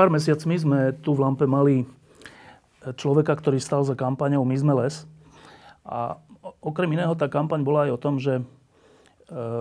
Pár 0.00 0.08
mesiacmi 0.08 0.56
sme 0.56 0.96
tu 1.04 1.12
v 1.12 1.20
Lampe 1.20 1.44
mali 1.44 1.84
človeka, 2.96 3.36
ktorý 3.36 3.60
stal 3.60 3.84
za 3.84 3.92
kampaňou 3.92 4.48
My 4.48 4.56
sme 4.56 4.72
les. 4.80 5.04
A 5.84 6.16
okrem 6.64 6.88
iného 6.96 7.12
tá 7.12 7.28
kampaň 7.28 7.60
bola 7.60 7.84
aj 7.84 7.92
o 7.92 8.00
tom, 8.00 8.16
že 8.16 8.40
e, 8.40 8.42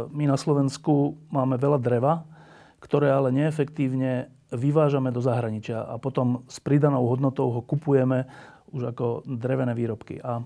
my 0.08 0.32
na 0.32 0.40
Slovensku 0.40 1.20
máme 1.28 1.60
veľa 1.60 1.76
dreva, 1.84 2.24
ktoré 2.80 3.12
ale 3.12 3.36
neefektívne 3.36 4.32
vyvážame 4.56 5.12
do 5.12 5.20
zahraničia 5.20 5.84
a 5.84 6.00
potom 6.00 6.48
s 6.48 6.64
pridanou 6.64 7.04
hodnotou 7.12 7.52
ho 7.52 7.60
kupujeme 7.60 8.24
už 8.72 8.96
ako 8.96 9.28
drevené 9.28 9.76
výrobky. 9.76 10.24
A 10.24 10.40
e, 10.40 10.44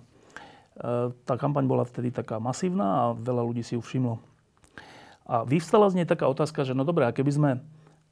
tá 1.21 1.37
kampaň 1.37 1.69
bola 1.69 1.85
vtedy 1.85 2.09
taká 2.09 2.41
masívna 2.41 2.85
a 2.97 3.01
veľa 3.13 3.45
ľudí 3.45 3.61
si 3.61 3.77
ju 3.77 3.81
všimlo. 3.85 4.17
A 5.29 5.45
vyvstala 5.45 5.85
z 5.93 6.01
nej 6.01 6.09
taká 6.09 6.25
otázka, 6.25 6.65
že 6.65 6.73
no 6.73 6.81
dobré, 6.81 7.05
a 7.05 7.13
keby 7.13 7.29
sme 7.29 7.51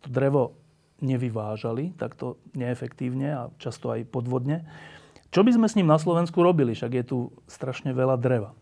to 0.05 0.13
drevo 0.13 0.61
nevyvážali 1.01 1.97
takto 1.97 2.37
neefektívne 2.53 3.27
a 3.33 3.41
často 3.57 3.89
aj 3.89 4.07
podvodne. 4.07 4.63
Čo 5.33 5.41
by 5.41 5.51
sme 5.57 5.67
s 5.67 5.75
ním 5.75 5.89
na 5.89 5.97
Slovensku 5.97 6.39
robili? 6.39 6.77
Však 6.77 6.91
je 6.93 7.05
tu 7.05 7.17
strašne 7.49 7.91
veľa 7.91 8.21
dreva. 8.21 8.53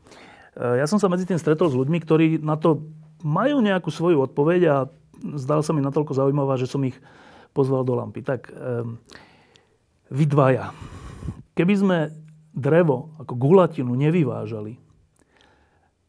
E, 0.56 0.80
ja 0.80 0.86
som 0.88 0.98
sa 0.98 1.12
medzi 1.12 1.28
tým 1.28 1.38
stretol 1.38 1.68
s 1.68 1.78
ľuďmi, 1.78 1.98
ktorí 2.00 2.26
na 2.40 2.56
to 2.56 2.88
majú 3.22 3.60
nejakú 3.60 3.92
svoju 3.92 4.24
odpoveď 4.24 4.62
a 4.72 4.76
zdal 5.36 5.60
sa 5.60 5.76
mi 5.76 5.84
natoľko 5.84 6.16
zaujímavá, 6.16 6.56
že 6.56 6.72
som 6.72 6.80
ich 6.88 6.96
pozval 7.52 7.84
do 7.84 7.98
lampy. 7.98 8.24
Tak 8.24 8.48
vy 10.10 10.24
dvaja, 10.24 10.72
keby 11.54 11.74
sme 11.76 11.98
drevo 12.56 13.12
ako 13.20 13.34
gulatinu 13.36 13.92
nevyvážali, 14.00 14.80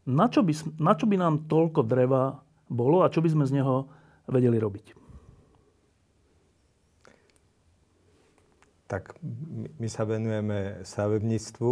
na 0.09 0.27
čo, 0.27 0.41
by, 0.42 0.53
na 0.81 0.92
čo 0.97 1.05
by 1.06 1.17
nám 1.20 1.47
toľko 1.47 1.87
dreva 1.87 2.41
bolo 2.70 3.05
a 3.05 3.12
čo 3.12 3.20
by 3.20 3.28
sme 3.31 3.44
z 3.44 3.61
neho 3.61 3.87
vedeli 4.31 4.56
robiť? 4.56 5.00
Tak 8.91 9.15
my 9.79 9.87
sa 9.87 10.03
venujeme 10.03 10.83
stavebníctvu, 10.83 11.71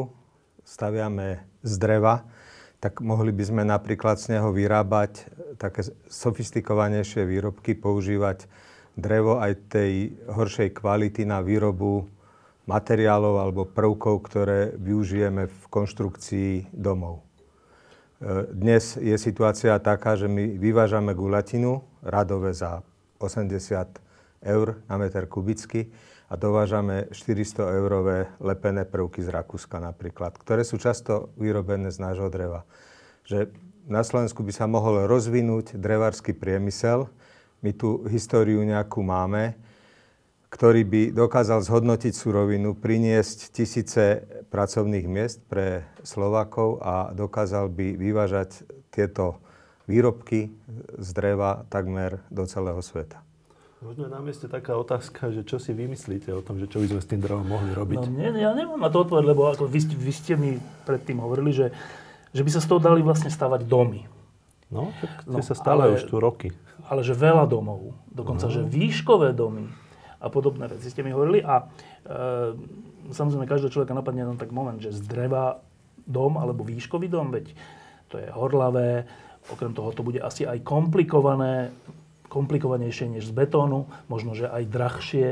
staviame 0.62 1.42
z 1.66 1.74
dreva, 1.82 2.22
tak 2.78 3.02
mohli 3.02 3.34
by 3.34 3.42
sme 3.42 3.62
napríklad 3.66 4.22
z 4.22 4.38
neho 4.38 4.54
vyrábať 4.54 5.26
také 5.58 5.82
sofistikovanejšie 6.06 7.26
výrobky, 7.26 7.74
používať 7.74 8.46
drevo 8.94 9.42
aj 9.42 9.66
tej 9.66 10.14
horšej 10.30 10.78
kvality 10.78 11.26
na 11.26 11.42
výrobu 11.42 12.06
materiálov 12.70 13.34
alebo 13.42 13.66
prvkov, 13.66 14.22
ktoré 14.22 14.78
využijeme 14.78 15.50
v 15.50 15.60
konštrukcii 15.74 16.70
domov. 16.70 17.26
E, 18.22 18.46
dnes 18.54 18.94
je 18.94 19.18
situácia 19.18 19.74
taká, 19.82 20.14
že 20.14 20.30
my 20.30 20.54
vyvážame 20.54 21.18
gulatinu 21.18 21.82
radové 21.98 22.54
za 22.54 22.86
80 23.18 23.58
eur 24.46 24.78
na 24.86 24.94
meter 25.02 25.26
kubický 25.26 25.90
a 26.28 26.36
dovážame 26.36 27.08
400 27.08 27.72
eurové 27.80 28.28
lepené 28.36 28.84
prvky 28.84 29.24
z 29.24 29.32
Rakúska 29.32 29.80
napríklad, 29.80 30.36
ktoré 30.36 30.60
sú 30.60 30.76
často 30.76 31.32
vyrobené 31.40 31.88
z 31.88 32.04
nášho 32.04 32.28
dreva. 32.28 32.68
Že 33.24 33.48
na 33.88 34.04
Slovensku 34.04 34.44
by 34.44 34.52
sa 34.52 34.68
mohol 34.68 35.08
rozvinúť 35.08 35.80
drevársky 35.80 36.36
priemysel. 36.36 37.08
My 37.64 37.72
tu 37.72 38.04
históriu 38.12 38.60
nejakú 38.60 39.00
máme, 39.00 39.56
ktorý 40.52 40.84
by 40.84 41.02
dokázal 41.16 41.64
zhodnotiť 41.64 42.12
surovinu, 42.12 42.76
priniesť 42.76 43.52
tisíce 43.52 44.24
pracovných 44.52 45.06
miest 45.08 45.40
pre 45.48 45.88
Slovakov 46.04 46.84
a 46.84 47.12
dokázal 47.16 47.72
by 47.72 47.96
vyvážať 47.96 48.64
tieto 48.92 49.40
výrobky 49.88 50.52
z 51.00 51.08
dreva 51.16 51.64
takmer 51.72 52.20
do 52.28 52.44
celého 52.44 52.80
sveta. 52.84 53.27
Možno 53.78 54.10
je 54.10 54.12
na 54.12 54.18
mieste 54.18 54.50
taká 54.50 54.74
otázka, 54.74 55.30
že 55.30 55.46
čo 55.46 55.62
si 55.62 55.70
vymyslíte 55.70 56.34
o 56.34 56.42
tom, 56.42 56.58
že 56.58 56.66
čo 56.66 56.82
by 56.82 56.90
sme 56.90 57.00
s 57.00 57.06
tým 57.06 57.22
drevom 57.22 57.46
mohli 57.46 57.70
robiť? 57.70 57.96
No 58.02 58.10
nie, 58.10 58.34
ja 58.42 58.50
nemám 58.50 58.82
na 58.82 58.90
to 58.90 59.06
odpoveď, 59.06 59.24
lebo 59.30 59.46
ako 59.46 59.70
vy, 59.70 59.78
vy 59.94 60.12
ste 60.12 60.34
mi 60.34 60.58
predtým 60.82 61.22
hovorili, 61.22 61.54
že, 61.54 61.70
že 62.34 62.42
by 62.42 62.50
sa 62.50 62.58
z 62.58 62.66
toho 62.66 62.82
dali 62.82 63.06
vlastne 63.06 63.30
stavať 63.30 63.70
domy. 63.70 64.02
No, 64.74 64.90
tak 64.98 65.30
no, 65.30 65.38
sa 65.46 65.54
stále 65.54 65.94
už 65.94 66.10
tu 66.10 66.18
roky. 66.18 66.50
Ale 66.90 67.06
že 67.06 67.14
veľa 67.14 67.46
domov. 67.46 67.94
Dokonca, 68.10 68.50
no. 68.50 68.52
že 68.52 68.66
výškové 68.66 69.30
domy 69.30 69.70
a 70.18 70.26
podobné 70.26 70.66
veci 70.66 70.90
ste 70.90 71.06
mi 71.06 71.14
hovorili. 71.14 71.38
A 71.46 71.62
e, 71.62 71.64
samozrejme, 73.14 73.46
každého 73.46 73.70
človeka 73.70 73.94
napadne 73.94 74.26
na 74.26 74.34
tak 74.34 74.50
moment, 74.50 74.82
že 74.82 74.90
z 74.90 75.06
dreva 75.06 75.62
dom 76.02 76.34
alebo 76.34 76.66
výškový 76.66 77.06
dom, 77.06 77.30
veď 77.30 77.54
to 78.10 78.18
je 78.18 78.26
horlavé, 78.34 79.06
okrem 79.48 79.70
toho 79.70 79.94
to 79.94 80.02
bude 80.02 80.18
asi 80.18 80.44
aj 80.44 80.66
komplikované 80.66 81.70
komplikovanejšie 82.28 83.08
než 83.08 83.28
z 83.28 83.32
betónu, 83.34 83.88
možno, 84.06 84.36
že 84.36 84.46
aj 84.48 84.64
drahšie. 84.68 85.28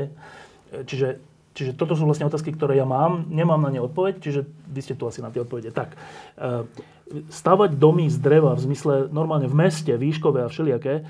Čiže, 0.73 1.21
čiže 1.53 1.71
toto 1.77 1.95
sú 1.95 2.03
vlastne 2.03 2.27
otázky, 2.27 2.51
ktoré 2.51 2.75
ja 2.75 2.85
mám. 2.85 3.29
Nemám 3.29 3.61
na 3.61 3.71
ne 3.71 3.81
odpoveď, 3.81 4.19
čiže 4.19 4.45
vy 4.67 4.81
ste 4.83 4.97
tu 4.97 5.07
asi 5.07 5.21
na 5.21 5.31
tie 5.31 5.41
odpovede. 5.45 5.71
Tak, 5.71 5.93
e, 5.93 6.67
stavať 7.31 7.79
domy 7.79 8.11
z 8.11 8.17
dreva 8.19 8.57
v 8.57 8.65
zmysle 8.67 9.07
normálne 9.13 9.47
v 9.47 9.55
meste, 9.55 9.93
výškové 9.95 10.43
a 10.43 10.51
všelijaké, 10.51 11.01
e, 11.01 11.03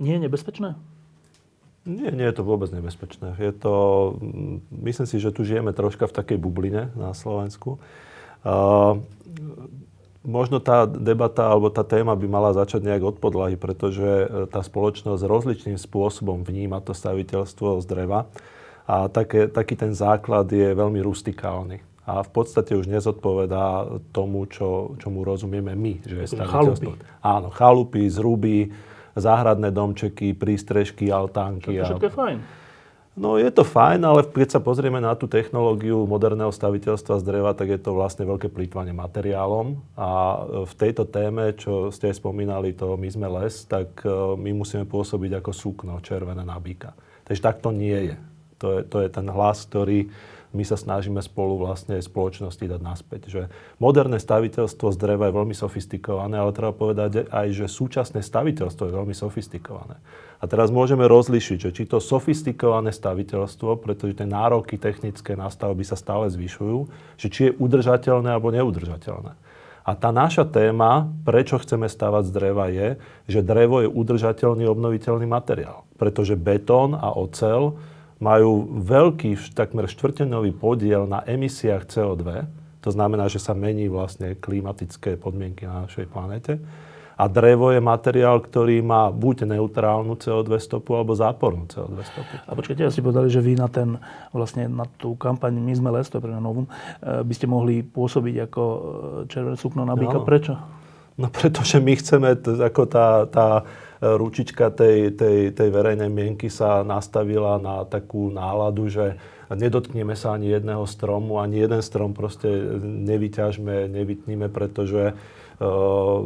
nie 0.00 0.16
je 0.16 0.24
nebezpečné? 0.24 0.78
Nie, 1.82 2.14
nie 2.14 2.22
je 2.22 2.36
to 2.38 2.46
vôbec 2.46 2.70
nebezpečné. 2.70 3.34
Je 3.42 3.50
to, 3.50 3.74
myslím 4.70 5.06
si, 5.06 5.18
že 5.18 5.34
tu 5.34 5.42
žijeme 5.42 5.74
troška 5.74 6.06
v 6.06 6.14
takej 6.14 6.38
bubline 6.38 6.94
na 6.94 7.10
Slovensku. 7.10 7.82
Uh, 8.42 9.02
Možno 10.22 10.62
tá 10.62 10.86
debata 10.86 11.50
alebo 11.50 11.66
tá 11.66 11.82
téma 11.82 12.14
by 12.14 12.26
mala 12.30 12.54
začať 12.54 12.86
nejak 12.86 13.02
od 13.02 13.16
podlahy, 13.18 13.58
pretože 13.58 14.06
e, 14.06 14.26
tá 14.46 14.62
spoločnosť 14.62 15.22
rozličným 15.26 15.74
spôsobom 15.74 16.46
vníma 16.46 16.78
to 16.78 16.94
staviteľstvo 16.94 17.82
z 17.82 17.84
dreva 17.90 18.30
a 18.86 19.10
také, 19.10 19.50
taký 19.50 19.74
ten 19.74 19.90
základ 19.90 20.46
je 20.46 20.78
veľmi 20.78 21.02
rustikálny. 21.02 21.82
A 22.02 22.22
v 22.22 22.30
podstate 22.34 22.74
už 22.74 22.90
nezodpovedá 22.90 23.98
tomu, 24.10 24.46
čo, 24.50 24.98
čomu 24.98 25.22
rozumieme 25.22 25.74
my, 25.74 26.02
že 26.02 26.14
je 26.18 26.28
staviteľstvo. 26.34 26.90
Chalupy. 26.98 27.22
Áno, 27.22 27.48
chalupy, 27.54 28.02
zruby, 28.10 28.58
záhradné 29.14 29.70
domčeky, 29.70 30.34
prístrežky, 30.34 31.10
altánky. 31.10 31.78
Všetko, 31.78 31.98
všetko 31.98 32.06
je 32.06 32.14
fajn. 32.14 32.38
No 33.12 33.36
je 33.36 33.52
to 33.52 33.60
fajn, 33.60 34.08
ale 34.08 34.24
keď 34.24 34.56
sa 34.56 34.60
pozrieme 34.64 34.96
na 34.96 35.12
tú 35.12 35.28
technológiu 35.28 36.08
moderného 36.08 36.48
staviteľstva 36.48 37.20
z 37.20 37.26
dreva, 37.28 37.52
tak 37.52 37.68
je 37.68 37.76
to 37.76 37.92
vlastne 37.92 38.24
veľké 38.24 38.48
plýtvanie 38.48 38.96
materiálom. 38.96 39.76
A 40.00 40.40
v 40.64 40.72
tejto 40.72 41.04
téme, 41.04 41.52
čo 41.52 41.92
ste 41.92 42.08
spomínali, 42.08 42.72
to 42.72 42.96
my 42.96 43.08
sme 43.12 43.28
les, 43.36 43.68
tak 43.68 44.00
e, 44.00 44.08
my 44.40 44.56
musíme 44.56 44.88
pôsobiť 44.88 45.44
ako 45.44 45.50
súkno 45.52 46.00
červené 46.00 46.40
na 46.40 46.56
býka. 46.56 46.96
Takže 47.28 47.44
tak 47.44 47.60
to 47.60 47.68
nie 47.68 48.16
je. 48.16 48.16
To 48.64 48.80
je, 48.80 48.80
to 48.88 48.96
je 49.04 49.08
ten 49.12 49.28
hlas, 49.28 49.68
ktorý 49.68 50.08
my 50.52 50.64
sa 50.64 50.76
snažíme 50.76 51.20
spolu 51.20 51.60
vlastne 51.60 52.00
spoločnosti 52.00 52.64
dať 52.64 52.80
naspäť. 52.80 53.20
Že 53.28 53.42
moderné 53.80 54.20
staviteľstvo 54.20 54.88
z 54.92 54.96
dreva 54.96 55.28
je 55.28 55.36
veľmi 55.36 55.56
sofistikované, 55.56 56.40
ale 56.40 56.56
treba 56.56 56.76
povedať 56.76 57.28
aj, 57.28 57.46
že 57.56 57.66
súčasné 57.68 58.20
staviteľstvo 58.20 58.88
je 58.88 58.96
veľmi 58.96 59.16
sofistikované. 59.16 60.00
A 60.42 60.50
teraz 60.50 60.74
môžeme 60.74 61.06
rozlišiť, 61.06 61.58
že 61.62 61.70
či 61.70 61.86
to 61.86 62.02
sofistikované 62.02 62.90
staviteľstvo, 62.90 63.78
pretože 63.78 64.18
tie 64.18 64.26
nároky 64.26 64.74
technické 64.74 65.38
na 65.38 65.46
stavby 65.46 65.86
sa 65.86 65.94
stále 65.94 66.26
zvyšujú, 66.34 66.90
že 67.14 67.30
či 67.30 67.40
je 67.46 67.56
udržateľné 67.62 68.26
alebo 68.34 68.50
neudržateľné. 68.50 69.38
A 69.86 69.90
tá 69.94 70.10
naša 70.10 70.42
téma, 70.46 71.10
prečo 71.22 71.58
chceme 71.62 71.86
stavať 71.86 72.26
z 72.26 72.32
dreva, 72.34 72.66
je, 72.70 72.98
že 73.30 73.46
drevo 73.46 73.86
je 73.86 73.90
udržateľný 73.90 74.66
obnoviteľný 74.66 75.26
materiál. 75.30 75.86
Pretože 75.94 76.38
betón 76.38 76.98
a 76.98 77.14
ocel 77.14 77.78
majú 78.22 78.82
veľký, 78.82 79.38
takmer 79.54 79.90
štvrtenový 79.90 80.54
podiel 80.54 81.06
na 81.06 81.22
emisiách 81.26 81.86
CO2. 81.86 82.46
To 82.82 82.90
znamená, 82.90 83.26
že 83.30 83.42
sa 83.42 83.54
mení 83.54 83.86
vlastne 83.90 84.38
klimatické 84.38 85.18
podmienky 85.18 85.66
na 85.66 85.86
našej 85.86 86.06
planete. 86.10 86.62
A 87.22 87.30
drevo 87.30 87.70
je 87.70 87.78
materiál, 87.78 88.42
ktorý 88.42 88.82
má 88.82 89.06
buď 89.14 89.46
neutrálnu 89.46 90.18
CO2 90.18 90.58
stopu, 90.58 90.98
alebo 90.98 91.14
zápornú 91.14 91.70
CO2 91.70 92.02
stopu. 92.02 92.34
A 92.42 92.50
počkajte, 92.58 92.82
ja 92.82 92.90
ste 92.90 92.98
povedali, 92.98 93.30
že 93.30 93.38
vy 93.38 93.54
na, 93.54 93.70
ten, 93.70 94.02
vlastne 94.34 94.66
na 94.66 94.90
tú 94.98 95.14
kampaň 95.14 95.54
My 95.54 95.70
sme 95.70 95.94
les, 95.94 96.10
to 96.10 96.18
je 96.18 96.24
pre 96.26 96.34
novum, 96.34 96.66
eh, 96.66 97.22
by 97.22 97.30
ste 97.30 97.46
mohli 97.46 97.86
pôsobiť 97.86 98.50
ako 98.50 98.62
eh, 98.66 98.82
červené 99.30 99.54
sukno 99.54 99.86
na 99.86 99.94
býka. 99.94 100.18
No. 100.18 100.26
Prečo? 100.26 100.58
No 101.14 101.30
pretože 101.30 101.78
my 101.78 101.94
chceme, 101.94 102.34
t- 102.42 102.58
ako 102.58 102.82
tá, 102.90 103.30
tá 103.30 103.62
ručička 104.02 104.74
tej, 104.74 105.14
tej, 105.14 105.54
tej 105.54 105.68
verejnej 105.70 106.10
mienky 106.10 106.50
sa 106.50 106.82
nastavila 106.82 107.62
na 107.62 107.86
takú 107.86 108.34
náladu, 108.34 108.90
že 108.90 109.14
nedotkneme 109.54 110.16
sa 110.18 110.34
ani 110.36 110.50
jedného 110.52 110.84
stromu, 110.84 111.38
ani 111.38 111.62
jeden 111.62 111.80
strom 111.80 112.12
proste 112.12 112.48
nevyťažme, 112.82 113.88
nevytníme, 113.88 114.50
pretože 114.52 115.12
uh, 115.12 116.18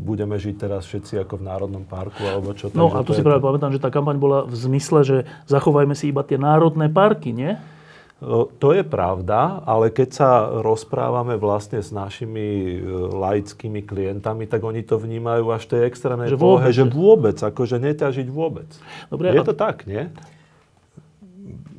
budeme 0.00 0.36
žiť 0.36 0.54
teraz 0.56 0.86
všetci 0.86 1.20
ako 1.26 1.40
v 1.40 1.46
Národnom 1.46 1.84
parku, 1.84 2.22
alebo 2.24 2.54
čo. 2.54 2.72
No 2.72 2.92
a 2.92 3.02
tu 3.02 3.12
si 3.12 3.24
práve 3.24 3.42
to... 3.42 3.46
pamätám, 3.48 3.72
že 3.74 3.82
tá 3.82 3.90
kampaň 3.90 4.16
bola 4.16 4.38
v 4.46 4.54
zmysle, 4.54 5.00
že 5.02 5.16
zachovajme 5.50 5.94
si 5.96 6.10
iba 6.10 6.24
tie 6.24 6.40
národné 6.40 6.92
parky, 6.92 7.34
nie? 7.34 7.54
To 8.24 8.72
je 8.72 8.80
pravda, 8.80 9.60
ale 9.68 9.92
keď 9.92 10.08
sa 10.08 10.30
rozprávame 10.64 11.36
vlastne 11.36 11.84
s 11.84 11.92
našimi 11.92 12.80
e, 12.80 12.88
laickými 13.12 13.84
klientami, 13.84 14.48
tak 14.48 14.64
oni 14.64 14.80
to 14.80 14.96
vnímajú 14.96 15.52
až 15.52 15.68
tej 15.68 15.84
extrémnej 15.84 16.32
že 16.32 16.40
vôbec, 16.40 16.72
že 16.72 16.88
vôbec, 16.88 17.36
akože 17.36 17.76
neťažiť 17.76 18.24
vôbec. 18.32 18.72
Dobre, 19.12 19.36
je 19.36 19.40
a... 19.40 19.44
to 19.44 19.52
tak, 19.52 19.84
nie? 19.84 20.08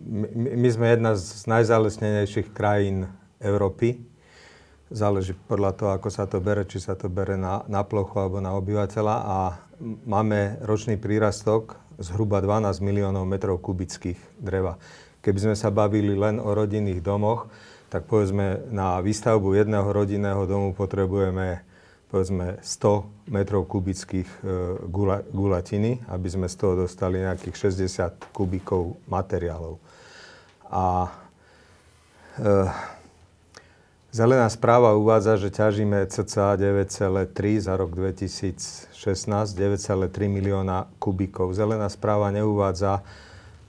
My, 0.07 0.69
sme 0.71 0.95
jedna 0.95 1.19
z 1.19 1.43
najzalesnenejších 1.51 2.55
krajín 2.55 3.11
Európy. 3.43 3.99
Záleží 4.87 5.35
podľa 5.35 5.75
toho, 5.75 5.89
ako 5.91 6.07
sa 6.07 6.23
to 6.23 6.39
bere, 6.39 6.63
či 6.63 6.79
sa 6.79 6.95
to 6.95 7.11
bere 7.11 7.35
na, 7.35 7.67
na 7.67 7.83
plochu 7.83 8.15
alebo 8.15 8.39
na 8.39 8.55
obyvateľa. 8.55 9.15
A 9.27 9.37
máme 10.07 10.63
ročný 10.63 10.95
prírastok 10.95 11.75
zhruba 11.99 12.39
12 12.39 12.79
miliónov 12.79 13.27
metrov 13.27 13.59
kubických 13.59 14.39
dreva. 14.39 14.79
Keby 15.19 15.51
sme 15.51 15.55
sa 15.59 15.75
bavili 15.75 16.15
len 16.15 16.39
o 16.39 16.55
rodinných 16.55 17.03
domoch, 17.03 17.51
tak 17.91 18.07
povedzme 18.07 18.71
na 18.71 19.03
výstavbu 19.03 19.59
jedného 19.59 19.91
rodinného 19.91 20.47
domu 20.47 20.71
potrebujeme 20.71 21.67
povedzme 22.07 22.63
100 22.63 23.35
metrov 23.35 23.67
kubických 23.67 24.29
e, 24.39 24.39
gula, 24.87 25.19
gulatiny, 25.27 25.99
aby 26.07 26.27
sme 26.31 26.47
z 26.47 26.55
toho 26.55 26.87
dostali 26.87 27.19
nejakých 27.19 27.67
60 27.67 28.31
kubikov 28.31 28.95
materiálov. 29.11 29.75
A 30.71 31.11
e, 32.37 32.67
Zelená 34.07 34.49
správa 34.49 34.97
uvádza, 34.97 35.37
že 35.37 35.53
ťažíme 35.53 36.07
cca 36.09 36.57
9,3 36.57 37.61
za 37.61 37.77
rok 37.77 37.93
2016, 37.93 38.89
9,3 38.95 40.09
milióna 40.31 40.89
kubikov. 40.97 41.53
Zelená 41.53 41.85
správa 41.91 42.33
neuvádza, 42.33 43.05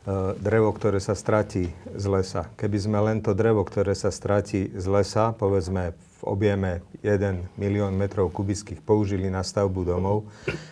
E, 0.09 0.41
drevo, 0.41 0.73
ktoré 0.73 1.05
sa 1.05 1.13
stratí 1.13 1.69
z 1.93 2.05
lesa. 2.09 2.49
Keby 2.57 2.79
sme 2.81 2.99
len 3.05 3.19
to 3.21 3.37
drevo, 3.37 3.61
ktoré 3.61 3.93
sa 3.93 4.09
stratí 4.09 4.73
z 4.73 4.87
lesa, 4.89 5.37
povedzme 5.37 5.93
v 5.93 6.21
objeme 6.25 6.81
1 7.05 7.61
milión 7.61 7.93
metrov 7.93 8.33
kubických 8.33 8.81
použili 8.81 9.29
na 9.29 9.45
stavbu 9.45 9.85
domov, 9.85 10.25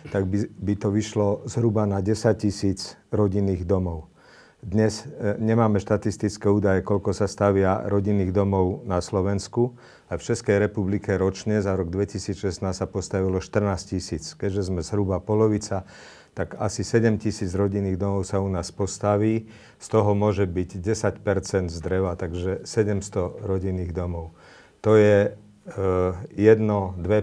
tak 0.09 0.25
by, 0.25 0.49
by 0.57 0.73
to 0.81 0.89
vyšlo 0.89 1.45
zhruba 1.45 1.85
na 1.85 2.01
10 2.01 2.33
tisíc 2.33 2.97
rodinných 3.13 3.61
domov. 3.61 4.09
Dnes 4.57 5.05
e, 5.05 5.37
nemáme 5.37 5.77
štatistické 5.77 6.49
údaje, 6.49 6.81
koľko 6.81 7.13
sa 7.13 7.29
stavia 7.29 7.85
rodinných 7.85 8.33
domov 8.33 8.81
na 8.89 9.05
Slovensku. 9.05 9.77
A 10.09 10.17
v 10.17 10.25
Českej 10.25 10.57
republike 10.57 11.13
ročne 11.13 11.61
za 11.61 11.77
rok 11.77 11.93
2016 11.93 12.65
sa 12.65 12.87
postavilo 12.89 13.37
14 13.37 13.93
tisíc. 13.93 14.33
Keďže 14.33 14.73
sme 14.73 14.81
zhruba 14.81 15.21
polovica, 15.21 15.85
tak 16.33 16.57
asi 16.57 16.81
7 16.81 17.21
tisíc 17.21 17.53
rodinných 17.53 18.01
domov 18.01 18.25
sa 18.25 18.41
u 18.41 18.49
nás 18.49 18.73
postaví. 18.73 19.45
Z 19.77 19.87
toho 19.93 20.17
môže 20.17 20.49
byť 20.49 20.69
10 20.81 21.69
z 21.69 21.77
dreva, 21.77 22.17
takže 22.17 22.65
700 22.65 23.45
rodinných 23.45 23.93
domov. 23.93 24.33
To 24.81 24.97
je 24.97 25.37
1-2 25.69 26.33
e, 26.33 27.21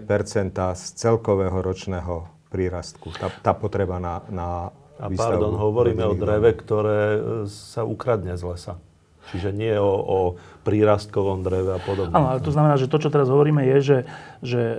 z 0.78 0.84
celkového 0.94 1.58
ročného 1.58 2.30
prírastku. 2.54 3.10
Tá, 3.18 3.26
tá 3.42 3.52
potreba 3.58 3.98
na, 3.98 4.22
na 4.30 4.70
A 4.98 5.10
pardon, 5.10 5.58
hovoríme 5.58 6.06
o 6.06 6.14
dreve, 6.14 6.54
ktoré 6.54 7.00
e, 7.14 7.20
sa 7.50 7.82
ukradne 7.82 8.38
z 8.38 8.42
lesa. 8.46 8.74
Čiže 9.32 9.56
nie 9.56 9.72
o, 9.80 9.88
o 9.88 10.18
prírastkovom 10.62 11.40
dreve 11.40 11.74
a 11.74 11.80
podobne. 11.80 12.12
Áno, 12.12 12.36
ale 12.36 12.44
to 12.44 12.52
znamená, 12.52 12.76
že 12.76 12.86
to, 12.86 13.00
čo 13.00 13.08
teraz 13.08 13.32
hovoríme, 13.32 13.64
je, 13.64 13.78
že, 13.80 13.98
že 14.44 14.62
e, 14.62 14.78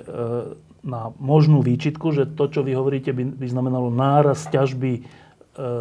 na 0.85 1.09
možnú 1.17 1.65
výčitku, 1.65 2.13
že 2.13 2.29
to, 2.29 2.47
čo 2.47 2.61
vy 2.61 2.77
hovoríte, 2.77 3.09
by, 3.09 3.35
by 3.35 3.47
znamenalo 3.49 3.89
náraz 3.89 4.45
ťažby 4.53 4.91
e, 4.95 5.01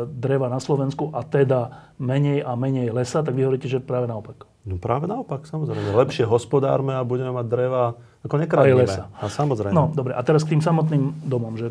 dreva 0.08 0.48
na 0.48 0.58
Slovensku 0.58 1.12
a 1.12 1.22
teda 1.22 1.92
menej 2.00 2.40
a 2.42 2.56
menej 2.56 2.90
lesa, 2.90 3.20
tak 3.20 3.36
vy 3.36 3.44
hovoríte, 3.44 3.68
že 3.68 3.84
práve 3.84 4.08
naopak. 4.08 4.48
No 4.64 4.80
práve 4.80 5.04
naopak, 5.04 5.44
samozrejme. 5.44 5.92
Lepšie 5.92 6.24
hospodárme 6.24 6.96
a 6.96 7.04
budeme 7.04 7.36
mať 7.36 7.46
dreva, 7.52 8.00
ako 8.24 8.34
nekradneme. 8.40 8.88
lesa. 8.88 9.12
A 9.20 9.28
samozrejme. 9.28 9.76
No, 9.76 9.92
dobre. 9.92 10.16
A 10.16 10.24
teraz 10.24 10.40
k 10.48 10.56
tým 10.56 10.64
samotným 10.64 11.20
domom, 11.20 11.60
že 11.60 11.68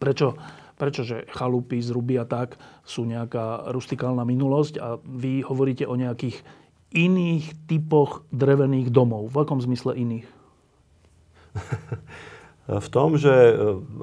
prečo, 0.00 0.32
prečo 0.74 1.06
že 1.06 1.26
chalupy, 1.30 1.78
zruby 1.78 2.18
a 2.18 2.26
tak 2.26 2.58
sú 2.82 3.06
nejaká 3.06 3.70
rustikálna 3.70 4.26
minulosť 4.26 4.74
a 4.82 4.98
vy 5.02 5.42
hovoríte 5.46 5.86
o 5.86 5.94
nejakých 5.94 6.42
iných 6.94 7.66
typoch 7.66 8.22
drevených 8.30 8.90
domov. 8.94 9.30
V 9.34 9.42
akom 9.42 9.58
zmysle 9.58 9.98
iných? 9.98 10.26
v 12.86 12.88
tom, 12.90 13.18
že 13.18 13.30
e, 13.30 13.54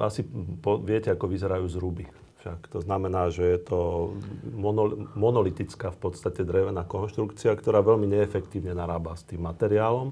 asi 0.04 0.24
viete, 0.84 1.08
ako 1.12 1.28
vyzerajú 1.28 1.66
zruby. 1.72 2.04
Však 2.42 2.74
to 2.74 2.82
znamená, 2.82 3.30
že 3.30 3.46
je 3.46 3.60
to 3.62 3.78
monolitická 5.14 5.94
v 5.94 5.98
podstate 6.02 6.42
drevená 6.42 6.82
konštrukcia, 6.82 7.54
ktorá 7.54 7.86
veľmi 7.86 8.10
neefektívne 8.10 8.74
narába 8.74 9.14
s 9.14 9.22
tým 9.22 9.46
materiálom 9.46 10.10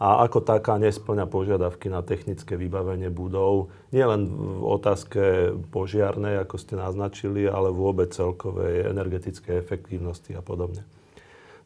a 0.00 0.24
ako 0.24 0.40
taká 0.40 0.80
nesplňa 0.80 1.28
požiadavky 1.28 1.92
na 1.92 2.00
technické 2.00 2.56
vybavenie 2.56 3.12
budov, 3.12 3.68
nielen 3.92 4.32
v 4.32 4.64
otázke 4.64 5.52
požiarnej, 5.68 6.40
ako 6.40 6.56
ste 6.56 6.80
naznačili, 6.80 7.44
ale 7.44 7.68
vôbec 7.68 8.08
celkovej 8.08 8.88
energetickej 8.88 9.60
efektívnosti 9.60 10.32
a 10.32 10.40
podobne. 10.40 10.88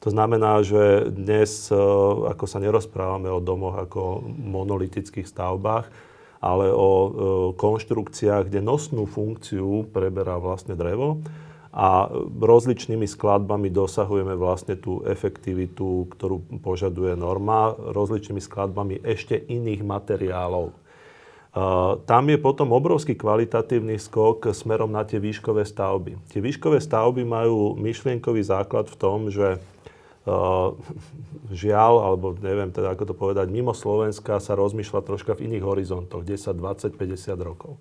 To 0.02 0.10
znamená, 0.10 0.60
že 0.66 1.14
dnes, 1.14 1.70
e, 1.70 1.78
ako 2.26 2.44
sa 2.44 2.58
nerozprávame 2.58 3.31
o 3.31 3.38
domoch 3.38 3.78
ako 3.78 4.26
monolitických 4.26 5.30
stavbách, 5.30 5.88
ale 6.42 6.75
o 6.75 6.90
e, 6.90 7.08
konštrukciách, 7.56 8.50
kde 8.50 8.60
nosnú 8.60 9.06
funkciu 9.06 9.88
preberá 9.94 10.42
vlastne 10.42 10.75
drevo 10.75 11.22
a 11.75 12.06
rozličnými 12.38 13.03
skladbami 13.03 13.67
dosahujeme 13.67 14.38
vlastne 14.38 14.79
tú 14.79 15.03
efektivitu, 15.03 16.06
ktorú 16.15 16.62
požaduje 16.62 17.19
norma, 17.19 17.75
rozličnými 17.75 18.38
skladbami 18.38 19.03
ešte 19.03 19.35
iných 19.35 19.82
materiálov. 19.82 20.71
E, 20.71 20.75
tam 22.06 22.31
je 22.31 22.38
potom 22.38 22.71
obrovský 22.71 23.19
kvalitatívny 23.19 23.99
skok 23.99 24.55
smerom 24.55 24.94
na 24.94 25.03
tie 25.03 25.19
výškové 25.19 25.67
stavby. 25.67 26.15
Tie 26.31 26.38
výškové 26.38 26.78
stavby 26.78 27.26
majú 27.26 27.75
myšlienkový 27.75 28.47
základ 28.47 28.87
v 28.87 28.99
tom, 28.99 29.26
že 29.35 29.59
Uh, 30.25 30.73
žiaľ, 31.52 32.00
alebo 32.00 32.33
neviem 32.40 32.73
teda 32.73 32.97
ako 32.97 33.04
to 33.04 33.12
povedať, 33.12 33.52
mimo 33.52 33.76
Slovenska 33.76 34.40
sa 34.40 34.57
rozmýšľa 34.57 35.04
troška 35.04 35.37
v 35.37 35.52
iných 35.52 35.64
horizontoch, 35.69 36.25
10, 36.25 36.57
20, 36.57 36.97
50 36.97 37.37
rokov. 37.45 37.76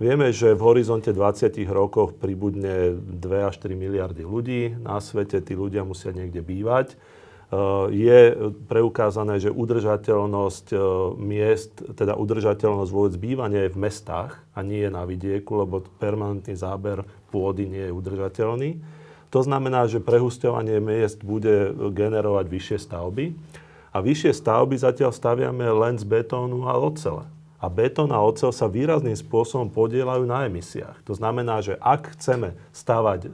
Vieme, 0.00 0.32
že 0.32 0.56
v 0.56 0.62
horizonte 0.64 1.12
20 1.12 1.52
rokoch 1.68 2.16
pribudne 2.16 2.96
2 2.96 3.48
až 3.48 3.60
3 3.60 3.76
miliardy 3.76 4.24
ľudí 4.24 4.72
na 4.80 4.96
svete, 5.02 5.44
tí 5.44 5.52
ľudia 5.52 5.84
musia 5.84 6.16
niekde 6.16 6.40
bývať. 6.40 6.96
Uh, 7.52 7.92
je 7.92 8.32
preukázané, 8.64 9.36
že 9.36 9.52
udržateľnosť 9.52 10.66
uh, 10.72 11.12
miest, 11.20 11.84
teda 11.92 12.16
udržateľnosť 12.16 12.88
vôbec 12.88 13.14
bývania 13.20 13.68
je 13.68 13.74
v 13.76 13.82
mestách 13.84 14.40
a 14.56 14.64
nie 14.64 14.80
je 14.80 14.88
na 14.88 15.04
vidieku, 15.04 15.60
lebo 15.60 15.84
permanentný 16.00 16.56
záber 16.56 17.04
pôdy 17.28 17.68
nie 17.68 17.84
je 17.84 17.92
udržateľný. 17.92 18.80
To 19.32 19.40
znamená, 19.44 19.84
že 19.84 20.00
prehusťovanie 20.00 20.80
miest 20.80 21.20
bude 21.24 21.72
generovať 21.92 22.46
vyššie 22.48 22.78
stavby. 22.88 23.36
A 23.92 24.00
vyššie 24.00 24.32
stavby 24.32 24.76
zatiaľ 24.76 25.12
staviame 25.12 25.68
len 25.68 26.00
z 26.00 26.08
betónu 26.08 26.64
a 26.64 26.76
ocele. 26.80 27.28
A 27.62 27.70
betón 27.70 28.10
a 28.10 28.18
ocel 28.18 28.50
sa 28.50 28.66
výrazným 28.66 29.14
spôsobom 29.14 29.70
podielajú 29.70 30.26
na 30.26 30.50
emisiách. 30.50 30.98
To 31.06 31.14
znamená, 31.14 31.62
že 31.62 31.78
ak 31.78 32.18
chceme 32.18 32.58
stavať 32.74 33.20
e, 33.22 33.28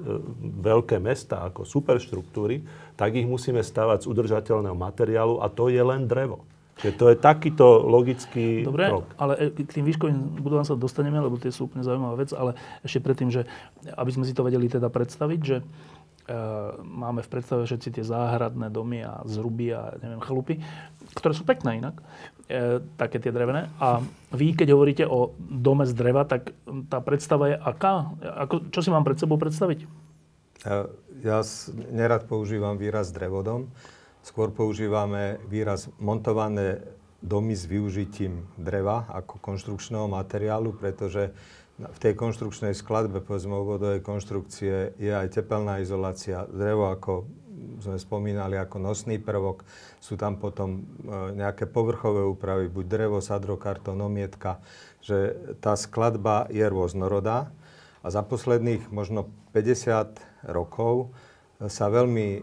veľké 0.60 1.00
mesta 1.00 1.48
ako 1.48 1.64
superštruktúry, 1.64 2.60
tak 2.92 3.16
ich 3.16 3.24
musíme 3.24 3.64
stavať 3.64 4.04
z 4.04 4.10
udržateľného 4.12 4.76
materiálu 4.76 5.40
a 5.40 5.48
to 5.48 5.72
je 5.72 5.80
len 5.80 6.04
drevo. 6.04 6.44
Čiže 6.78 6.94
to 6.94 7.04
je 7.10 7.16
takýto 7.18 7.66
logický 7.82 8.62
Dobre, 8.62 8.86
krok. 8.86 9.08
ale 9.18 9.50
e, 9.50 9.64
k 9.64 9.80
tým 9.80 9.88
výškovým 9.88 10.44
budovám 10.44 10.68
sa 10.68 10.78
dostaneme, 10.78 11.18
lebo 11.18 11.40
tie 11.40 11.50
sú 11.50 11.66
úplne 11.66 11.82
zaujímavá 11.82 12.20
vec, 12.20 12.30
ale 12.36 12.54
ešte 12.86 13.02
predtým, 13.02 13.32
že 13.32 13.48
aby 13.96 14.10
sme 14.14 14.28
si 14.28 14.36
to 14.36 14.46
vedeli 14.46 14.70
teda 14.70 14.86
predstaviť, 14.86 15.40
že 15.40 15.56
e, 15.58 15.64
máme 16.78 17.24
v 17.26 17.32
predstave 17.32 17.66
všetci 17.66 17.98
tie 17.98 18.04
záhradné 18.06 18.70
domy 18.70 19.02
a 19.02 19.26
zruby 19.26 19.74
a 19.74 19.96
neviem, 19.98 20.22
chalupy, 20.22 20.62
ktoré 21.18 21.34
sú 21.34 21.42
pekné 21.42 21.82
inak, 21.82 21.98
e, 22.48 22.82
také 22.96 23.20
tie 23.20 23.30
drevené. 23.30 23.68
A 23.78 24.02
vy, 24.32 24.56
keď 24.56 24.68
hovoríte 24.74 25.04
o 25.04 25.36
dome 25.38 25.84
z 25.84 25.92
dreva, 25.92 26.24
tak 26.24 26.56
tá 26.88 26.98
predstava 27.04 27.52
je 27.52 27.56
aká? 27.60 28.10
Ako, 28.48 28.72
čo 28.72 28.80
si 28.82 28.88
mám 28.88 29.04
pred 29.04 29.20
sebou 29.20 29.36
predstaviť? 29.36 29.84
Ja, 30.66 30.90
ja 31.22 31.38
nerad 31.92 32.26
používam 32.26 32.80
výraz 32.80 33.14
drevodom, 33.14 33.70
Skôr 34.28 34.52
používame 34.52 35.40
výraz 35.48 35.88
montované 35.96 36.84
domy 37.24 37.56
s 37.56 37.64
využitím 37.64 38.44
dreva 38.60 39.08
ako 39.08 39.40
konštrukčného 39.40 40.04
materiálu, 40.04 40.76
pretože 40.76 41.32
v 41.78 41.98
tej 42.02 42.18
konštrukčnej 42.18 42.74
skladbe, 42.74 43.22
povedzme, 43.22 43.54
obvodovej 43.54 44.02
konštrukcie 44.02 44.98
je 45.00 45.12
aj 45.14 45.32
tepelná 45.32 45.78
izolácia. 45.78 46.44
Drevo, 46.50 46.90
ako 46.90 47.30
sme 47.78 47.96
spomínali, 47.96 48.56
ako 48.56 48.82
nosný 48.82 49.22
prvok. 49.22 49.66
Sú 49.98 50.14
tam 50.14 50.38
potom 50.38 50.80
e, 50.80 50.80
nejaké 51.36 51.66
povrchové 51.66 52.24
úpravy, 52.24 52.70
buď 52.70 52.84
drevo, 52.86 53.18
sadrokartón, 53.18 54.00
omietka. 54.00 54.62
Že 55.02 55.18
tá 55.62 55.74
skladba 55.74 56.48
je 56.48 56.64
rôznorodá. 56.66 57.50
A 58.02 58.06
za 58.08 58.22
posledných 58.22 58.88
možno 58.94 59.28
50 59.52 60.48
rokov 60.54 61.10
sa 61.58 61.90
veľmi 61.90 62.28
e, 62.38 62.40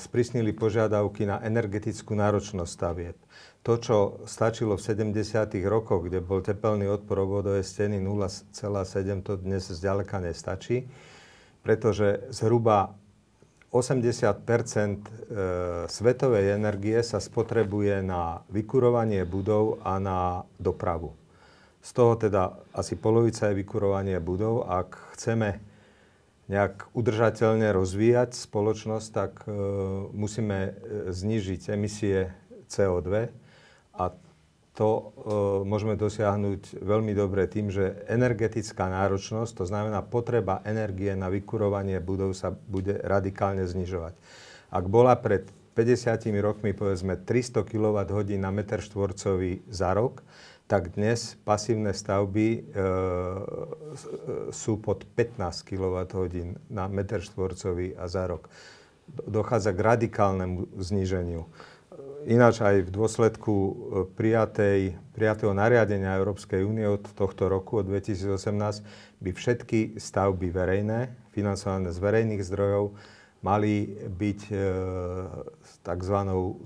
sprísnili 0.00 0.56
požiadavky 0.56 1.28
na 1.28 1.44
energetickú 1.44 2.16
náročnosť 2.16 2.72
stavieb 2.72 3.16
to, 3.60 3.76
čo 3.76 3.96
stačilo 4.24 4.80
v 4.80 5.12
70. 5.12 5.60
rokoch, 5.68 6.08
kde 6.08 6.24
bol 6.24 6.40
tepelný 6.40 6.88
odpor 6.88 7.28
obvodovej 7.28 7.64
steny 7.64 8.00
0,7, 8.00 8.56
to 9.20 9.36
dnes 9.36 9.68
zďaleka 9.68 10.16
nestačí, 10.16 10.88
pretože 11.60 12.24
zhruba 12.32 12.96
80 13.70 14.02
e, 14.02 14.94
svetovej 15.86 16.46
energie 16.58 16.98
sa 17.06 17.22
spotrebuje 17.22 18.02
na 18.02 18.42
vykurovanie 18.50 19.22
budov 19.22 19.78
a 19.86 20.02
na 20.02 20.42
dopravu. 20.58 21.14
Z 21.78 21.90
toho 21.94 22.18
teda 22.18 22.58
asi 22.74 22.98
polovica 22.98 23.46
je 23.48 23.62
vykurovanie 23.62 24.18
budov. 24.18 24.66
Ak 24.66 24.98
chceme 25.14 25.62
nejak 26.50 26.90
udržateľne 26.98 27.70
rozvíjať 27.70 28.34
spoločnosť, 28.34 29.08
tak 29.14 29.32
e, 29.46 29.54
musíme 30.18 30.58
e, 30.58 30.72
znížiť 31.14 31.70
emisie 31.70 32.34
CO2 32.66 33.30
a 33.94 34.04
to 34.74 34.88
e, 34.88 35.02
môžeme 35.66 35.98
dosiahnuť 35.98 36.78
veľmi 36.78 37.12
dobre 37.12 37.44
tým, 37.50 37.74
že 37.74 38.06
energetická 38.06 38.86
náročnosť, 38.86 39.52
to 39.58 39.64
znamená 39.66 40.00
potreba 40.06 40.62
energie 40.62 41.12
na 41.18 41.26
vykurovanie 41.26 41.98
budov 41.98 42.38
sa 42.38 42.54
bude 42.54 42.94
radikálne 43.02 43.66
znižovať. 43.66 44.14
Ak 44.70 44.86
bola 44.86 45.18
pred 45.18 45.50
50 45.74 46.30
rokmi 46.38 46.70
povedzme 46.70 47.18
300 47.18 47.66
kWh 47.66 48.30
na 48.38 48.50
meter 48.54 48.78
štvorcový 48.78 49.66
za 49.70 49.90
rok, 49.94 50.22
tak 50.70 50.94
dnes 50.94 51.34
pasívne 51.42 51.90
stavby 51.90 52.48
e, 52.54 52.60
sú 54.54 54.78
pod 54.78 55.02
15 55.18 55.66
kWh 55.66 56.34
na 56.70 56.86
meter 56.86 57.18
štvorcový 57.18 57.98
a 57.98 58.06
za 58.06 58.30
rok. 58.30 58.46
Dochádza 59.10 59.74
k 59.74 59.82
radikálnemu 59.82 60.70
zníženiu. 60.78 61.50
Ináč 62.28 62.60
aj 62.60 62.84
v 62.84 62.90
dôsledku 62.92 63.54
e, 63.54 63.72
prijatej, 64.12 64.98
prijatého 65.16 65.56
nariadenia 65.56 66.20
Európskej 66.20 66.66
únie 66.66 66.84
od 66.84 67.00
tohto 67.16 67.48
roku, 67.48 67.80
od 67.80 67.88
2018, 67.88 68.84
by 69.20 69.30
všetky 69.32 69.96
stavby 69.96 70.52
verejné, 70.52 71.12
financované 71.32 71.88
z 71.92 71.98
verejných 72.00 72.42
zdrojov, 72.44 72.92
mali 73.40 73.88
byť 74.04 74.40
e, 74.52 74.56
tzv. 75.80 76.16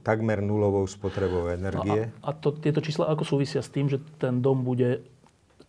takmer 0.02 0.42
nulovou 0.42 0.86
spotrebou 0.90 1.46
energie. 1.54 2.10
No 2.10 2.26
a, 2.26 2.34
a 2.34 2.38
to, 2.38 2.50
tieto 2.58 2.82
čísla 2.82 3.06
ako 3.14 3.22
súvisia 3.22 3.62
s 3.62 3.70
tým, 3.70 3.86
že 3.86 4.02
ten 4.18 4.42
dom 4.42 4.66
bude 4.66 5.06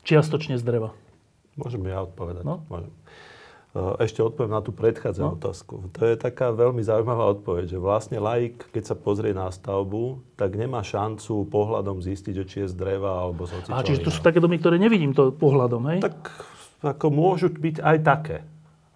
čiastočne 0.02 0.58
z 0.58 0.66
dreva? 0.66 0.98
Môžem 1.56 1.86
ja 1.86 2.02
odpovedať. 2.02 2.44
No? 2.44 2.66
Môžem. 2.68 2.90
Eh, 3.76 4.08
ešte 4.08 4.24
odpoviem 4.24 4.56
na 4.56 4.64
tú 4.64 4.72
predchádzanú 4.72 5.36
no. 5.36 5.36
otázku. 5.36 5.92
To 6.00 6.08
je 6.08 6.16
taká 6.16 6.56
veľmi 6.56 6.80
zaujímavá 6.80 7.28
odpoveď, 7.36 7.76
že 7.76 7.78
vlastne 7.84 8.24
laik, 8.24 8.72
keď 8.72 8.84
sa 8.88 8.96
pozrie 8.96 9.36
na 9.36 9.52
stavbu, 9.52 10.24
tak 10.40 10.56
nemá 10.56 10.80
šancu 10.80 11.44
pohľadom 11.52 12.00
zistiť, 12.00 12.36
či 12.48 12.58
je 12.64 12.68
z 12.72 12.76
dreva 12.80 13.28
alebo 13.28 13.44
z 13.44 13.68
A 13.68 13.84
čiže 13.84 14.08
to 14.08 14.16
sú 14.16 14.24
také 14.24 14.40
domy, 14.40 14.64
ktoré 14.64 14.80
nevidím 14.80 15.12
to 15.12 15.36
pohľadom, 15.36 15.92
hej? 15.92 16.00
Tak 16.00 16.16
ako 16.88 17.08
môžu 17.12 17.52
byť 17.52 17.84
aj 17.84 17.98
také. 18.00 18.38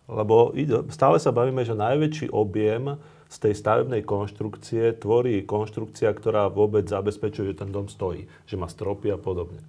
Lebo 0.08 0.56
stále 0.96 1.20
sa 1.20 1.36
bavíme, 1.36 1.68
že 1.68 1.76
najväčší 1.76 2.32
objem 2.32 2.96
z 3.28 3.36
tej 3.36 3.54
stavebnej 3.60 4.08
konštrukcie 4.08 4.96
tvorí 4.96 5.44
konštrukcia, 5.44 6.08
ktorá 6.16 6.48
vôbec 6.48 6.88
zabezpečuje, 6.88 7.52
že 7.52 7.68
ten 7.68 7.70
dom 7.70 7.92
stojí, 7.92 8.32
že 8.48 8.56
má 8.56 8.72
stropy 8.72 9.12
a 9.12 9.20
podobne. 9.20 9.60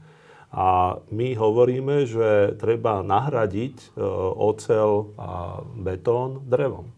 A 0.50 0.98
my 1.14 1.38
hovoríme, 1.38 2.10
že 2.10 2.58
treba 2.58 3.06
nahradiť 3.06 3.94
e, 3.94 4.02
ocel 4.34 5.14
a 5.14 5.62
betón 5.78 6.42
drevom. 6.50 6.90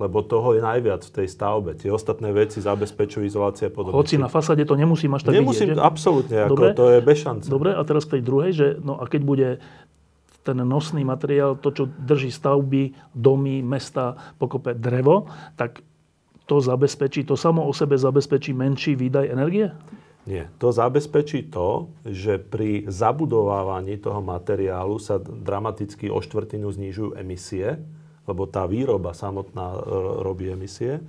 Lebo 0.00 0.24
toho 0.24 0.56
je 0.56 0.64
najviac 0.64 1.04
v 1.04 1.12
tej 1.12 1.28
stavbe. 1.28 1.76
Tie 1.76 1.92
ostatné 1.92 2.32
veci 2.32 2.64
zabezpečujú 2.64 3.20
izolácia 3.20 3.68
a 3.68 3.72
podobne. 3.72 4.00
Hoci 4.00 4.16
na 4.16 4.32
fasade 4.32 4.64
to 4.64 4.80
nemusím 4.80 5.12
až 5.12 5.28
tak 5.28 5.36
Nemusím, 5.36 5.76
vidieť, 5.76 5.76
absolútne, 5.76 6.48
ako 6.48 6.56
Dobre. 6.56 6.68
to 6.72 6.84
je 6.88 6.98
bez 7.04 7.18
šance. 7.20 7.46
Dobre, 7.52 7.76
a 7.76 7.82
teraz 7.84 8.08
k 8.08 8.16
tej 8.16 8.22
druhej, 8.24 8.50
že 8.56 8.66
no 8.80 8.96
a 8.96 9.04
keď 9.04 9.22
bude 9.28 9.48
ten 10.40 10.56
nosný 10.56 11.04
materiál, 11.04 11.60
to, 11.60 11.68
čo 11.68 11.84
drží 11.84 12.32
stavby, 12.32 12.96
domy, 13.12 13.60
mesta, 13.60 14.16
pokope 14.40 14.72
drevo, 14.72 15.28
tak 15.60 15.84
to 16.48 16.64
zabezpečí, 16.64 17.28
to 17.28 17.36
samo 17.36 17.68
o 17.68 17.72
sebe 17.76 18.00
zabezpečí 18.00 18.56
menší 18.56 18.96
výdaj 18.96 19.28
energie? 19.28 19.68
Nie. 20.28 20.52
To 20.60 20.68
zabezpečí 20.68 21.48
to, 21.48 21.88
že 22.04 22.36
pri 22.36 22.84
zabudovávaní 22.84 23.96
toho 23.96 24.20
materiálu 24.20 25.00
sa 25.00 25.16
dramaticky 25.16 26.12
o 26.12 26.20
štvrtinu 26.20 26.68
znižujú 26.68 27.16
emisie, 27.16 27.80
lebo 28.28 28.44
tá 28.44 28.68
výroba 28.68 29.16
samotná 29.16 29.80
robí 30.20 30.52
emisie. 30.52 31.00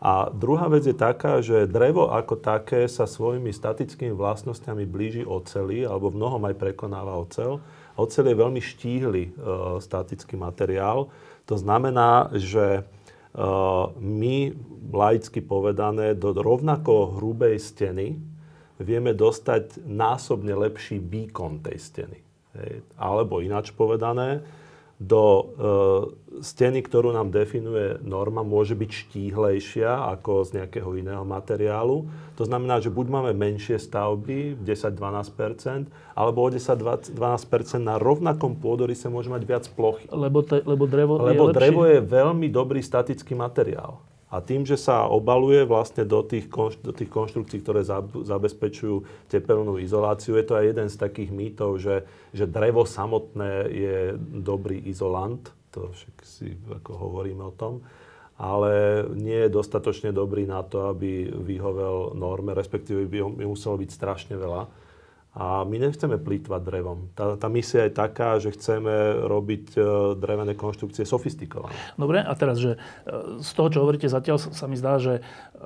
A 0.00 0.32
druhá 0.32 0.64
vec 0.72 0.88
je 0.88 0.96
taká, 0.96 1.44
že 1.44 1.68
drevo 1.68 2.08
ako 2.08 2.40
také 2.40 2.88
sa 2.88 3.04
svojimi 3.04 3.52
statickými 3.52 4.16
vlastnosťami 4.16 4.88
blíži 4.88 5.28
oceli, 5.28 5.84
alebo 5.84 6.08
v 6.08 6.20
mnohom 6.20 6.40
aj 6.48 6.56
prekonáva 6.56 7.20
ocel. 7.20 7.60
Ocel 8.00 8.32
je 8.32 8.40
veľmi 8.40 8.64
štíhly 8.64 9.22
e, 9.28 9.30
statický 9.76 10.40
materiál. 10.40 11.12
To 11.44 11.56
znamená, 11.60 12.32
že 12.32 12.80
e, 12.80 12.82
my, 14.00 14.36
laicky 14.88 15.44
povedané, 15.44 16.16
do 16.16 16.32
rovnako 16.32 17.20
hrubej 17.20 17.60
steny, 17.60 18.16
vieme 18.80 19.12
dostať 19.12 19.84
násobne 19.84 20.56
lepší 20.56 20.98
výkon 20.98 21.60
tej 21.60 21.78
steny. 21.78 22.18
Hej. 22.56 22.82
Alebo 22.98 23.44
ináč 23.44 23.70
povedané, 23.70 24.42
do 25.00 25.24
e, 25.24 25.42
steny, 26.44 26.84
ktorú 26.84 27.16
nám 27.16 27.32
definuje 27.32 27.96
norma, 28.04 28.44
môže 28.44 28.76
byť 28.76 28.90
štíhlejšia 28.92 29.88
ako 29.88 30.44
z 30.44 30.60
nejakého 30.60 30.92
iného 30.92 31.24
materiálu. 31.24 32.04
To 32.36 32.44
znamená, 32.44 32.84
že 32.84 32.92
buď 32.92 33.06
máme 33.08 33.32
menšie 33.32 33.80
stavby, 33.80 34.60
10-12%, 34.60 35.88
alebo 36.12 36.44
o 36.44 36.48
10-12% 36.52 37.16
na 37.80 37.96
rovnakom 37.96 38.60
pôdorise 38.60 39.08
môže 39.08 39.32
mať 39.32 39.42
viac 39.48 39.64
plochy. 39.72 40.04
Lebo, 40.12 40.44
te, 40.44 40.60
lebo 40.68 40.84
drevo 40.84 41.16
lebo 41.16 41.48
je 41.48 41.56
drevo 41.56 41.82
je 41.88 42.04
veľmi 42.04 42.52
dobrý 42.52 42.84
statický 42.84 43.32
materiál. 43.32 44.04
A 44.30 44.38
tým, 44.38 44.62
že 44.62 44.78
sa 44.78 45.10
obaluje 45.10 45.66
vlastne 45.66 46.06
do 46.06 46.22
tých, 46.22 46.46
do 46.86 46.94
tých 46.94 47.10
konštrukcií, 47.10 47.66
ktoré 47.66 47.82
zabezpečujú 48.22 49.26
tepelnú 49.26 49.82
izoláciu, 49.82 50.38
je 50.38 50.46
to 50.46 50.54
aj 50.54 50.64
jeden 50.70 50.86
z 50.86 50.96
takých 50.96 51.30
mýtov, 51.34 51.82
že, 51.82 52.06
že 52.30 52.46
drevo 52.46 52.86
samotné 52.86 53.66
je 53.74 53.98
dobrý 54.22 54.86
izolant. 54.86 55.42
To 55.74 55.90
však 55.90 56.16
si 56.22 56.54
ako 56.70 57.10
hovoríme 57.10 57.42
o 57.42 57.54
tom. 57.54 57.82
Ale 58.38 59.04
nie 59.18 59.36
je 59.46 59.52
dostatočne 59.52 60.14
dobrý 60.14 60.46
na 60.46 60.62
to, 60.62 60.94
aby 60.94 61.26
vyhovel 61.28 62.14
norme, 62.14 62.54
respektíve 62.54 63.10
by 63.10 63.44
muselo 63.44 63.76
byť 63.76 63.90
strašne 63.90 64.38
veľa. 64.38 64.70
A 65.30 65.62
my 65.62 65.78
nechceme 65.78 66.18
plýtvať 66.18 66.58
drevom. 66.58 67.14
Tá, 67.14 67.38
tá 67.38 67.46
misia 67.46 67.86
je 67.86 67.94
taká, 67.94 68.42
že 68.42 68.50
chceme 68.50 69.14
robiť 69.30 69.78
e, 69.78 69.80
drevené 70.18 70.58
konštrukcie 70.58 71.06
sofistikované. 71.06 71.70
Dobre, 71.94 72.18
a 72.18 72.34
teraz, 72.34 72.58
že 72.58 72.74
e, 73.06 73.38
z 73.38 73.50
toho, 73.54 73.70
čo 73.70 73.78
hovoríte 73.86 74.10
zatiaľ, 74.10 74.42
sa 74.42 74.66
mi 74.66 74.74
zdá, 74.74 74.98
že 74.98 75.22
e, 75.54 75.62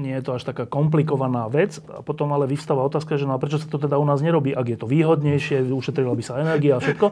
nie 0.00 0.16
je 0.16 0.24
to 0.24 0.40
až 0.40 0.48
taká 0.48 0.64
komplikovaná 0.64 1.44
vec. 1.52 1.76
A 1.92 2.00
potom 2.00 2.32
ale 2.32 2.48
vyvstáva 2.48 2.80
otázka, 2.88 3.20
že 3.20 3.28
no 3.28 3.36
a 3.36 3.42
prečo 3.42 3.60
sa 3.60 3.68
to 3.68 3.76
teda 3.76 4.00
u 4.00 4.06
nás 4.08 4.24
nerobí? 4.24 4.56
Ak 4.56 4.64
je 4.64 4.80
to 4.80 4.88
výhodnejšie, 4.88 5.68
ušetrila 5.68 6.16
by 6.16 6.24
sa 6.24 6.40
energia 6.40 6.80
a 6.80 6.82
všetko. 6.82 7.06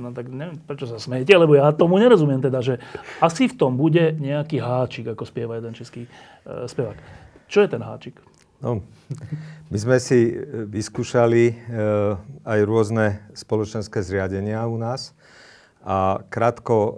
No 0.00 0.16
tak 0.16 0.32
neviem, 0.32 0.56
prečo 0.64 0.88
sa 0.88 0.96
smejete, 0.96 1.36
lebo 1.36 1.52
ja 1.52 1.68
tomu 1.76 2.00
nerozumiem 2.00 2.40
teda, 2.40 2.64
že 2.64 2.80
asi 3.20 3.44
v 3.48 3.56
tom 3.60 3.76
bude 3.76 4.16
nejaký 4.16 4.56
háčik, 4.56 5.12
ako 5.12 5.24
spieva 5.28 5.60
jeden 5.60 5.76
český 5.76 6.08
spevák. 6.44 6.96
Čo 7.48 7.64
je 7.64 7.68
ten 7.68 7.84
háčik? 7.84 8.29
No, 8.60 8.84
my 9.72 9.78
sme 9.80 9.96
si 9.96 10.28
e, 10.28 10.68
vyskúšali 10.68 11.44
e, 11.48 11.54
aj 12.44 12.60
rôzne 12.68 13.24
spoločenské 13.32 14.04
zriadenia 14.04 14.60
u 14.68 14.76
nás 14.76 15.16
a 15.80 16.20
krátko 16.28 16.76
e, 16.76 16.92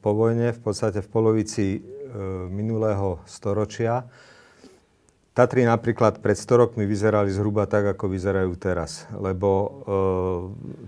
po 0.00 0.10
vojne, 0.16 0.56
v 0.56 0.60
podstate 0.64 1.04
v 1.04 1.12
polovici 1.12 1.66
minulého 2.52 3.24
storočia, 3.24 4.04
Tatry 5.32 5.64
napríklad 5.64 6.20
pred 6.20 6.36
100 6.36 6.60
rokmi 6.60 6.84
vyzerali 6.84 7.32
zhruba 7.32 7.64
tak, 7.64 7.96
ako 7.96 8.04
vyzerajú 8.12 8.52
teraz. 8.60 9.08
Lebo 9.16 9.48
e, 9.48 9.68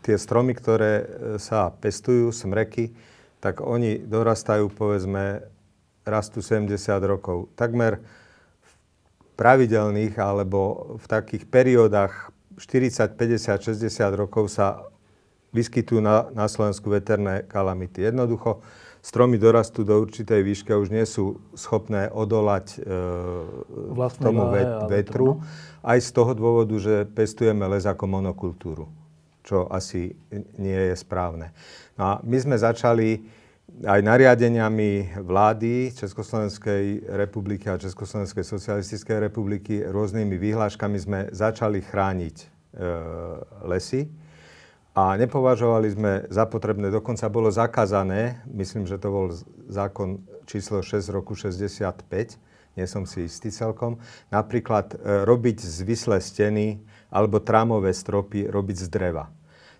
tie 0.04 0.20
stromy, 0.20 0.52
ktoré 0.52 1.08
sa 1.40 1.72
pestujú, 1.72 2.28
smreky, 2.28 2.92
tak 3.40 3.64
oni 3.64 4.04
dorastajú, 4.04 4.68
povedzme, 4.68 5.48
rastú 6.04 6.44
70 6.44 6.76
rokov. 7.08 7.48
Takmer 7.56 8.04
pravidelných 9.34 10.14
alebo 10.18 10.94
v 10.98 11.06
takých 11.06 11.44
periódach 11.50 12.30
40, 12.58 13.18
50, 13.18 13.82
60 13.82 13.90
rokov 14.14 14.50
sa 14.50 14.86
vyskytujú 15.54 16.02
na, 16.02 16.30
na 16.34 16.46
Slovensku 16.50 16.90
veterné 16.90 17.46
kalamity. 17.46 18.10
Jednoducho, 18.10 18.62
stromy 19.04 19.38
dorastú 19.38 19.86
do 19.86 20.00
určitej 20.02 20.42
výšky 20.42 20.74
a 20.74 20.80
už 20.80 20.90
nie 20.90 21.06
sú 21.06 21.38
schopné 21.54 22.10
odolať 22.10 22.80
e, 22.80 24.18
tomu 24.18 24.50
vet, 24.50 24.70
vetru. 24.90 25.44
Aj 25.84 26.00
z 26.00 26.10
toho 26.10 26.34
dôvodu, 26.34 26.74
že 26.80 27.06
pestujeme 27.06 27.68
les 27.70 27.86
ako 27.86 28.08
monokultúru, 28.08 28.90
čo 29.46 29.70
asi 29.70 30.16
nie 30.58 30.80
je 30.90 30.96
správne. 30.98 31.54
No 31.94 32.02
a 32.02 32.12
my 32.26 32.36
sme 32.40 32.56
začali 32.58 33.22
aj 33.82 34.00
nariadeniami 34.06 35.18
vlády 35.18 35.90
Československej 35.90 37.10
republiky 37.18 37.66
a 37.66 37.80
Československej 37.80 38.46
socialistickej 38.46 39.18
republiky 39.18 39.82
rôznymi 39.82 40.38
výhláškami 40.38 40.98
sme 41.02 41.18
začali 41.34 41.82
chrániť 41.82 42.36
e, 42.38 42.46
lesy 43.66 44.06
a 44.94 45.18
nepovažovali 45.18 45.88
sme 45.90 46.12
za 46.30 46.46
potrebné, 46.46 46.86
dokonca 46.94 47.26
bolo 47.26 47.50
zakázané, 47.50 48.46
myslím, 48.46 48.86
že 48.86 48.94
to 48.94 49.08
bol 49.10 49.26
zákon 49.66 50.22
číslo 50.46 50.78
6 50.78 51.10
roku 51.10 51.34
65, 51.34 52.06
nie 52.78 52.86
som 52.86 53.02
si 53.02 53.26
istý 53.26 53.50
celkom, 53.50 53.98
napríklad 54.30 54.94
e, 54.94 55.26
robiť 55.26 55.58
zvislé 55.58 56.22
steny 56.22 56.78
alebo 57.10 57.42
trámové 57.42 57.90
stropy 57.90 58.46
robiť 58.46 58.86
z 58.86 58.88
dreva. 58.90 59.34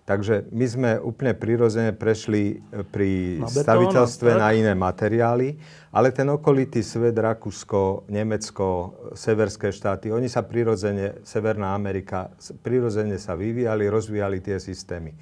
Takže 0.05 0.53
my 0.53 0.65
sme 0.69 0.91
úplne 1.01 1.33
prirodzene 1.33 1.89
prešli 1.89 2.61
e, 2.61 2.85
pri 2.85 3.41
na 3.41 3.49
staviteľstve 3.49 4.37
na 4.37 4.53
iné 4.53 4.77
materiály, 4.77 5.57
ale 5.89 6.13
ten 6.13 6.29
okolitý 6.29 6.85
svet, 6.85 7.17
Rakúsko, 7.17 8.05
Nemecko, 8.13 8.93
severské 9.17 9.73
štáty, 9.73 10.13
oni 10.13 10.29
sa 10.29 10.45
prirodzene, 10.45 11.25
Severná 11.25 11.73
Amerika, 11.73 12.29
prirodzene 12.61 13.17
sa 13.17 13.33
vyvíjali, 13.33 13.89
rozvíjali 13.89 14.45
tie 14.45 14.61
systémy. 14.61 15.17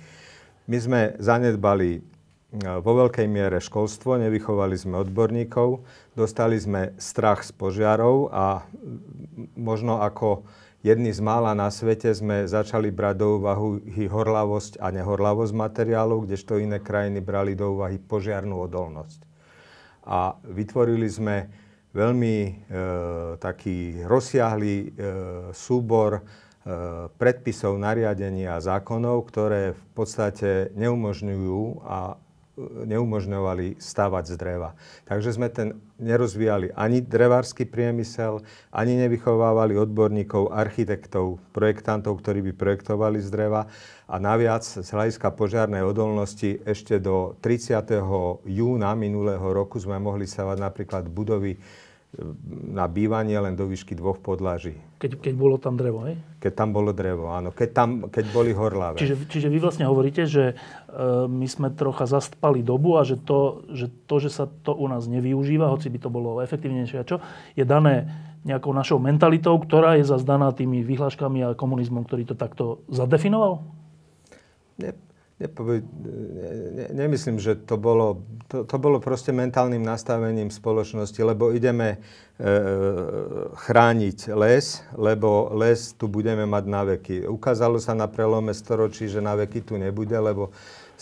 My 0.67 0.77
sme 0.83 1.01
zanedbali 1.15 1.89
e, 1.95 2.01
vo 2.83 3.07
veľkej 3.07 3.27
miere 3.31 3.63
školstvo, 3.63 4.19
nevychovali 4.19 4.75
sme 4.75 4.99
odborníkov, 4.99 5.79
dostali 6.11 6.59
sme 6.59 6.91
strach 6.99 7.47
z 7.47 7.55
požiarov 7.55 8.35
a 8.35 8.67
možno 9.55 10.03
ako 10.03 10.43
jedni 10.83 11.15
z 11.15 11.23
mála 11.23 11.55
na 11.55 11.71
svete 11.71 12.11
sme 12.11 12.45
začali 12.45 12.91
brať 12.91 13.15
do 13.17 13.27
úvahu 13.39 13.79
horlavosť 13.87 14.77
a 14.83 14.91
nehorlavosť 14.91 15.55
materiálov, 15.55 16.27
kdežto 16.27 16.59
iné 16.59 16.83
krajiny 16.83 17.23
brali 17.23 17.55
do 17.55 17.79
úvahy 17.79 17.97
požiarnú 17.97 18.59
odolnosť. 18.67 19.23
A 20.03 20.35
vytvorili 20.43 21.07
sme 21.07 21.47
veľmi 21.95 22.35
e, 22.43 22.51
taký 23.39 24.03
rozsiahlý 24.03 24.75
e, 24.75 24.87
súbor 25.55 26.19
e, 26.19 26.21
predpisov, 27.15 27.79
nariadení 27.79 28.49
a 28.49 28.59
zákonov, 28.59 29.29
ktoré 29.29 29.71
v 29.71 29.85
podstate 29.95 30.73
neumožňujú 30.75 31.85
a 31.85 32.17
neumožňovali 32.61 33.81
stavať 33.81 34.23
z 34.29 34.35
dreva. 34.37 34.69
Takže 35.09 35.29
sme 35.33 35.49
ten 35.49 35.81
nerozvíjali 35.97 36.69
ani 36.77 37.01
drevársky 37.01 37.65
priemysel, 37.65 38.45
ani 38.69 38.93
nevychovávali 39.01 39.73
odborníkov, 39.73 40.53
architektov, 40.53 41.41
projektantov, 41.49 42.21
ktorí 42.21 42.45
by 42.45 42.53
projektovali 42.53 43.17
z 43.25 43.29
dreva. 43.33 43.65
A 44.05 44.21
naviac 44.21 44.61
z 44.61 44.85
hľadiska 44.85 45.33
požiarnej 45.33 45.81
odolnosti 45.81 46.61
ešte 46.61 47.01
do 47.01 47.33
30. 47.41 47.89
júna 48.45 48.93
minulého 48.93 49.47
roku 49.49 49.81
sme 49.81 49.97
mohli 49.97 50.29
stavať 50.29 50.57
napríklad 50.61 51.09
budovy 51.09 51.57
na 52.69 52.85
bývanie 52.85 53.33
len 53.33 53.57
do 53.57 53.65
výšky 53.65 53.97
dvoch 53.97 54.21
podlaží. 54.21 54.77
Keď, 55.01 55.17
keď 55.17 55.33
bolo 55.33 55.57
tam 55.57 55.73
drevo, 55.73 56.05
hej? 56.05 56.15
Keď 56.37 56.53
tam 56.53 56.69
bolo 56.69 56.93
drevo, 56.93 57.33
áno. 57.33 57.49
Keď, 57.49 57.69
tam, 57.73 57.89
keď 58.07 58.25
boli 58.29 58.53
horlavé. 58.53 59.01
Čiže, 59.01 59.25
čiže 59.25 59.47
vy 59.49 59.57
vlastne 59.57 59.89
hovoríte, 59.89 60.29
že 60.29 60.53
e, 60.53 60.55
my 61.25 61.47
sme 61.49 61.73
trocha 61.73 62.05
zastpali 62.05 62.61
dobu 62.61 62.97
a 62.97 63.03
že 63.03 63.17
to, 63.17 63.65
že 63.73 63.89
to, 64.05 64.15
že 64.21 64.29
sa 64.29 64.45
to 64.45 64.77
u 64.77 64.85
nás 64.85 65.09
nevyužíva, 65.09 65.71
hoci 65.73 65.89
by 65.89 65.99
to 65.99 66.09
bolo 66.13 66.41
efektívnejšie 66.45 66.97
a 67.01 67.07
čo, 67.07 67.17
je 67.57 67.65
dané 67.65 68.09
nejakou 68.43 68.75
našou 68.75 68.99
mentalitou, 68.99 69.55
ktorá 69.57 69.97
je 69.97 70.05
zazdaná 70.05 70.51
tými 70.51 70.83
vyhláškami 70.83 71.39
a 71.41 71.57
komunizmom, 71.57 72.03
ktorý 72.03 72.27
to 72.27 72.35
takto 72.35 72.83
zadefinoval? 72.91 73.63
Ne, 74.77 74.93
Nepoved, 75.43 75.83
ne, 76.77 76.87
nemyslím, 76.93 77.41
že 77.41 77.57
to 77.57 77.73
bolo, 77.75 78.21
to, 78.47 78.69
to 78.69 78.77
bolo 78.77 79.01
proste 79.01 79.33
mentálnym 79.33 79.81
nastavením 79.81 80.53
spoločnosti, 80.53 81.17
lebo 81.19 81.49
ideme 81.51 81.97
e, 81.97 82.47
chrániť 83.51 84.29
les, 84.29 84.85
lebo 84.93 85.51
les 85.57 85.97
tu 85.97 86.05
budeme 86.05 86.45
mať 86.45 86.63
na 86.69 86.81
veky. 86.85 87.25
Ukázalo 87.27 87.81
sa 87.81 87.91
na 87.91 88.05
prelome 88.05 88.53
storočí, 88.53 89.09
že 89.09 89.25
na 89.25 89.33
veky 89.33 89.65
tu 89.65 89.73
nebude, 89.75 90.13
lebo 90.13 90.53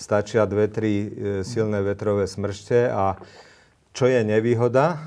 stačia 0.02 0.50
dve, 0.50 0.66
tri 0.66 0.94
e, 1.06 1.08
silné 1.46 1.86
vetrové 1.86 2.26
smršte 2.26 2.90
a 2.90 3.22
čo 3.92 4.08
je 4.08 4.24
nevýhoda? 4.24 4.86
E, 4.88 4.98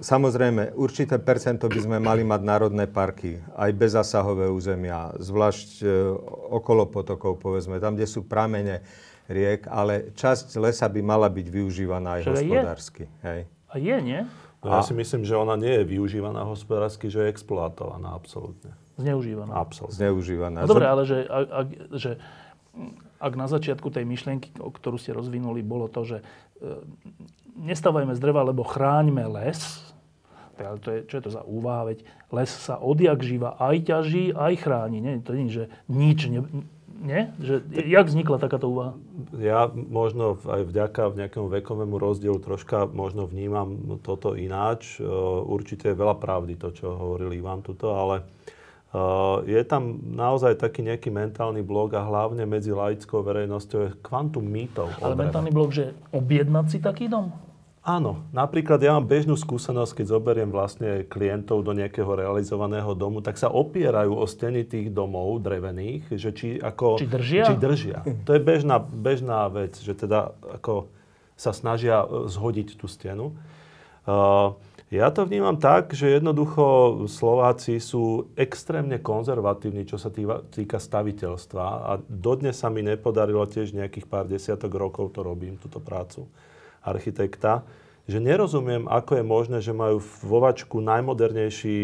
samozrejme, 0.00 0.78
určité 0.78 1.20
percento 1.20 1.68
by 1.68 1.80
sme 1.82 1.98
mali 2.00 2.24
mať 2.24 2.40
národné 2.40 2.86
parky, 2.88 3.42
aj 3.58 3.70
bezasahové 3.76 4.48
územia, 4.48 5.12
zvlášť 5.20 5.68
e, 5.82 5.86
okolo 6.56 6.88
potokov, 6.88 7.42
povedzme, 7.42 7.82
tam, 7.82 7.98
kde 7.98 8.08
sú 8.08 8.24
pramene 8.24 8.80
riek, 9.28 9.66
ale 9.66 10.14
časť 10.14 10.56
lesa 10.62 10.86
by 10.86 11.02
mala 11.02 11.28
byť 11.28 11.46
využívaná 11.46 12.18
aj 12.18 12.22
Čo 12.24 12.32
hospodársky. 12.34 13.04
Je? 13.06 13.26
Hej. 13.26 13.40
A 13.70 13.74
je, 13.78 13.96
nie? 14.02 14.20
No, 14.60 14.76
ja 14.76 14.82
si 14.84 14.92
myslím, 14.92 15.24
že 15.24 15.34
ona 15.34 15.56
nie 15.56 15.82
je 15.82 15.84
využívaná 15.88 16.44
hospodársky, 16.44 17.08
že 17.08 17.24
je 17.24 17.28
exploatovaná 17.32 18.12
absolútne. 18.12 18.76
Zneužívaná. 19.00 19.56
Absolútne. 19.56 19.96
Zneužívaná. 19.96 20.58
No 20.62 20.68
dobre, 20.68 20.86
ale 20.86 21.02
že, 21.08 21.24
ak, 21.24 21.46
ak, 21.48 21.66
že 21.96 22.10
ak 23.20 23.32
na 23.36 23.46
začiatku 23.46 23.92
tej 23.92 24.08
myšlienky, 24.08 24.56
ktorú 24.56 24.96
ste 24.96 25.12
rozvinuli, 25.12 25.60
bolo 25.60 25.92
to, 25.92 26.02
že 26.08 26.18
e, 26.18 26.24
nestavajme 27.60 28.16
z 28.16 28.20
dreva, 28.20 28.48
lebo 28.48 28.64
chráňme 28.64 29.28
les. 29.28 29.60
Ale 30.60 30.76
to 30.80 30.88
je, 30.92 31.00
čo 31.08 31.14
je 31.20 31.24
to 31.24 31.32
za 31.32 31.44
úvaha? 31.44 31.92
Veď 31.92 32.04
les 32.32 32.50
sa 32.52 32.76
odjak 32.80 33.20
živa 33.24 33.56
aj 33.56 33.76
ťaží, 33.84 34.32
aj 34.32 34.54
chráni. 34.60 35.00
Nie? 35.00 35.20
To 35.24 35.32
nie, 35.32 35.48
že 35.48 35.72
nič 35.88 36.28
ne, 36.28 36.44
nie? 37.00 37.32
Že, 37.40 37.64
jak 37.88 38.04
vznikla 38.12 38.36
takáto 38.36 38.68
úvaha? 38.68 38.92
Ja 39.40 39.72
možno 39.72 40.36
aj 40.44 40.68
vďaka 40.68 41.16
nejakému 41.16 41.48
vekovému 41.48 41.96
rozdielu 41.96 42.36
troška 42.44 42.84
možno 42.92 43.24
vnímam 43.24 44.00
toto 44.04 44.36
ináč. 44.36 45.00
Určite 45.48 45.92
je 45.92 45.96
veľa 45.96 46.20
pravdy 46.20 46.60
to, 46.60 46.76
čo 46.76 46.92
hovoril 46.92 47.32
Ivan 47.32 47.64
tuto, 47.64 47.96
ale 47.96 48.28
je 49.46 49.62
tam 49.70 50.02
naozaj 50.02 50.58
taký 50.58 50.82
nejaký 50.82 51.14
mentálny 51.14 51.62
blok 51.62 51.94
a 51.94 52.02
hlavne 52.02 52.42
medzi 52.42 52.74
laickou 52.74 53.22
verejnosťou 53.22 53.78
je 53.86 53.90
kvantum 54.02 54.42
mýtov. 54.42 54.90
Ale 54.98 55.14
mentálny 55.14 55.54
blok, 55.54 55.70
že 55.70 55.94
objednať 56.10 56.66
si 56.66 56.78
taký 56.82 57.06
dom? 57.06 57.30
Áno, 57.80 58.28
napríklad 58.36 58.76
ja 58.84 58.92
mám 58.92 59.08
bežnú 59.08 59.40
skúsenosť, 59.40 60.02
keď 60.02 60.06
zoberiem 60.12 60.50
vlastne 60.52 61.08
klientov 61.08 61.64
do 61.64 61.72
nejakého 61.72 62.12
realizovaného 62.12 62.92
domu, 62.92 63.24
tak 63.24 63.40
sa 63.40 63.48
opierajú 63.48 64.20
o 64.20 64.28
steny 64.28 64.68
tých 64.68 64.92
domov 64.92 65.40
drevených, 65.40 66.12
že 66.12 66.30
či 66.36 66.48
ako... 66.60 67.00
Či 67.00 67.08
držia? 67.08 67.44
Či 67.48 67.56
držia. 67.56 67.98
To 68.28 68.36
je 68.36 68.42
bežná, 68.42 68.84
bežná 68.84 69.48
vec, 69.48 69.80
že 69.80 69.96
teda 69.96 70.36
ako 70.60 70.92
sa 71.40 71.56
snažia 71.56 72.04
e, 72.04 72.28
zhodiť 72.28 72.76
tú 72.76 72.84
stenu. 72.84 73.32
Uh, 74.04 74.56
ja 74.90 75.06
to 75.14 75.22
vnímam 75.22 75.54
tak, 75.54 75.94
že 75.94 76.18
jednoducho 76.18 77.06
Slováci 77.06 77.78
sú 77.78 78.34
extrémne 78.34 78.98
konzervatívni, 78.98 79.86
čo 79.86 79.94
sa 80.02 80.10
týka, 80.10 80.82
staviteľstva 80.82 81.64
a 81.86 81.92
dodnes 82.10 82.58
sa 82.58 82.74
mi 82.74 82.82
nepodarilo 82.82 83.46
tiež 83.46 83.70
nejakých 83.70 84.10
pár 84.10 84.26
desiatok 84.26 84.74
rokov 84.74 85.14
to 85.14 85.22
robím, 85.22 85.54
túto 85.62 85.78
prácu 85.78 86.26
architekta, 86.82 87.62
že 88.10 88.18
nerozumiem, 88.18 88.90
ako 88.90 89.22
je 89.22 89.24
možné, 89.24 89.58
že 89.62 89.70
majú 89.70 90.02
vo 90.02 90.42
vačku 90.42 90.82
najmodernejší 90.82 91.78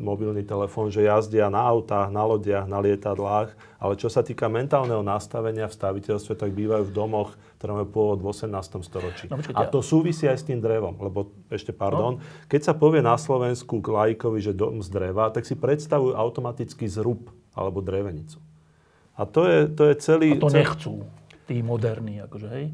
mobilný 0.00 0.40
telefón, 0.40 0.88
že 0.88 1.04
jazdia 1.04 1.52
na 1.52 1.60
autách, 1.60 2.08
na 2.08 2.24
lodiach, 2.24 2.64
na 2.64 2.80
lietadlách, 2.80 3.52
ale 3.76 3.92
čo 4.00 4.08
sa 4.08 4.24
týka 4.24 4.48
mentálneho 4.48 5.04
nastavenia 5.04 5.68
v 5.68 5.76
staviteľstve, 5.76 6.32
tak 6.32 6.56
bývajú 6.56 6.88
v 6.88 6.96
domoch, 6.96 7.36
ktoré 7.60 7.76
majú 7.76 7.88
pôvod 7.92 8.18
v 8.24 8.26
18. 8.32 8.88
storočí. 8.88 9.28
No, 9.28 9.36
a 9.52 9.68
to 9.68 9.84
súvisí 9.84 10.24
aj 10.24 10.40
s 10.40 10.48
tým 10.48 10.64
drevom, 10.64 10.96
lebo 10.96 11.28
ešte 11.52 11.76
pardon, 11.76 12.16
no. 12.16 12.24
keď 12.48 12.72
sa 12.72 12.74
povie 12.74 13.04
na 13.04 13.20
Slovensku 13.20 13.84
k 13.84 13.86
lajkovi, 13.92 14.40
že 14.40 14.56
dom 14.56 14.80
z 14.80 14.88
dreva, 14.88 15.28
tak 15.28 15.44
si 15.44 15.52
predstavujú 15.52 16.16
automaticky 16.16 16.88
zrub 16.88 17.28
alebo 17.52 17.84
drevenicu. 17.84 18.40
A 19.16 19.28
to 19.28 19.44
je, 19.44 19.68
to 19.68 19.92
je 19.92 19.94
celý... 20.00 20.36
A 20.36 20.40
to 20.40 20.52
nechcú 20.52 21.04
tí 21.46 21.60
moderní, 21.60 22.20
akože, 22.24 22.48
hej? 22.48 22.66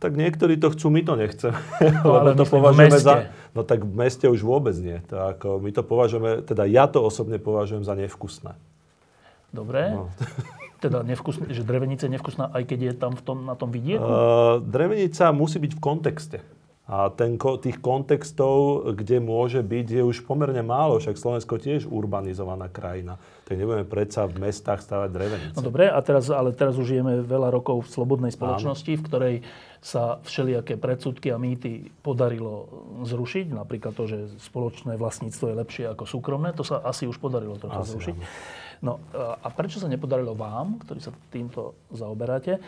Tak 0.00 0.16
niektorí 0.16 0.56
to 0.56 0.72
chcú, 0.72 0.88
my 0.88 1.04
to 1.04 1.12
nechceme. 1.12 1.52
No, 2.00 2.08
lebo 2.24 2.32
to 2.32 2.48
považujeme 2.48 2.96
za... 2.96 3.28
No 3.52 3.68
tak 3.68 3.84
v 3.84 3.92
meste 3.92 4.24
už 4.24 4.40
vôbec 4.40 4.72
nie. 4.80 4.96
To 5.12 5.28
ako, 5.28 5.60
my 5.60 5.70
to 5.76 5.84
považujeme, 5.84 6.40
teda 6.40 6.64
ja 6.64 6.88
to 6.88 7.04
osobne 7.04 7.36
považujem 7.36 7.84
za 7.84 7.92
nevkusné. 7.92 8.56
Dobre. 9.52 9.92
No. 9.92 10.08
Teda 10.80 11.04
nevkusné, 11.04 11.52
že 11.52 11.60
drevenica 11.60 12.08
je 12.08 12.16
nevkusná, 12.16 12.56
aj 12.56 12.64
keď 12.64 12.78
je 12.80 12.92
tam 12.96 13.12
v 13.12 13.20
tom, 13.20 13.44
na 13.44 13.52
tom 13.52 13.68
vidieku? 13.68 14.00
Uh, 14.00 14.64
drevenica 14.64 15.28
musí 15.28 15.60
byť 15.60 15.76
v 15.76 15.80
kontexte. 15.84 16.38
A 16.90 17.06
ten, 17.14 17.38
tých 17.38 17.78
kontextov, 17.78 18.82
kde 18.98 19.22
môže 19.22 19.62
byť, 19.62 19.86
je 19.94 20.02
už 20.02 20.26
pomerne 20.26 20.58
málo, 20.66 20.98
však 20.98 21.14
Slovensko 21.14 21.62
tiež 21.62 21.86
urbanizovaná 21.86 22.66
krajina. 22.66 23.14
Tak 23.46 23.54
nebudeme 23.54 23.86
predsa 23.86 24.26
v 24.26 24.42
mestách 24.42 24.82
stavať 24.82 25.08
drevenice. 25.14 25.54
No 25.54 25.62
dobre, 25.62 25.86
a 25.86 25.98
teraz, 26.02 26.26
ale 26.34 26.50
teraz 26.50 26.74
už 26.74 26.90
žijeme 26.90 27.22
veľa 27.22 27.54
rokov 27.54 27.86
v 27.86 27.94
slobodnej 27.94 28.34
spoločnosti, 28.34 28.90
Áno. 28.90 28.98
v 28.98 29.06
ktorej 29.06 29.34
sa 29.78 30.18
všelijaké 30.26 30.82
predsudky 30.82 31.30
a 31.30 31.38
mýty 31.38 31.94
podarilo 32.02 32.66
zrušiť. 33.06 33.54
Napríklad 33.54 33.94
to, 33.94 34.10
že 34.10 34.18
spoločné 34.42 34.98
vlastníctvo 34.98 35.46
je 35.46 35.54
lepšie 35.62 35.84
ako 35.94 36.10
súkromné, 36.10 36.50
to 36.58 36.66
sa 36.66 36.82
asi 36.82 37.06
už 37.06 37.22
podarilo 37.22 37.54
trochu 37.54 37.86
zrušiť. 37.86 38.16
No 38.80 38.96
a 39.12 39.48
prečo 39.52 39.76
sa 39.76 39.92
nepodarilo 39.92 40.32
vám, 40.32 40.80
ktorí 40.80 41.04
sa 41.04 41.12
týmto 41.28 41.76
zaoberáte, 41.92 42.56
e, 42.56 42.60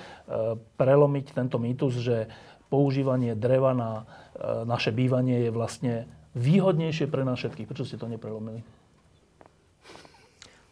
prelomiť 0.76 1.32
tento 1.32 1.56
mýtus, 1.56 2.04
že 2.04 2.28
používanie 2.72 3.36
dreva 3.36 3.76
na 3.76 4.08
e, 4.32 4.64
naše 4.64 4.96
bývanie 4.96 5.44
je 5.44 5.50
vlastne 5.52 5.94
výhodnejšie 6.32 7.12
pre 7.12 7.20
nás 7.28 7.36
všetkých. 7.36 7.68
Prečo 7.68 7.84
ste 7.84 8.00
to 8.00 8.08
neprelomili? 8.08 8.64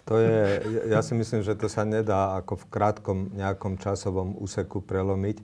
To 0.08 0.16
je, 0.16 0.64
ja 0.90 1.04
si 1.04 1.12
myslím, 1.14 1.44
že 1.44 1.54
to 1.54 1.68
sa 1.68 1.84
nedá 1.84 2.40
ako 2.40 2.64
v 2.64 2.68
krátkom 2.72 3.18
nejakom 3.36 3.78
časovom 3.78 4.34
úseku 4.40 4.82
prelomiť, 4.82 5.38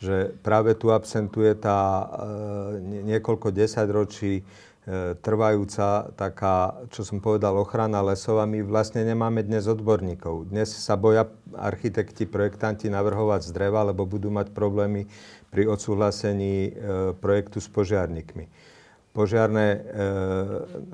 že 0.00 0.32
práve 0.42 0.74
tu 0.74 0.90
absentuje 0.90 1.54
tá 1.54 1.78
e, 1.78 2.04
niekoľko 3.04 3.52
desaťročí 3.52 4.32
e, 4.40 4.42
trvajúca 5.20 6.08
taká, 6.16 6.80
čo 6.88 7.04
som 7.04 7.20
povedal, 7.20 7.60
ochrana 7.60 8.00
lesov 8.00 8.40
a 8.40 8.48
my 8.48 8.64
vlastne 8.64 9.04
nemáme 9.04 9.44
dnes 9.44 9.68
odborníkov. 9.68 10.48
Dnes 10.48 10.72
sa 10.72 10.96
boja 10.96 11.28
architekti, 11.52 12.24
projektanti 12.24 12.88
navrhovať 12.88 13.44
z 13.44 13.50
dreva, 13.52 13.84
lebo 13.84 14.08
budú 14.08 14.32
mať 14.32 14.56
problémy 14.56 15.04
pri 15.52 15.68
odsúhlasení 15.68 16.54
e, 16.68 16.70
projektu 17.20 17.60
s 17.60 17.68
požiarníkmi. 17.68 18.48
Požiarné 19.12 19.66
e, 19.72 19.78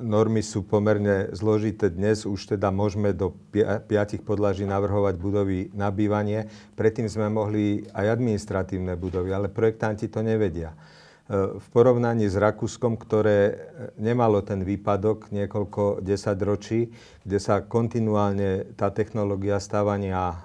normy 0.03 0.43
sú 0.43 0.67
pomerne 0.67 1.31
zložité 1.37 1.91
dnes, 1.91 2.27
už 2.27 2.59
teda 2.59 2.75
môžeme 2.75 3.15
do 3.15 3.31
piatich 3.87 4.27
podlaží 4.27 4.67
navrhovať 4.67 5.15
budovy 5.19 5.71
na 5.71 5.93
bývanie. 5.95 6.51
Predtým 6.75 7.07
sme 7.07 7.31
mohli 7.31 7.87
aj 7.95 8.17
administratívne 8.17 8.99
budovy, 8.99 9.31
ale 9.31 9.53
projektanti 9.53 10.11
to 10.11 10.25
nevedia. 10.25 10.75
E, 11.25 11.57
v 11.57 11.67
porovnaní 11.73 12.29
s 12.29 12.37
Rakúskom, 12.37 13.01
ktoré 13.01 13.73
nemalo 13.97 14.45
ten 14.45 14.61
výpadok 14.61 15.33
niekoľko 15.33 16.05
desaťročí, 16.05 16.93
kde 17.25 17.39
sa 17.41 17.65
kontinuálne 17.65 18.77
tá 18.77 18.93
technológia 18.93 19.57
stávania 19.57 20.21
e, 20.21 20.37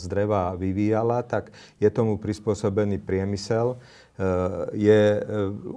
z 0.00 0.04
dreva 0.08 0.56
vyvíjala, 0.56 1.20
tak 1.20 1.52
je 1.76 1.92
tomu 1.92 2.16
prispôsobený 2.16 3.04
priemysel. 3.04 3.76
Je 4.72 5.20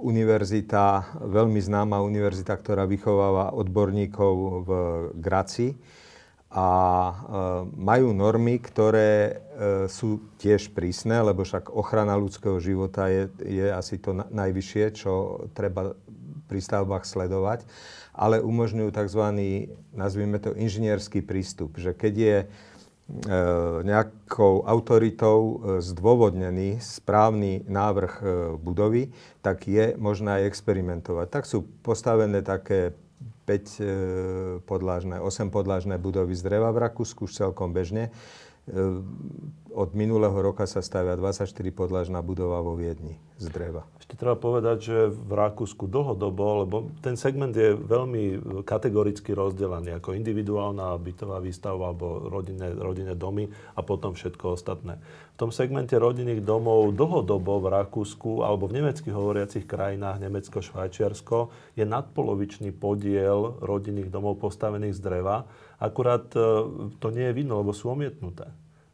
univerzita, 0.00 1.12
veľmi 1.28 1.60
známa 1.60 2.00
univerzita, 2.00 2.56
ktorá 2.56 2.88
vychováva 2.88 3.52
odborníkov 3.52 4.34
v 4.64 4.70
Graci 5.20 5.76
a 6.50 6.68
majú 7.78 8.10
normy, 8.10 8.58
ktoré 8.58 9.38
sú 9.86 10.34
tiež 10.42 10.74
prísne, 10.74 11.22
lebo 11.22 11.46
však 11.46 11.70
ochrana 11.70 12.18
ľudského 12.18 12.58
života 12.58 13.06
je, 13.06 13.30
je 13.46 13.70
asi 13.70 14.02
to 14.02 14.18
najvyššie, 14.34 14.84
čo 14.98 15.46
treba 15.54 15.94
pri 16.50 16.58
stavbách 16.58 17.06
sledovať 17.06 17.62
ale 18.20 18.42
umožňujú 18.44 18.90
tzv. 18.92 19.24
nazvime 19.96 20.36
to 20.36 20.52
inžinierský 20.52 21.22
prístup, 21.24 21.80
že 21.80 21.96
keď 21.96 22.14
je 22.14 22.36
e, 22.36 22.46
nejakou 23.86 24.66
autoritou 24.68 25.38
e, 25.40 25.54
zdôvodnený 25.80 26.84
správny 26.84 27.64
návrh 27.64 28.12
e, 28.20 28.24
budovy, 28.60 29.14
tak 29.40 29.64
je 29.64 29.96
možné 29.96 30.42
aj 30.44 30.52
experimentovať. 30.52 31.26
Tak 31.32 31.44
sú 31.48 31.64
postavené 31.80 32.44
také 32.44 32.92
5 33.50 34.62
podlážne, 34.62 35.18
8 35.18 35.50
podlážne 35.50 35.98
budovy 35.98 36.38
z 36.38 36.46
dreva 36.46 36.70
v 36.70 36.86
Rakúsku 36.86 37.26
už 37.26 37.34
celkom 37.34 37.74
bežne. 37.74 38.14
Od 39.70 39.94
minulého 39.94 40.34
roka 40.34 40.66
sa 40.66 40.82
stavia 40.82 41.14
24 41.14 41.46
podlažná 41.70 42.18
budova 42.26 42.58
vo 42.58 42.74
Viedni 42.74 43.22
z 43.38 43.46
dreva. 43.54 43.86
Ešte 44.02 44.18
treba 44.18 44.34
povedať, 44.34 44.78
že 44.82 44.96
v 45.06 45.30
Rakúsku 45.30 45.86
dlhodobo, 45.86 46.66
lebo 46.66 46.76
ten 46.98 47.14
segment 47.14 47.54
je 47.54 47.78
veľmi 47.78 48.42
kategoricky 48.66 49.30
rozdelený 49.30 49.94
ako 50.02 50.18
individuálna 50.18 50.98
bytová 50.98 51.38
výstavba 51.38 51.94
alebo 51.94 52.26
rodinné, 52.26 52.74
rodinné 52.74 53.14
domy 53.14 53.46
a 53.78 53.80
potom 53.86 54.18
všetko 54.18 54.58
ostatné. 54.58 54.98
V 55.34 55.46
tom 55.46 55.54
segmente 55.54 55.94
rodinných 55.94 56.42
domov 56.42 56.90
dlhodobo 56.98 57.62
v 57.62 57.70
Rakúsku 57.70 58.42
alebo 58.42 58.66
v 58.66 58.82
nemeckých 58.82 59.14
hovoriacich 59.14 59.70
krajinách, 59.70 60.18
Nemecko, 60.18 60.58
Švajčiarsko, 60.58 61.54
je 61.78 61.86
nadpolovičný 61.86 62.74
podiel 62.74 63.54
rodinných 63.62 64.10
domov 64.10 64.42
postavených 64.42 64.98
z 64.98 65.00
dreva. 65.00 65.46
Akurát 65.78 66.26
e, 66.34 66.42
to 66.98 67.08
nie 67.14 67.30
je 67.30 67.36
vidno, 67.38 67.62
lebo 67.62 67.70
sú 67.70 67.94
omietnuté 67.94 68.50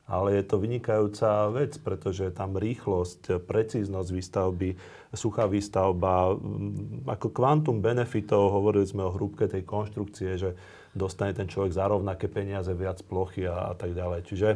ale 0.06 0.38
je 0.38 0.44
to 0.46 0.62
vynikajúca 0.62 1.50
vec, 1.50 1.74
pretože 1.82 2.30
tam 2.30 2.54
rýchlosť, 2.54 3.42
precíznosť 3.42 4.08
výstavby, 4.14 4.68
suchá 5.10 5.50
výstavba, 5.50 6.38
mm, 6.38 7.10
ako 7.10 7.34
kvantum 7.34 7.82
benefitov, 7.82 8.54
hovorili 8.54 8.86
sme 8.86 9.02
o 9.02 9.14
hrúbke 9.14 9.50
tej 9.50 9.66
konštrukcie, 9.66 10.38
že 10.38 10.54
dostane 10.94 11.34
ten 11.34 11.50
človek 11.50 11.74
za 11.74 11.90
rovnaké 11.90 12.30
peniaze, 12.30 12.70
viac 12.70 13.02
plochy 13.02 13.50
a, 13.50 13.70
a 13.70 13.74
tak 13.74 13.98
ďalej. 13.98 14.20
Čiže 14.30 14.48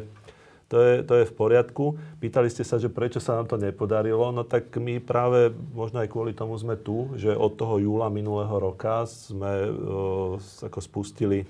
to 0.70 0.78
je, 0.78 0.94
to 1.02 1.14
je 1.18 1.24
v 1.26 1.34
poriadku. 1.34 1.98
Pýtali 2.22 2.46
ste 2.46 2.62
sa, 2.62 2.78
že 2.78 2.86
prečo 2.86 3.18
sa 3.18 3.34
nám 3.34 3.50
to 3.50 3.58
nepodarilo. 3.58 4.30
No 4.30 4.46
tak 4.46 4.70
my 4.78 5.02
práve, 5.02 5.50
možno 5.74 5.98
aj 5.98 6.06
kvôli 6.14 6.30
tomu 6.30 6.54
sme 6.54 6.78
tu, 6.78 7.10
že 7.18 7.34
od 7.34 7.58
toho 7.58 7.82
júla 7.82 8.06
minulého 8.06 8.54
roka 8.54 9.02
sme 9.02 9.66
e, 9.66 9.70
ako 10.38 10.78
spustili 10.78 11.42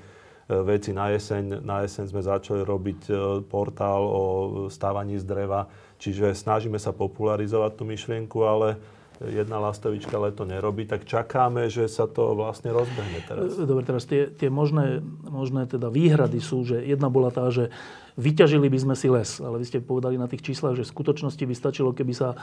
veci. 0.51 0.91
Na 0.91 1.15
jeseň, 1.15 1.63
na 1.63 1.87
jeseň 1.87 2.11
sme 2.11 2.23
začali 2.27 2.67
robiť 2.67 3.01
e, 3.07 3.13
portál 3.47 4.03
o 4.03 4.25
stávaní 4.67 5.17
z 5.17 5.25
dreva, 5.25 5.71
čiže 6.03 6.35
snažíme 6.35 6.77
sa 6.77 6.91
popularizovať 6.91 7.73
tú 7.79 7.87
myšlienku, 7.87 8.39
ale 8.43 8.77
jedna 9.21 9.61
lastovička 9.61 10.17
leto 10.17 10.49
nerobí, 10.49 10.89
tak 10.89 11.05
čakáme, 11.05 11.69
že 11.69 11.93
sa 11.93 12.09
to 12.09 12.33
vlastne 12.33 12.73
rozbehne 12.73 13.21
teraz. 13.29 13.55
E, 13.55 13.69
dobre, 13.69 13.85
teraz 13.85 14.09
tie, 14.09 14.33
tie 14.33 14.51
možné, 14.51 15.05
možné 15.29 15.71
teda 15.71 15.93
výhrady 15.93 16.43
sú, 16.43 16.67
že 16.67 16.83
jedna 16.83 17.13
bola 17.13 17.31
tá, 17.31 17.47
že 17.53 17.71
vyťažili 18.17 18.67
by 18.73 18.79
sme 18.81 18.95
si 18.99 19.07
les, 19.13 19.39
ale 19.39 19.61
vy 19.61 19.65
ste 19.69 19.79
povedali 19.85 20.17
na 20.19 20.27
tých 20.27 20.43
číslach, 20.43 20.75
že 20.75 20.89
v 20.89 20.93
skutočnosti 20.93 21.45
by 21.45 21.55
stačilo, 21.55 21.95
keby 21.95 22.13
sa 22.17 22.35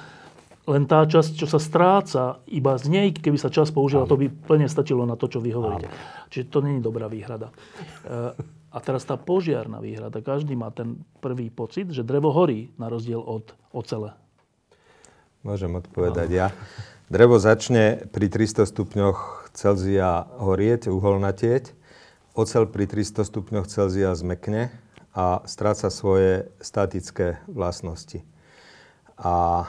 len 0.68 0.84
tá 0.84 1.08
časť, 1.08 1.40
čo 1.40 1.48
sa 1.48 1.64
stráca, 1.64 2.44
iba 2.52 2.76
z 2.76 2.92
nej, 2.92 3.08
keby 3.16 3.40
sa 3.40 3.48
čas 3.48 3.72
použila, 3.72 4.04
to 4.04 4.20
by 4.20 4.28
plne 4.28 4.68
stačilo 4.68 5.08
na 5.08 5.16
to, 5.16 5.32
čo 5.32 5.40
vy 5.40 5.56
hovoríte. 5.56 5.88
Čiže 6.28 6.52
to 6.52 6.60
není 6.60 6.84
dobrá 6.84 7.08
výhrada. 7.08 7.56
E, 8.04 8.36
a 8.68 8.78
teraz 8.84 9.08
tá 9.08 9.16
požiarná 9.16 9.80
výhrada. 9.80 10.20
Každý 10.20 10.60
má 10.60 10.68
ten 10.76 11.00
prvý 11.24 11.48
pocit, 11.48 11.88
že 11.96 12.04
drevo 12.04 12.36
horí 12.36 12.76
na 12.76 12.92
rozdiel 12.92 13.24
od 13.24 13.56
ocele. 13.72 14.12
Môžem 15.48 15.72
odpovedať 15.72 16.30
ja. 16.36 16.48
Drevo 17.08 17.40
začne 17.40 18.04
pri 18.12 18.28
300 18.28 18.68
stupňoch 18.68 19.48
Celzia 19.56 20.28
horieť, 20.44 20.92
uholnatieť. 20.92 21.72
Ocel 22.36 22.68
pri 22.68 22.92
300 22.92 23.24
stupňoch 23.24 23.72
Celzia 23.72 24.12
zmekne 24.12 24.76
a 25.16 25.40
stráca 25.48 25.88
svoje 25.88 26.52
statické 26.60 27.40
vlastnosti. 27.48 28.28
A 29.18 29.66
e, 29.66 29.68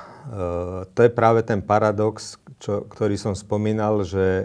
to 0.93 1.01
je 1.01 1.11
práve 1.13 1.41
ten 1.41 1.65
paradox, 1.65 2.37
čo, 2.61 2.85
ktorý 2.85 3.17
som 3.17 3.33
spomínal, 3.33 4.05
že 4.05 4.45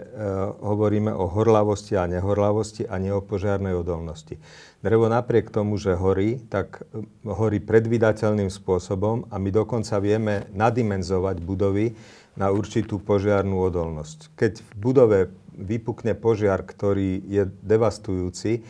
hovoríme 0.64 1.12
o 1.12 1.28
horlavosti 1.28 1.92
a 2.00 2.08
nehorlavosti 2.08 2.88
a 2.88 2.96
nie 2.96 3.12
o 3.12 3.20
požiarnej 3.20 3.76
odolnosti. 3.76 4.40
Drevo 4.80 5.12
napriek 5.12 5.52
tomu, 5.52 5.76
že 5.76 5.92
horí, 5.92 6.40
tak 6.48 6.88
e, 6.96 7.04
horí 7.28 7.60
predvydateľným 7.60 8.48
spôsobom 8.48 9.28
a 9.28 9.36
my 9.36 9.50
dokonca 9.52 10.00
vieme 10.00 10.48
nadimenzovať 10.56 11.36
budovy 11.44 11.92
na 12.40 12.48
určitú 12.48 12.96
požiarnú 12.96 13.60
odolnosť. 13.60 14.32
Keď 14.40 14.52
v 14.56 14.70
budove 14.80 15.18
vypukne 15.54 16.16
požiar, 16.18 16.64
ktorý 16.64 17.22
je 17.28 17.44
devastujúci, 17.62 18.64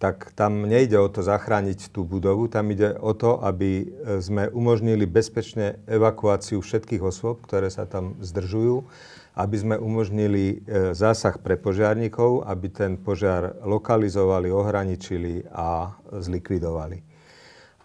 tak 0.00 0.32
tam 0.32 0.64
nejde 0.64 0.96
o 0.96 1.12
to 1.12 1.20
zachrániť 1.20 1.92
tú 1.92 2.08
budovu, 2.08 2.48
tam 2.48 2.72
ide 2.72 2.96
o 2.96 3.12
to, 3.12 3.36
aby 3.44 3.84
e, 3.84 3.86
sme 4.24 4.48
umožnili 4.48 5.04
bezpečne 5.04 5.76
evakuáciu 5.84 6.64
všetkých 6.64 7.04
osôb, 7.04 7.44
ktoré 7.44 7.68
sa 7.68 7.84
tam 7.84 8.16
zdržujú, 8.24 8.88
aby 9.36 9.56
sme 9.60 9.76
umožnili 9.76 10.64
e, 10.64 10.96
zásah 10.96 11.36
pre 11.36 11.60
požiarníkov, 11.60 12.48
aby 12.48 12.72
ten 12.72 12.96
požiar 12.96 13.60
lokalizovali, 13.60 14.48
ohraničili 14.48 15.44
a 15.52 15.92
zlikvidovali. 16.08 17.09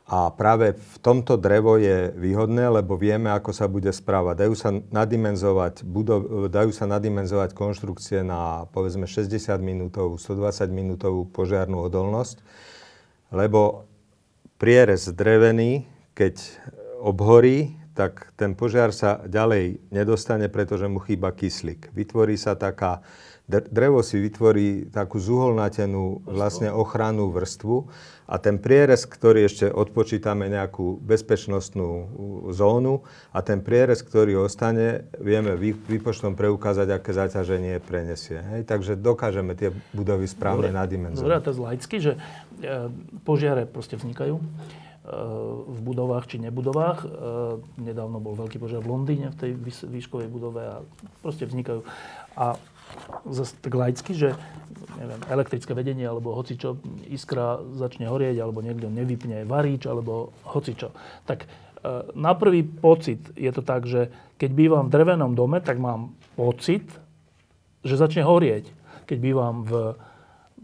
A 0.05 0.29
práve 0.29 0.77
v 0.77 0.97
tomto 1.01 1.33
drevo 1.33 1.81
je 1.81 2.13
výhodné, 2.13 2.69
lebo 2.69 2.93
vieme, 2.93 3.33
ako 3.33 3.49
sa 3.49 3.65
bude 3.65 3.89
správať. 3.89 4.45
Dajú 4.45 4.53
sa 4.53 4.69
nadimenzovať, 4.69 5.81
budov, 5.81 6.45
dajú 6.45 6.69
sa 6.69 6.85
nadimenzovať 6.85 7.57
konštrukcie 7.57 8.21
na 8.21 8.69
povedzme 8.69 9.09
60 9.09 9.33
minútovú, 9.65 10.21
120 10.21 10.69
minútovú 10.69 11.25
požiarnú 11.33 11.81
odolnosť, 11.89 12.37
lebo 13.33 13.89
prierez 14.61 15.09
drevený, 15.09 15.89
keď 16.13 16.37
obhorí, 17.01 17.73
tak 17.97 18.29
ten 18.37 18.53
požiar 18.53 18.93
sa 18.93 19.25
ďalej 19.25 19.79
nedostane, 19.89 20.51
pretože 20.53 20.85
mu 20.85 21.01
chýba 21.01 21.33
kyslík. 21.33 21.95
Vytvorí 21.95 22.37
sa 22.37 22.53
taká 22.53 23.01
drevo 23.45 24.01
si 24.01 24.17
vytvorí 24.17 24.89
takú 24.89 25.21
zuholnatenú 25.21 26.25
vlastne 26.25 26.73
ochrannú 26.73 27.29
vrstvu 27.29 27.85
a 28.25 28.41
ten 28.41 28.57
prierez, 28.57 29.05
ktorý 29.05 29.45
ešte 29.45 29.69
odpočítame 29.69 30.49
nejakú 30.49 30.97
bezpečnostnú 30.97 31.89
zónu 32.49 33.05
a 33.29 33.45
ten 33.45 33.61
prierez, 33.61 34.01
ktorý 34.01 34.41
ostane, 34.41 35.05
vieme 35.21 35.53
výpočtom 35.61 36.33
preukázať, 36.33 36.89
aké 36.89 37.13
zaťaženie 37.13 37.77
prenesie. 37.85 38.41
Hej? 38.41 38.65
Takže 38.65 38.97
dokážeme 38.97 39.53
tie 39.53 39.69
budovy 39.93 40.25
správne 40.25 40.73
nadimenzovať. 40.73 41.21
Dobre, 41.21 41.37
a 41.37 41.45
to 41.45 41.53
je 41.53 41.61
laicky, 41.61 41.95
že 42.01 42.11
e, 42.17 42.89
požiare 43.21 43.69
proste 43.69 43.93
vznikajú 43.93 44.41
e, 44.41 44.43
v 45.69 45.79
budovách 45.85 46.25
či 46.25 46.41
nebudovách. 46.41 47.05
E, 47.05 47.07
nedávno 47.77 48.17
bol 48.17 48.33
veľký 48.33 48.57
požiar 48.57 48.81
v 48.81 48.89
Londýne 48.89 49.29
v 49.29 49.37
tej 49.37 49.51
výškovej 49.85 50.33
budove 50.33 50.65
a 50.65 50.75
proste 51.21 51.45
vznikajú. 51.45 51.85
A 52.41 52.57
zase 53.29 53.53
tak 53.61 53.73
laicky, 53.73 54.13
že 54.13 54.33
neviem, 54.95 55.21
elektrické 55.27 55.71
vedenie 55.75 56.07
alebo 56.07 56.35
hocičo, 56.35 56.79
iskra 57.11 57.59
začne 57.75 58.07
horieť, 58.07 58.39
alebo 58.39 58.63
niekto 58.63 58.87
nevypne 58.87 59.43
varíč, 59.45 59.85
alebo 59.85 60.31
hocičo. 60.47 60.95
Tak 61.27 61.45
e, 61.45 61.47
na 62.15 62.33
prvý 62.33 62.63
pocit 62.63 63.21
je 63.35 63.51
to 63.51 63.61
tak, 63.61 63.85
že 63.85 64.09
keď 64.39 64.49
bývam 64.51 64.83
v 64.87 64.93
drevenom 64.93 65.31
dome, 65.35 65.59
tak 65.59 65.79
mám 65.79 66.15
pocit, 66.35 66.83
že 67.85 67.99
začne 67.99 68.25
horieť. 68.25 68.67
Keď 69.05 69.17
bývam 69.21 69.63
v 69.63 69.93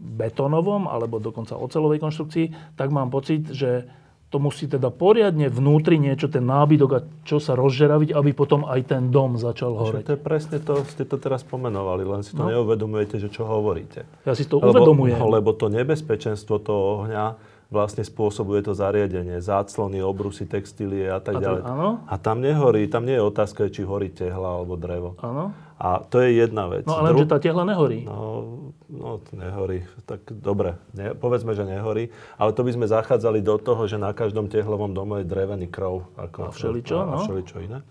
betónovom 0.02 0.90
alebo 0.90 1.22
dokonca 1.22 1.54
ocelovej 1.54 2.02
konštrukcii, 2.02 2.74
tak 2.74 2.90
mám 2.90 3.08
pocit, 3.14 3.46
že 3.54 3.86
to 4.32 4.40
musí 4.40 4.64
teda 4.64 4.88
poriadne 4.88 5.52
vnútri 5.52 6.00
niečo, 6.00 6.32
ten 6.32 6.48
nábytok 6.48 6.90
a 6.96 7.04
čo 7.28 7.36
sa 7.36 7.52
rozžeraviť, 7.52 8.16
aby 8.16 8.32
potom 8.32 8.64
aj 8.64 8.80
ten 8.88 9.12
dom 9.12 9.36
začal 9.36 9.76
horeť. 9.76 10.08
to 10.08 10.16
je 10.16 10.22
presne 10.24 10.56
to, 10.64 10.80
ste 10.88 11.04
to 11.04 11.20
teraz 11.20 11.44
pomenovali, 11.44 12.00
len 12.08 12.24
si 12.24 12.32
to 12.32 12.40
no. 12.40 12.48
neuvedomujete, 12.48 13.20
že 13.20 13.28
čo 13.28 13.44
hovoríte. 13.44 14.08
Ja 14.24 14.32
si 14.32 14.48
to 14.48 14.56
lebo, 14.56 14.72
uvedomujem. 14.72 15.20
Lebo 15.20 15.52
to 15.52 15.68
nebezpečenstvo 15.68 16.56
toho 16.64 17.04
ohňa 17.04 17.52
vlastne 17.72 18.04
spôsobuje 18.04 18.60
to 18.64 18.76
zariadenie, 18.76 19.40
záclony, 19.40 20.04
obrusy, 20.04 20.44
textílie 20.44 21.08
a 21.08 21.20
tak 21.24 21.40
a 21.40 21.40
ďalej. 21.40 21.62
Áno? 21.64 21.88
A 22.04 22.14
tam 22.20 22.44
nehorí, 22.44 22.84
tam 22.88 23.08
nie 23.08 23.16
je 23.16 23.24
otázka, 23.24 23.72
či 23.72 23.84
horí 23.84 24.12
tehla 24.12 24.60
alebo 24.60 24.76
drevo. 24.76 25.16
Áno. 25.24 25.56
A 25.82 25.98
to 26.06 26.22
je 26.22 26.38
jedna 26.38 26.70
vec. 26.70 26.86
No 26.86 27.02
ale 27.02 27.10
Dru- 27.10 27.26
že 27.26 27.34
tá 27.34 27.42
tehla 27.42 27.66
nehorí. 27.66 28.06
No, 28.06 28.70
no 28.86 29.18
nehorí. 29.34 29.82
Tak 30.06 30.30
dobre, 30.30 30.78
ne, 30.94 31.10
povedzme, 31.10 31.58
že 31.58 31.66
nehorí. 31.66 32.14
Ale 32.38 32.54
to 32.54 32.62
by 32.62 32.70
sme 32.70 32.86
zachádzali 32.86 33.42
do 33.42 33.58
toho, 33.58 33.90
že 33.90 33.98
na 33.98 34.14
každom 34.14 34.46
tehlovom 34.46 34.94
dome 34.94 35.26
je 35.26 35.26
drevený 35.26 35.66
krov. 35.66 36.06
Ako, 36.14 36.46
a 36.46 36.50
všeličo, 36.54 36.94
a, 36.94 37.02
no. 37.02 37.18
A 37.18 37.26
všeličo 37.26 37.56
iné. 37.66 37.82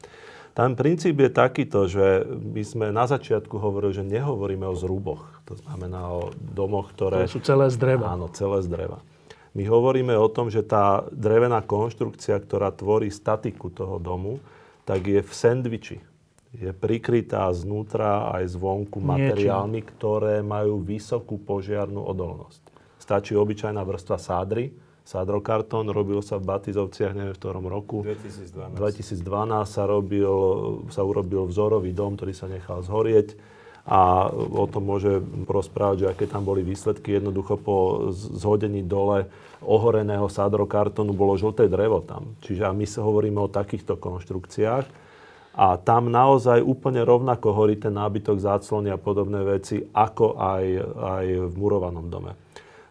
Tam 0.56 0.80
princíp 0.80 1.20
je 1.20 1.32
takýto, 1.32 1.92
že 1.92 2.24
my 2.32 2.64
sme 2.64 2.86
na 2.96 3.08
začiatku 3.12 3.60
hovorili, 3.60 3.92
že 3.92 4.08
nehovoríme 4.08 4.64
o 4.72 4.76
zruboch. 4.76 5.28
To 5.52 5.60
znamená 5.60 6.16
o 6.16 6.32
domoch, 6.40 6.96
ktoré... 6.96 7.28
To 7.28 7.40
sú 7.40 7.44
celé 7.44 7.68
z 7.72 7.76
dreva. 7.76 8.16
Áno, 8.16 8.32
celé 8.32 8.64
z 8.64 8.72
dreva. 8.72 9.04
My 9.52 9.68
hovoríme 9.68 10.16
o 10.16 10.32
tom, 10.32 10.48
že 10.48 10.64
tá 10.64 11.04
drevená 11.12 11.60
konštrukcia, 11.60 12.40
ktorá 12.40 12.72
tvorí 12.72 13.12
statiku 13.12 13.68
toho 13.68 14.00
domu, 14.00 14.40
tak 14.88 15.04
je 15.08 15.20
v 15.20 15.32
sendviči 15.32 16.11
je 16.52 16.72
prikrytá 16.76 17.48
znútra 17.56 18.28
aj 18.36 18.60
zvonku 18.60 19.00
materiálmi, 19.00 19.80
ktoré 19.88 20.44
majú 20.44 20.84
vysokú 20.84 21.40
požiarnú 21.40 22.04
odolnosť. 22.04 22.60
Stačí 23.00 23.40
obyčajná 23.40 23.80
vrstva 23.88 24.20
sádry, 24.20 24.76
sádrokartón, 25.08 25.90
robil 25.90 26.20
sa 26.20 26.38
v 26.38 26.52
Batizovciach, 26.52 27.16
neviem 27.16 27.34
v 27.34 27.40
ktorom 27.40 27.66
roku. 27.72 28.04
2012. 28.04 28.78
2012 28.78 29.24
sa, 29.64 29.84
robil, 29.88 30.34
sa 30.92 31.02
urobil 31.08 31.48
vzorový 31.48 31.96
dom, 31.96 32.20
ktorý 32.20 32.34
sa 32.36 32.52
nechal 32.52 32.84
zhorieť 32.84 33.40
a 33.82 34.30
o 34.30 34.70
tom 34.70 34.86
môže 34.86 35.24
porozprávať, 35.50 36.06
že 36.06 36.08
aké 36.14 36.26
tam 36.30 36.46
boli 36.46 36.62
výsledky. 36.62 37.18
Jednoducho 37.18 37.58
po 37.58 38.08
zhodení 38.14 38.86
dole 38.86 39.26
ohoreného 39.66 40.30
sádrokartónu 40.30 41.18
bolo 41.18 41.34
žlté 41.34 41.66
drevo 41.66 42.06
tam. 42.06 42.38
Čiže 42.46 42.70
a 42.70 42.72
my 42.78 42.86
sa 42.86 43.02
hovoríme 43.02 43.42
o 43.42 43.50
takýchto 43.50 43.98
konštrukciách 43.98 45.11
a 45.52 45.76
tam 45.76 46.08
naozaj 46.08 46.64
úplne 46.64 47.04
rovnako 47.04 47.52
horí 47.52 47.76
ten 47.76 47.92
nábytok, 47.92 48.40
záclony 48.40 48.88
a 48.88 49.00
podobné 49.00 49.44
veci, 49.44 49.84
ako 49.92 50.40
aj, 50.40 50.66
aj 50.96 51.26
v 51.52 51.54
murovanom 51.60 52.08
dome. 52.08 52.40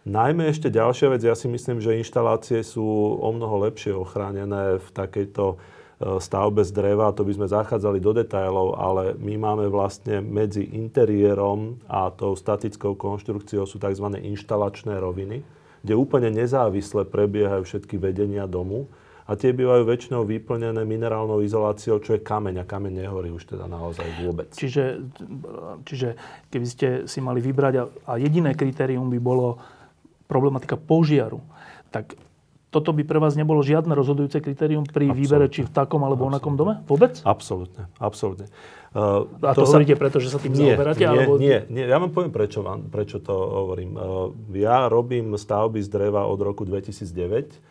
Najmä 0.04 0.48
ešte 0.48 0.72
ďalšia 0.72 1.12
vec, 1.12 1.22
ja 1.24 1.36
si 1.36 1.44
myslím, 1.48 1.80
že 1.80 1.96
inštalácie 1.96 2.64
sú 2.64 2.84
o 3.20 3.28
mnoho 3.32 3.68
lepšie 3.68 3.92
ochránené 3.92 4.80
v 4.80 4.88
takejto 4.96 5.44
e, 5.52 5.56
stavbe 6.16 6.64
z 6.64 6.72
dreva, 6.72 7.12
to 7.12 7.20
by 7.20 7.36
sme 7.36 7.46
zachádzali 7.48 8.00
do 8.00 8.16
detajlov, 8.16 8.80
ale 8.80 9.12
my 9.20 9.36
máme 9.36 9.68
vlastne 9.68 10.24
medzi 10.24 10.72
interiérom 10.72 11.80
a 11.84 12.08
tou 12.12 12.32
statickou 12.32 12.96
konštrukciou 12.96 13.68
sú 13.68 13.76
tzv. 13.76 14.08
inštalačné 14.24 14.96
roviny, 14.96 15.44
kde 15.84 15.94
úplne 15.96 16.32
nezávisle 16.32 17.04
prebiehajú 17.04 17.68
všetky 17.68 18.00
vedenia 18.00 18.48
domu 18.48 18.88
a 19.30 19.38
tie 19.38 19.54
bývajú 19.54 19.86
väčšinou 19.86 20.26
vyplnené 20.26 20.82
minerálnou 20.82 21.38
izoláciou, 21.46 22.02
čo 22.02 22.18
je 22.18 22.20
kameň 22.20 22.62
a 22.62 22.64
kameň 22.66 23.06
nehorí 23.06 23.30
už 23.30 23.46
teda 23.46 23.70
naozaj 23.70 24.26
vôbec. 24.26 24.50
Čiže, 24.50 25.06
čiže 25.86 26.18
keby 26.50 26.66
ste 26.66 26.88
si 27.06 27.22
mali 27.22 27.38
vybrať 27.38 27.74
a, 27.78 27.84
a 28.10 28.12
jediné 28.18 28.58
kritérium 28.58 29.06
by 29.06 29.22
bolo 29.22 29.62
problematika 30.26 30.74
požiaru, 30.74 31.38
tak 31.94 32.18
toto 32.74 32.90
by 32.90 33.06
pre 33.06 33.22
vás 33.22 33.38
nebolo 33.38 33.62
žiadne 33.62 33.94
rozhodujúce 33.94 34.42
kritérium 34.42 34.82
pri 34.82 35.10
absolutne. 35.10 35.22
výbere, 35.22 35.46
či 35.46 35.62
v 35.62 35.70
takom 35.70 36.02
alebo 36.02 36.26
onakom 36.26 36.58
dome? 36.58 36.82
Vôbec? 36.90 37.22
Absolútne, 37.22 37.86
absolútne. 38.02 38.50
Uh, 38.90 39.30
a 39.46 39.54
to, 39.54 39.62
to 39.62 39.70
hovoríte 39.70 39.94
preto, 39.94 40.18
že 40.18 40.34
sa 40.34 40.42
tým 40.42 40.54
nie, 40.58 40.74
zaoberáte? 40.74 41.02
Nie, 41.02 41.06
alebo... 41.06 41.38
nie, 41.38 41.58
nie, 41.70 41.86
ja 41.86 41.98
vám 42.02 42.10
poviem, 42.10 42.34
prečo, 42.34 42.66
vám, 42.66 42.90
prečo 42.90 43.22
to 43.22 43.34
hovorím. 43.34 43.94
Uh, 43.94 44.34
ja 44.58 44.90
robím 44.90 45.38
stavby 45.38 45.78
z 45.78 45.86
dreva 45.86 46.26
od 46.26 46.38
roku 46.42 46.66
2009 46.66 47.06
Eh, 47.06 47.69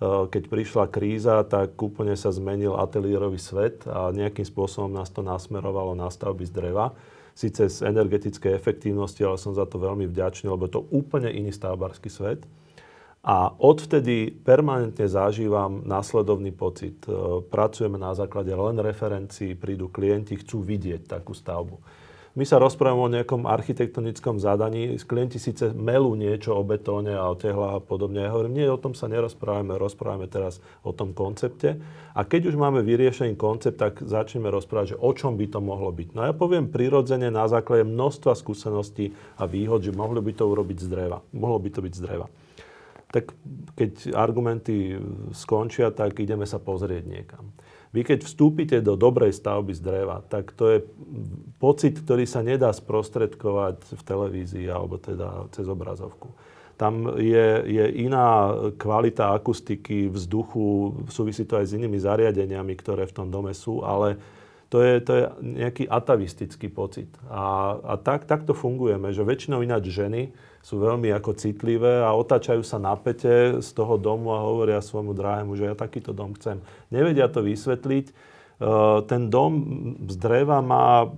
keď 0.00 0.42
prišla 0.48 0.88
kríza, 0.88 1.44
tak 1.44 1.76
úplne 1.76 2.16
sa 2.16 2.32
zmenil 2.32 2.72
ateliérový 2.72 3.36
svet 3.36 3.84
a 3.84 4.08
nejakým 4.08 4.48
spôsobom 4.48 4.88
nás 4.88 5.12
to 5.12 5.20
nasmerovalo 5.20 5.92
na 5.92 6.08
stavby 6.08 6.48
z 6.48 6.52
dreva. 6.56 6.96
Sice 7.36 7.68
z 7.68 7.84
energetickej 7.84 8.56
efektívnosti, 8.56 9.20
ale 9.20 9.36
som 9.36 9.52
za 9.52 9.68
to 9.68 9.76
veľmi 9.76 10.08
vďačný, 10.08 10.48
lebo 10.48 10.72
to 10.72 10.88
úplne 10.88 11.28
iný 11.28 11.52
stavbarský 11.52 12.08
svet. 12.08 12.40
A 13.20 13.52
odvtedy 13.52 14.32
permanentne 14.32 15.04
zažívam 15.04 15.84
následovný 15.84 16.56
pocit. 16.56 17.04
Eh, 17.04 17.12
pracujeme 17.44 18.00
na 18.00 18.16
základe 18.16 18.48
len 18.56 18.80
referencií, 18.80 19.52
prídu 19.52 19.92
klienti, 19.92 20.40
chcú 20.40 20.64
vidieť 20.64 21.04
takú 21.04 21.36
stavbu. 21.36 21.76
My 22.38 22.46
sa 22.46 22.62
rozprávame 22.62 23.02
o 23.02 23.10
nejakom 23.10 23.42
architektonickom 23.42 24.38
zadaní. 24.38 24.94
Klienti 25.02 25.42
síce 25.42 25.74
melú 25.74 26.14
niečo 26.14 26.54
o 26.54 26.62
betóne 26.62 27.10
a 27.10 27.26
o 27.26 27.34
tehlách 27.34 27.74
a 27.78 27.82
podobne. 27.82 28.22
Ja 28.22 28.30
hovorím, 28.30 28.54
nie, 28.54 28.70
o 28.70 28.78
tom 28.78 28.94
sa 28.94 29.10
nerozprávame, 29.10 29.74
rozprávame 29.74 30.30
teraz 30.30 30.62
o 30.86 30.94
tom 30.94 31.10
koncepte. 31.10 31.82
A 32.14 32.22
keď 32.22 32.54
už 32.54 32.56
máme 32.56 32.86
vyriešený 32.86 33.34
koncept, 33.34 33.82
tak 33.82 34.06
začneme 34.06 34.46
rozprávať, 34.46 34.94
že 34.94 35.00
o 35.02 35.10
čom 35.10 35.34
by 35.34 35.50
to 35.50 35.58
mohlo 35.58 35.90
byť. 35.90 36.14
No 36.14 36.22
ja 36.22 36.30
poviem 36.30 36.70
prirodzene 36.70 37.34
na 37.34 37.50
základe 37.50 37.82
množstva 37.82 38.38
skúseností 38.38 39.10
a 39.34 39.50
výhod, 39.50 39.82
že 39.82 39.90
mohli 39.90 40.22
by 40.22 40.30
to 40.30 40.46
urobiť 40.46 40.78
z 40.78 40.86
dreva. 40.86 41.18
Mohlo 41.34 41.66
by 41.66 41.68
to 41.74 41.80
byť 41.82 41.92
z 41.98 42.00
dreva. 42.06 42.30
Tak 43.10 43.34
keď 43.74 44.14
argumenty 44.14 45.02
skončia, 45.34 45.90
tak 45.90 46.14
ideme 46.22 46.46
sa 46.46 46.62
pozrieť 46.62 47.10
niekam. 47.10 47.50
Vy 47.90 48.06
keď 48.06 48.22
vstúpite 48.22 48.76
do 48.86 48.94
dobrej 48.94 49.34
stavby 49.34 49.74
z 49.74 49.82
dreva, 49.82 50.22
tak 50.22 50.54
to 50.54 50.70
je 50.70 50.78
pocit, 51.58 51.98
ktorý 51.98 52.22
sa 52.22 52.38
nedá 52.38 52.70
sprostredkovať 52.70 53.98
v 53.98 54.02
televízii 54.06 54.66
alebo 54.70 54.94
teda 54.94 55.50
cez 55.50 55.66
obrazovku. 55.66 56.30
Tam 56.78 57.18
je, 57.18 57.48
je 57.66 57.84
iná 58.06 58.56
kvalita 58.78 59.34
akustiky, 59.36 60.08
vzduchu, 60.08 60.96
súvisí 61.12 61.44
to 61.44 61.58
aj 61.60 61.66
s 61.66 61.76
inými 61.76 61.98
zariadeniami, 62.00 62.72
ktoré 62.78 63.04
v 63.10 63.16
tom 63.20 63.28
dome 63.28 63.52
sú, 63.52 63.84
ale 63.84 64.16
to 64.70 64.78
je, 64.86 65.02
to 65.02 65.12
je 65.18 65.24
nejaký 65.42 65.84
atavistický 65.90 66.70
pocit. 66.70 67.10
A, 67.26 67.74
a 67.82 67.94
tak, 67.98 68.30
takto 68.30 68.54
fungujeme, 68.54 69.10
že 69.10 69.26
väčšinou 69.26 69.66
ináč 69.66 69.90
ženy 69.90 70.30
sú 70.62 70.78
veľmi 70.78 71.10
ako 71.10 71.34
citlivé 71.34 72.06
a 72.06 72.14
otáčajú 72.14 72.62
sa 72.62 72.78
na 72.78 72.94
pete 72.94 73.58
z 73.58 73.68
toho 73.74 73.98
domu 73.98 74.30
a 74.30 74.46
hovoria 74.46 74.78
svojmu 74.78 75.10
drahému, 75.10 75.58
že 75.58 75.66
ja 75.66 75.74
takýto 75.74 76.14
dom 76.14 76.38
chcem. 76.38 76.62
Nevedia 76.94 77.26
to 77.26 77.42
vysvetliť. 77.42 78.06
E, 78.06 78.12
ten 79.10 79.26
dom 79.26 79.52
z 80.06 80.14
dreva 80.14 80.62
má 80.62 81.10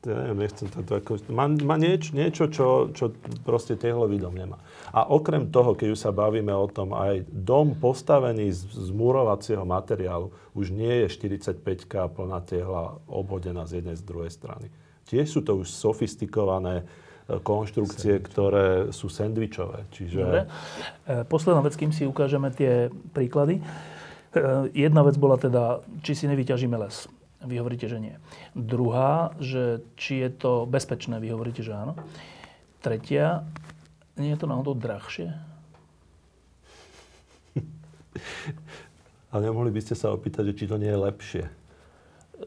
ja 0.00 0.16
neviem, 0.16 0.48
nechcem 0.48 0.64
to, 0.72 0.80
ako, 0.96 1.20
má, 1.28 1.44
má 1.60 1.76
nieč, 1.76 2.16
niečo, 2.16 2.48
čo, 2.48 2.88
čo 2.96 3.12
proste 3.44 3.76
tehlový 3.76 4.16
dom 4.16 4.32
nemá. 4.32 4.56
A 4.96 5.04
okrem 5.04 5.52
toho, 5.52 5.76
keď 5.76 5.92
už 5.92 6.00
sa 6.00 6.08
bavíme 6.08 6.56
o 6.56 6.64
tom, 6.72 6.96
aj 6.96 7.28
dom 7.28 7.76
postavený 7.76 8.48
z, 8.48 8.64
z 8.64 8.88
múrovacieho 8.96 9.60
materiálu 9.68 10.32
už 10.56 10.72
nie 10.72 11.04
je 11.04 11.20
45K 11.20 12.08
plná 12.16 12.40
tehla 12.48 12.96
obhodená 13.04 13.68
z 13.68 13.84
jednej 13.84 13.96
z 14.00 14.02
druhej 14.08 14.32
strany. 14.32 14.72
Tiež 15.04 15.28
sú 15.28 15.44
to 15.44 15.60
už 15.60 15.68
sofistikované 15.68 16.80
e, 16.80 16.84
konštrukcie, 17.36 18.24
Sandwich. 18.24 18.28
ktoré 18.32 18.66
sú 18.96 19.12
sendvičové. 19.12 19.84
Čiže... 19.92 20.20
Dobre. 20.24 20.42
E, 21.04 21.28
posledná 21.28 21.60
vec, 21.60 21.76
kým 21.76 21.92
si 21.92 22.08
ukážeme 22.08 22.48
tie 22.56 22.88
príklady. 23.12 23.60
jedna 24.72 25.04
vec 25.04 25.20
bola 25.20 25.36
teda, 25.36 25.84
či 26.00 26.16
si 26.16 26.24
nevyťažíme 26.24 26.78
les. 26.80 27.19
Vy 27.40 27.56
hovoríte, 27.56 27.88
že 27.88 27.96
nie. 27.96 28.20
Druhá, 28.52 29.32
že 29.40 29.80
či 29.96 30.20
je 30.20 30.28
to 30.28 30.68
bezpečné, 30.68 31.16
vy 31.16 31.32
hovoríte, 31.32 31.64
že 31.64 31.72
áno. 31.72 31.96
Tretia, 32.84 33.48
nie 34.20 34.28
je 34.36 34.38
to 34.40 34.44
náhodou 34.44 34.76
drahšie? 34.76 35.32
Ale 39.32 39.40
nemohli 39.48 39.72
by 39.72 39.80
ste 39.80 39.96
sa 39.96 40.12
opýtať, 40.12 40.52
že 40.52 40.64
či 40.64 40.64
to 40.68 40.76
nie 40.76 40.92
je 40.92 41.00
lepšie. 41.00 41.44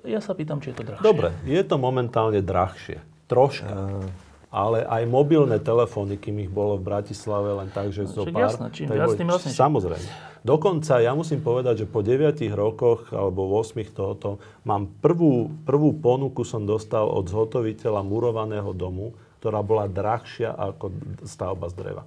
Ja 0.05 0.21
sa 0.21 0.37
pýtam, 0.37 0.61
či 0.61 0.73
je 0.73 0.81
to 0.81 0.83
drahšie. 0.85 1.05
Dobre, 1.05 1.33
je 1.45 1.61
to 1.65 1.81
momentálne 1.81 2.41
drahšie. 2.45 3.01
Troška. 3.25 3.69
Uh... 3.69 4.05
Ale 4.53 4.85
aj 4.85 5.09
mobilné 5.09 5.57
telefóny, 5.57 6.21
kým 6.21 6.45
ich 6.45 6.51
bolo 6.53 6.77
v 6.77 6.85
Bratislave 6.85 7.57
len 7.57 7.73
tak, 7.73 7.89
že 7.89 8.05
zo 8.05 8.29
pár... 8.29 8.53
Jasné, 8.53 8.69
čím 8.69 8.85
viac, 8.85 9.17
tým 9.17 9.25
vlastne. 9.25 9.49
Samozrejme. 9.49 10.32
Dokonca 10.43 10.99
ja 10.99 11.15
musím 11.15 11.39
povedať, 11.39 11.87
že 11.87 11.87
po 11.87 12.03
9 12.03 12.35
rokoch 12.51 13.15
alebo 13.15 13.47
8 13.63 13.79
tohoto 13.95 14.43
mám 14.67 14.91
prvú, 14.99 15.47
prvú 15.63 15.95
ponuku 16.03 16.43
som 16.43 16.67
dostal 16.67 17.07
od 17.07 17.31
zhotoviteľa 17.31 18.03
murovaného 18.03 18.75
domu, 18.75 19.15
ktorá 19.39 19.63
bola 19.63 19.87
drahšia 19.87 20.51
ako 20.51 20.91
stavba 21.23 21.71
z 21.71 21.75
dreva. 21.79 22.03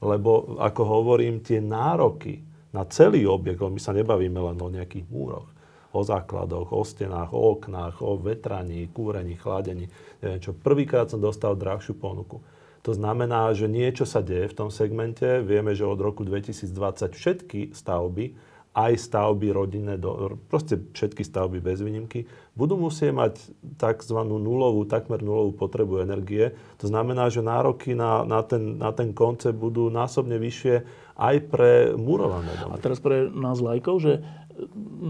Lebo, 0.00 0.56
ako 0.56 0.82
hovorím, 0.84 1.44
tie 1.44 1.60
nároky 1.60 2.40
na 2.72 2.88
celý 2.88 3.28
objekt, 3.28 3.60
my 3.60 3.80
sa 3.80 3.92
nebavíme 3.92 4.40
len 4.40 4.56
o 4.56 4.68
nejakých 4.72 5.04
múroch, 5.12 5.48
o 5.92 6.00
základoch, 6.00 6.72
o 6.72 6.82
stenách, 6.84 7.36
o 7.36 7.52
oknách, 7.52 8.00
o 8.00 8.16
vetraní, 8.16 8.88
kúrení, 8.92 9.36
chladení. 9.36 9.92
Neviem 10.24 10.40
čo. 10.40 10.56
Prvýkrát 10.56 11.12
som 11.12 11.20
dostal 11.20 11.52
drahšiu 11.52 12.00
ponuku. 12.00 12.40
To 12.86 12.94
znamená, 12.94 13.50
že 13.52 13.66
niečo 13.66 14.06
sa 14.06 14.22
deje 14.22 14.50
v 14.50 14.56
tom 14.56 14.70
segmente. 14.70 15.42
Vieme, 15.42 15.74
že 15.74 15.86
od 15.86 15.98
roku 15.98 16.22
2020 16.22 17.14
všetky 17.14 17.60
stavby, 17.74 18.38
aj 18.78 18.94
stavby 19.10 19.50
rodinné, 19.50 19.98
do, 19.98 20.38
proste 20.46 20.78
všetky 20.94 21.26
stavby 21.26 21.58
bez 21.58 21.82
výnimky, 21.82 22.30
budú 22.54 22.78
musieť 22.78 23.10
mať 23.10 23.34
tzv. 23.74 24.18
nulovú, 24.22 24.86
takmer 24.86 25.18
nulovú 25.18 25.58
potrebu 25.58 25.98
energie. 25.98 26.54
To 26.78 26.86
znamená, 26.86 27.26
že 27.26 27.42
nároky 27.42 27.98
na, 27.98 28.22
na, 28.22 28.46
ten, 28.46 28.78
na 28.78 28.94
ten 28.94 29.10
koncept 29.10 29.58
budú 29.58 29.90
násobne 29.90 30.38
vyššie 30.38 30.86
aj 31.18 31.36
pre 31.50 31.70
murované 31.98 32.54
domy. 32.62 32.78
A 32.78 32.82
teraz 32.82 33.02
pre 33.02 33.26
nás 33.26 33.58
lajkov, 33.58 33.98
že 33.98 34.12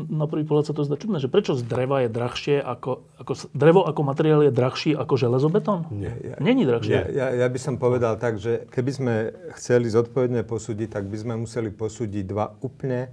na 0.09 0.29
prvý 0.29 0.45
pohľad 0.45 0.69
sa 0.69 0.77
to 0.77 0.85
zdá 0.85 1.01
čudné, 1.01 1.21
že 1.21 1.33
prečo 1.33 1.57
z 1.57 1.65
dreva 1.65 2.05
je 2.05 2.13
drahšie 2.13 2.61
ako, 2.61 3.05
ako 3.17 3.33
drevo 3.57 3.81
ako 3.85 4.01
materiál 4.05 4.45
je 4.45 4.53
drahší 4.53 4.93
ako 4.93 5.15
železobetón? 5.17 5.89
Nie. 5.89 6.13
Ja, 6.21 6.37
Není 6.37 6.69
drahšie. 6.69 6.93
Ja, 6.93 7.05
ja, 7.09 7.27
ja 7.45 7.49
by 7.49 7.59
som 7.61 7.81
povedal 7.81 8.21
tak, 8.21 8.37
že 8.37 8.69
keby 8.69 8.91
sme 8.93 9.15
chceli 9.57 9.89
zodpovedne 9.89 10.45
posúdiť, 10.45 11.01
tak 11.01 11.09
by 11.09 11.17
sme 11.17 11.35
museli 11.41 11.73
posúdiť 11.73 12.25
dva 12.29 12.53
úplne 12.61 13.09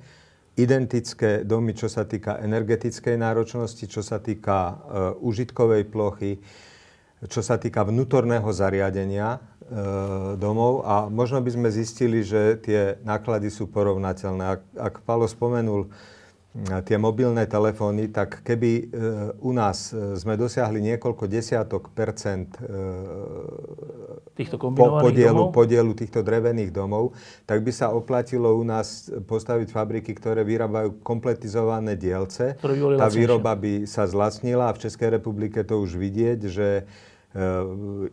identické 0.55 1.43
domy, 1.43 1.75
čo 1.75 1.91
sa 1.91 2.07
týka 2.07 2.39
energetickej 2.39 3.15
náročnosti, 3.19 3.85
čo 3.91 3.99
sa 3.99 4.23
týka 4.23 4.57
uh, 4.57 4.75
užitkovej 5.19 5.83
plochy, 5.91 6.39
čo 7.27 7.43
sa 7.43 7.59
týka 7.59 7.83
vnútorného 7.83 8.47
zariadenia 8.55 9.39
uh, 9.39 10.39
domov 10.39 10.87
a 10.87 11.11
možno 11.11 11.43
by 11.43 11.51
sme 11.51 11.69
zistili, 11.71 12.23
že 12.23 12.55
tie 12.63 12.95
náklady 13.03 13.51
sú 13.51 13.67
porovnateľné. 13.67 14.43
Ak, 14.47 14.61
ak 14.79 14.93
Palo 15.03 15.27
spomenul 15.27 15.91
tie 16.63 16.95
mobilné 16.95 17.51
telefóny, 17.51 18.07
tak 18.07 18.39
keby 18.39 18.71
e, 18.71 18.83
u 19.43 19.51
nás 19.51 19.91
e, 19.91 20.15
sme 20.15 20.39
dosiahli 20.39 20.79
niekoľko 20.79 21.27
desiatok 21.27 21.91
percent 21.91 22.55
e, 22.55 22.71
týchto 24.39 24.55
po, 24.55 24.71
podielu, 25.03 25.51
domov? 25.51 25.51
podielu 25.51 25.91
týchto 25.91 26.23
drevených 26.23 26.71
domov, 26.71 27.11
tak 27.43 27.59
by 27.59 27.71
sa 27.75 27.91
oplatilo 27.91 28.55
u 28.55 28.63
nás 28.63 29.11
postaviť 29.27 29.67
fabriky, 29.67 30.15
ktoré 30.15 30.47
vyrábajú 30.47 31.03
kompletizované 31.03 31.99
dielce. 31.99 32.55
Tá 32.95 33.07
výroba 33.11 33.51
by 33.59 33.83
sa 33.83 34.07
zlacnila 34.07 34.71
a 34.71 34.75
v 34.75 34.87
Českej 34.87 35.19
republike 35.19 35.59
to 35.67 35.83
už 35.83 35.99
vidieť, 35.99 36.39
že 36.47 36.87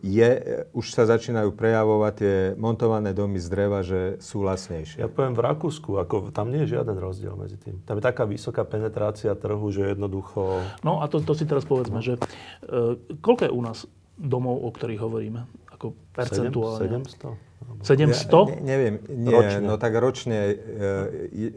je, 0.03 0.29
už 0.75 0.85
sa 0.91 1.07
začínajú 1.07 1.55
prejavovať 1.55 2.13
tie 2.19 2.35
montované 2.59 3.15
domy 3.15 3.39
z 3.39 3.47
dreva, 3.47 3.79
že 3.79 4.19
sú 4.19 4.43
lacnejšie. 4.43 4.99
Ja 4.99 5.07
poviem 5.07 5.31
v 5.31 5.47
Rakúsku, 5.47 5.95
ako, 5.95 6.35
tam 6.35 6.51
nie 6.51 6.67
je 6.67 6.75
žiaden 6.75 6.99
rozdiel 6.99 7.39
medzi 7.39 7.55
tým. 7.55 7.79
Tam 7.87 7.95
je 7.95 8.03
taká 8.03 8.27
vysoká 8.27 8.67
penetrácia 8.67 9.31
trhu, 9.31 9.63
že 9.71 9.95
jednoducho... 9.95 10.59
No 10.83 10.99
a 10.99 11.07
to, 11.07 11.23
to 11.23 11.31
si 11.31 11.47
teraz 11.47 11.63
povedzme, 11.63 12.03
že 12.03 12.19
uh, 12.19 12.99
koľko 13.23 13.47
je 13.47 13.51
u 13.55 13.61
nás 13.63 13.77
domov, 14.19 14.59
o 14.59 14.69
ktorých 14.75 14.99
hovoríme? 14.99 15.47
Ako 15.71 15.95
percentuálne? 16.11 17.07
700? 17.07 17.52
700? 17.83 18.31
Ja, 18.31 18.43
ne, 18.47 18.61
neviem, 18.63 18.95
nie, 19.11 19.31
ročne. 19.31 19.59
no 19.59 19.75
tak 19.75 19.93
ročne. 19.99 20.37
E, 20.39 20.53
e, 21.31 21.51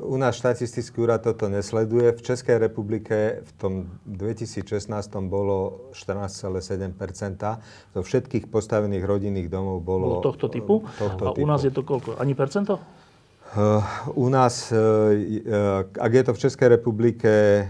u 0.00 0.16
nás 0.16 0.40
štatistický 0.40 1.04
úrad 1.04 1.20
toto 1.20 1.52
nesleduje. 1.52 2.16
V 2.16 2.22
Českej 2.24 2.56
republike 2.56 3.44
v 3.44 3.52
tom 3.60 3.72
2016 4.08 4.88
bolo 5.28 5.90
14,7% 5.92 6.96
Zo 7.92 8.00
všetkých 8.00 8.48
postavených 8.48 9.04
rodinných 9.04 9.52
domov 9.52 9.84
bolo... 9.84 10.18
Bolo 10.18 10.24
tohto 10.24 10.48
typu? 10.48 10.88
Tohto 10.96 11.22
A 11.28 11.36
typu. 11.36 11.44
u 11.44 11.46
nás 11.48 11.60
je 11.60 11.72
to 11.72 11.84
koľko? 11.84 12.16
Ani 12.16 12.32
percento? 12.32 12.80
Uh, 13.50 13.82
u 14.14 14.30
nás, 14.30 14.70
uh, 14.70 15.10
uh, 15.10 15.82
ak 15.98 16.12
je 16.14 16.22
to 16.22 16.32
v 16.32 16.38
Českej 16.38 16.68
republike 16.70 17.66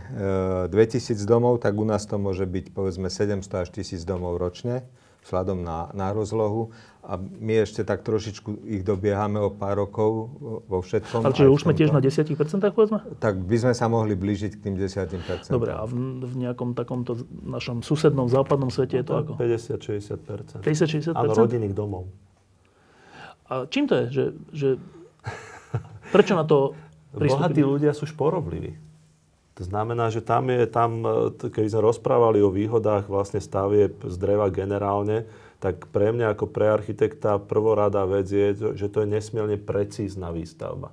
2000 0.68 1.16
domov, 1.24 1.64
tak 1.64 1.72
u 1.72 1.88
nás 1.88 2.04
to 2.04 2.20
môže 2.20 2.44
byť 2.44 2.76
povedzme 2.76 3.08
700 3.08 3.64
až 3.64 3.68
1000 3.72 4.04
domov 4.04 4.36
ročne 4.36 4.84
vzhľadom 5.24 5.60
na, 5.64 5.92
na 5.92 6.12
rozlohu. 6.12 6.72
A 7.10 7.18
my 7.18 7.66
ešte 7.66 7.82
tak 7.82 8.06
trošičku 8.06 8.70
ich 8.70 8.86
dobiehame 8.86 9.42
o 9.42 9.50
pár 9.50 9.82
rokov 9.82 10.30
vo 10.70 10.78
všetkom. 10.78 11.26
Ale 11.26 11.34
čiže 11.34 11.50
už 11.50 11.66
sme 11.66 11.74
tiež 11.74 11.90
na 11.90 11.98
10% 11.98 12.22
povedzme? 12.70 13.02
Tak 13.18 13.34
by 13.34 13.56
sme 13.58 13.74
sa 13.74 13.90
mohli 13.90 14.14
blížiť 14.14 14.54
k 14.54 14.70
tým 14.70 14.74
10%. 14.78 15.50
Dobre, 15.50 15.74
a 15.74 15.82
v, 15.90 16.22
v 16.22 16.34
nejakom 16.46 16.78
takomto 16.78 17.18
našom 17.42 17.82
susednom 17.82 18.30
západnom 18.30 18.70
svete 18.70 19.02
je 19.02 19.04
to 19.10 19.26
ako? 19.26 19.34
50-60%. 19.42 20.62
50-60%? 20.62 21.18
Áno, 21.18 21.34
rodinných 21.34 21.74
domov. 21.74 22.06
A 23.50 23.66
čím 23.66 23.90
to 23.90 23.98
je? 23.98 24.04
Že, 24.14 24.24
že... 24.54 24.68
Prečo 26.14 26.38
na 26.38 26.46
to 26.46 26.78
pristúpili? 27.10 27.42
Bohatí 27.42 27.62
ľudia 27.66 27.90
sú 27.90 28.06
šporovliví. 28.06 28.78
To 29.58 29.66
znamená, 29.66 30.08
že 30.14 30.22
tam 30.22 30.46
je, 30.46 30.62
tam, 30.70 31.02
e, 31.02 31.36
keď 31.36 31.74
sme 31.74 31.90
rozprávali 31.90 32.38
o 32.40 32.54
výhodách 32.54 33.10
vlastne 33.10 33.42
stavie 33.42 33.90
z 33.92 34.16
dreva 34.16 34.46
generálne, 34.48 35.26
tak 35.60 35.92
pre 35.92 36.10
mňa 36.10 36.32
ako 36.32 36.48
pre 36.48 36.72
architekta 36.72 37.36
prvorada 37.36 38.08
vec 38.08 38.26
je, 38.32 38.56
že 38.74 38.88
to 38.88 39.04
je 39.04 39.08
nesmierne 39.12 39.60
precízna 39.60 40.32
výstavba. 40.32 40.90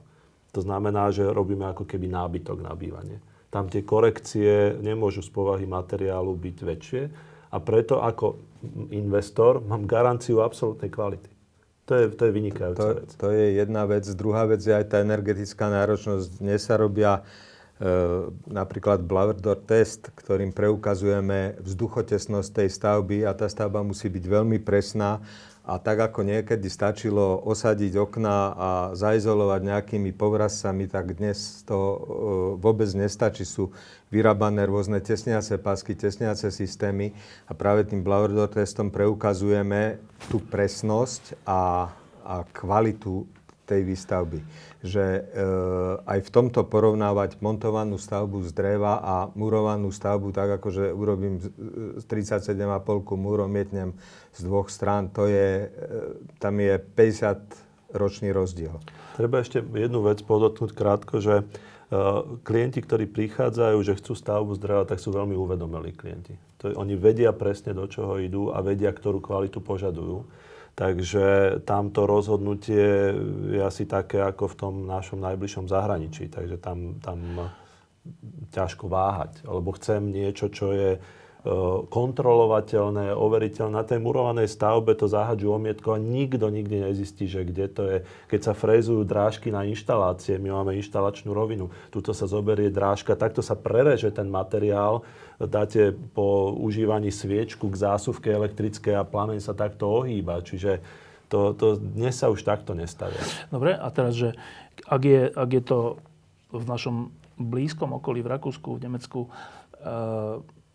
To 0.52 0.60
znamená, 0.60 1.08
že 1.16 1.24
robíme 1.24 1.72
ako 1.72 1.88
keby 1.88 2.12
nábytok 2.12 2.60
na 2.60 2.76
bývanie. 2.76 3.24
Tam 3.48 3.72
tie 3.72 3.88
korekcie 3.88 4.76
nemôžu 4.84 5.24
z 5.24 5.32
povahy 5.32 5.64
materiálu 5.64 6.36
byť 6.36 6.58
väčšie 6.60 7.02
a 7.48 7.58
preto 7.64 8.04
ako 8.04 8.36
investor 8.92 9.64
mám 9.64 9.88
garanciu 9.88 10.44
absolútnej 10.44 10.92
kvality. 10.92 11.32
To 11.88 11.96
je, 11.96 12.06
to 12.12 12.28
je 12.28 12.32
vynikajúca 12.36 12.84
to, 12.84 12.96
vec. 13.00 13.10
To 13.16 13.28
je 13.32 13.46
jedna 13.56 13.88
vec. 13.88 14.04
Druhá 14.12 14.44
vec 14.44 14.60
je 14.60 14.76
aj 14.76 14.92
tá 14.92 15.00
energetická 15.00 15.72
náročnosť. 15.72 16.44
Dnes 16.44 16.60
sa 16.60 16.76
robia 16.76 17.24
napríklad 18.50 19.06
Blaverdor 19.06 19.62
test, 19.62 20.10
ktorým 20.18 20.50
preukazujeme 20.50 21.62
vzduchotesnosť 21.62 22.50
tej 22.50 22.70
stavby 22.74 23.18
a 23.22 23.38
tá 23.38 23.46
stavba 23.46 23.86
musí 23.86 24.10
byť 24.10 24.26
veľmi 24.26 24.58
presná 24.66 25.22
a 25.68 25.78
tak 25.84 26.00
ako 26.00 26.24
niekedy 26.24 26.72
stačilo 26.72 27.44
osadiť 27.44 28.00
okná 28.00 28.38
a 28.56 28.70
zaizolovať 28.96 29.62
nejakými 29.68 30.16
povrazcami, 30.16 30.88
tak 30.88 31.20
dnes 31.20 31.68
to 31.68 31.76
e, 31.76 31.98
vôbec 32.56 32.88
nestačí. 32.96 33.44
Sú 33.44 33.76
vyrábané 34.08 34.64
rôzne 34.64 35.04
tesniace 35.04 35.60
pásky, 35.60 35.92
tesniace 35.92 36.48
systémy 36.56 37.12
a 37.46 37.54
práve 37.54 37.84
tým 37.84 38.00
Blaverdor 38.00 38.48
testom 38.48 38.88
preukazujeme 38.88 40.00
tú 40.32 40.40
presnosť 40.40 41.36
a, 41.44 41.92
a 42.24 42.48
kvalitu 42.56 43.28
tej 43.68 43.84
výstavby 43.84 44.40
že 44.86 45.02
e, 45.02 45.22
aj 46.06 46.20
v 46.22 46.30
tomto 46.30 46.62
porovnávať 46.66 47.42
montovanú 47.42 47.98
stavbu 47.98 48.46
z 48.46 48.54
dreva 48.54 49.02
a 49.02 49.16
murovanú 49.34 49.90
stavbu, 49.90 50.30
tak 50.34 50.62
ako 50.62 50.68
že 50.70 50.86
urobím 50.94 51.42
z 51.42 52.04
37,5 52.06 52.62
múrom, 53.18 53.50
mietnem 53.50 53.98
z 54.38 54.40
dvoch 54.46 54.70
strán, 54.70 55.10
to 55.10 55.26
je, 55.26 55.66
e, 55.66 56.38
tam 56.38 56.62
je 56.62 56.78
50 56.78 57.68
ročný 57.96 58.30
rozdiel. 58.36 58.78
Treba 59.16 59.42
ešte 59.42 59.64
jednu 59.64 60.04
vec 60.06 60.22
podotknúť 60.22 60.72
krátko, 60.76 61.24
že 61.24 61.42
uh, 61.42 62.38
klienti, 62.44 62.84
ktorí 62.84 63.08
prichádzajú, 63.08 63.78
že 63.80 63.98
chcú 63.98 64.14
stavbu 64.14 64.52
z 64.54 64.62
dreva, 64.62 64.84
tak 64.84 65.00
sú 65.00 65.16
veľmi 65.16 65.34
uvedomelí 65.34 65.96
klienti. 65.96 66.36
To, 66.62 66.74
oni 66.76 67.00
vedia 67.00 67.32
presne, 67.32 67.72
do 67.72 67.88
čoho 67.88 68.20
idú 68.20 68.52
a 68.52 68.60
vedia, 68.60 68.92
ktorú 68.92 69.24
kvalitu 69.24 69.64
požadujú. 69.64 70.28
Takže 70.78 71.58
tamto 71.66 72.06
rozhodnutie 72.06 73.10
je 73.50 73.62
asi 73.66 73.90
také 73.90 74.22
ako 74.22 74.54
v 74.54 74.56
tom 74.62 74.74
našom 74.86 75.18
najbližšom 75.26 75.66
zahraničí. 75.66 76.30
Takže 76.30 76.62
tam, 76.62 77.02
tam 77.02 77.50
ťažko 78.54 78.86
váhať. 78.86 79.42
Alebo 79.50 79.74
chcem 79.74 80.14
niečo, 80.14 80.54
čo 80.54 80.78
je 80.78 81.02
kontrolovateľné, 81.88 83.14
overiteľné. 83.14 83.72
Na 83.78 83.86
tej 83.86 84.02
murovanej 84.02 84.50
stavbe 84.52 84.98
to 84.98 85.08
zahadžu 85.08 85.54
omietko 85.54 85.96
a 85.96 86.02
nikto 86.02 86.50
nikdy 86.50 86.90
nezistí, 86.90 87.30
že 87.30 87.46
kde 87.48 87.66
to 87.72 87.84
je. 87.88 87.98
Keď 88.28 88.40
sa 88.42 88.54
frézujú 88.58 89.06
drážky 89.08 89.54
na 89.54 89.64
inštalácie, 89.64 90.42
my 90.42 90.50
máme 90.52 90.76
inštalačnú 90.82 91.32
rovinu, 91.32 91.72
tuto 91.94 92.12
sa 92.12 92.28
zoberie 92.28 92.74
drážka, 92.74 93.16
takto 93.16 93.40
sa 93.40 93.56
prereže 93.56 94.12
ten 94.12 94.28
materiál, 94.28 95.06
dáte 95.40 95.94
po 95.94 96.52
užívaní 96.58 97.14
sviečku 97.14 97.70
k 97.70 97.80
zásuvke 97.80 98.28
elektrickej 98.34 98.98
a 98.98 99.08
plameň 99.08 99.40
sa 99.40 99.54
takto 99.54 99.88
ohýba. 100.04 100.42
Čiže 100.44 100.82
to, 101.30 101.54
to 101.54 101.78
dnes 101.78 102.18
sa 102.18 102.28
už 102.34 102.44
takto 102.44 102.76
nestavia. 102.76 103.20
Dobre, 103.54 103.76
a 103.78 103.88
teraz, 103.94 104.18
že 104.18 104.36
ak 104.90 105.02
je, 105.06 105.22
ak 105.32 105.50
je 105.54 105.64
to 105.64 105.80
v 106.52 106.64
našom 106.66 107.12
blízkom 107.38 107.94
okolí, 107.94 108.26
v 108.26 108.32
Rakúsku, 108.34 108.80
v 108.80 108.84
Nemecku, 108.90 109.20
e, 109.28 109.30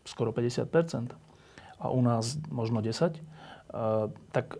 skoro 0.04 0.32
50% 0.32 1.14
a 1.78 1.86
u 1.90 2.00
nás 2.02 2.38
možno 2.50 2.82
10 2.82 3.20
tak 4.32 4.56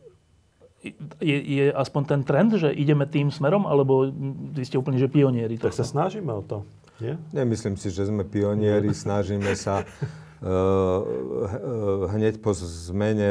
je, 1.23 1.39
je 1.39 1.67
aspoň 1.71 2.03
ten 2.05 2.21
trend, 2.27 2.51
že 2.59 2.75
ideme 2.75 3.07
tým 3.07 3.31
smerom, 3.31 3.71
alebo 3.71 4.11
vy 4.51 4.65
ste 4.67 4.81
úplne, 4.81 4.99
že 4.99 5.07
pionieri? 5.07 5.55
Tak 5.55 5.71
sa 5.71 5.87
snažíme 5.87 6.33
o 6.35 6.43
to. 6.43 6.67
Nie? 6.99 7.15
Nemyslím 7.31 7.79
si, 7.79 7.95
že 7.95 8.11
sme 8.11 8.27
pionieri, 8.27 8.91
snažíme 9.07 9.55
sa 9.55 9.87
hneď 12.11 12.43
po 12.43 12.51
zmene 12.51 13.31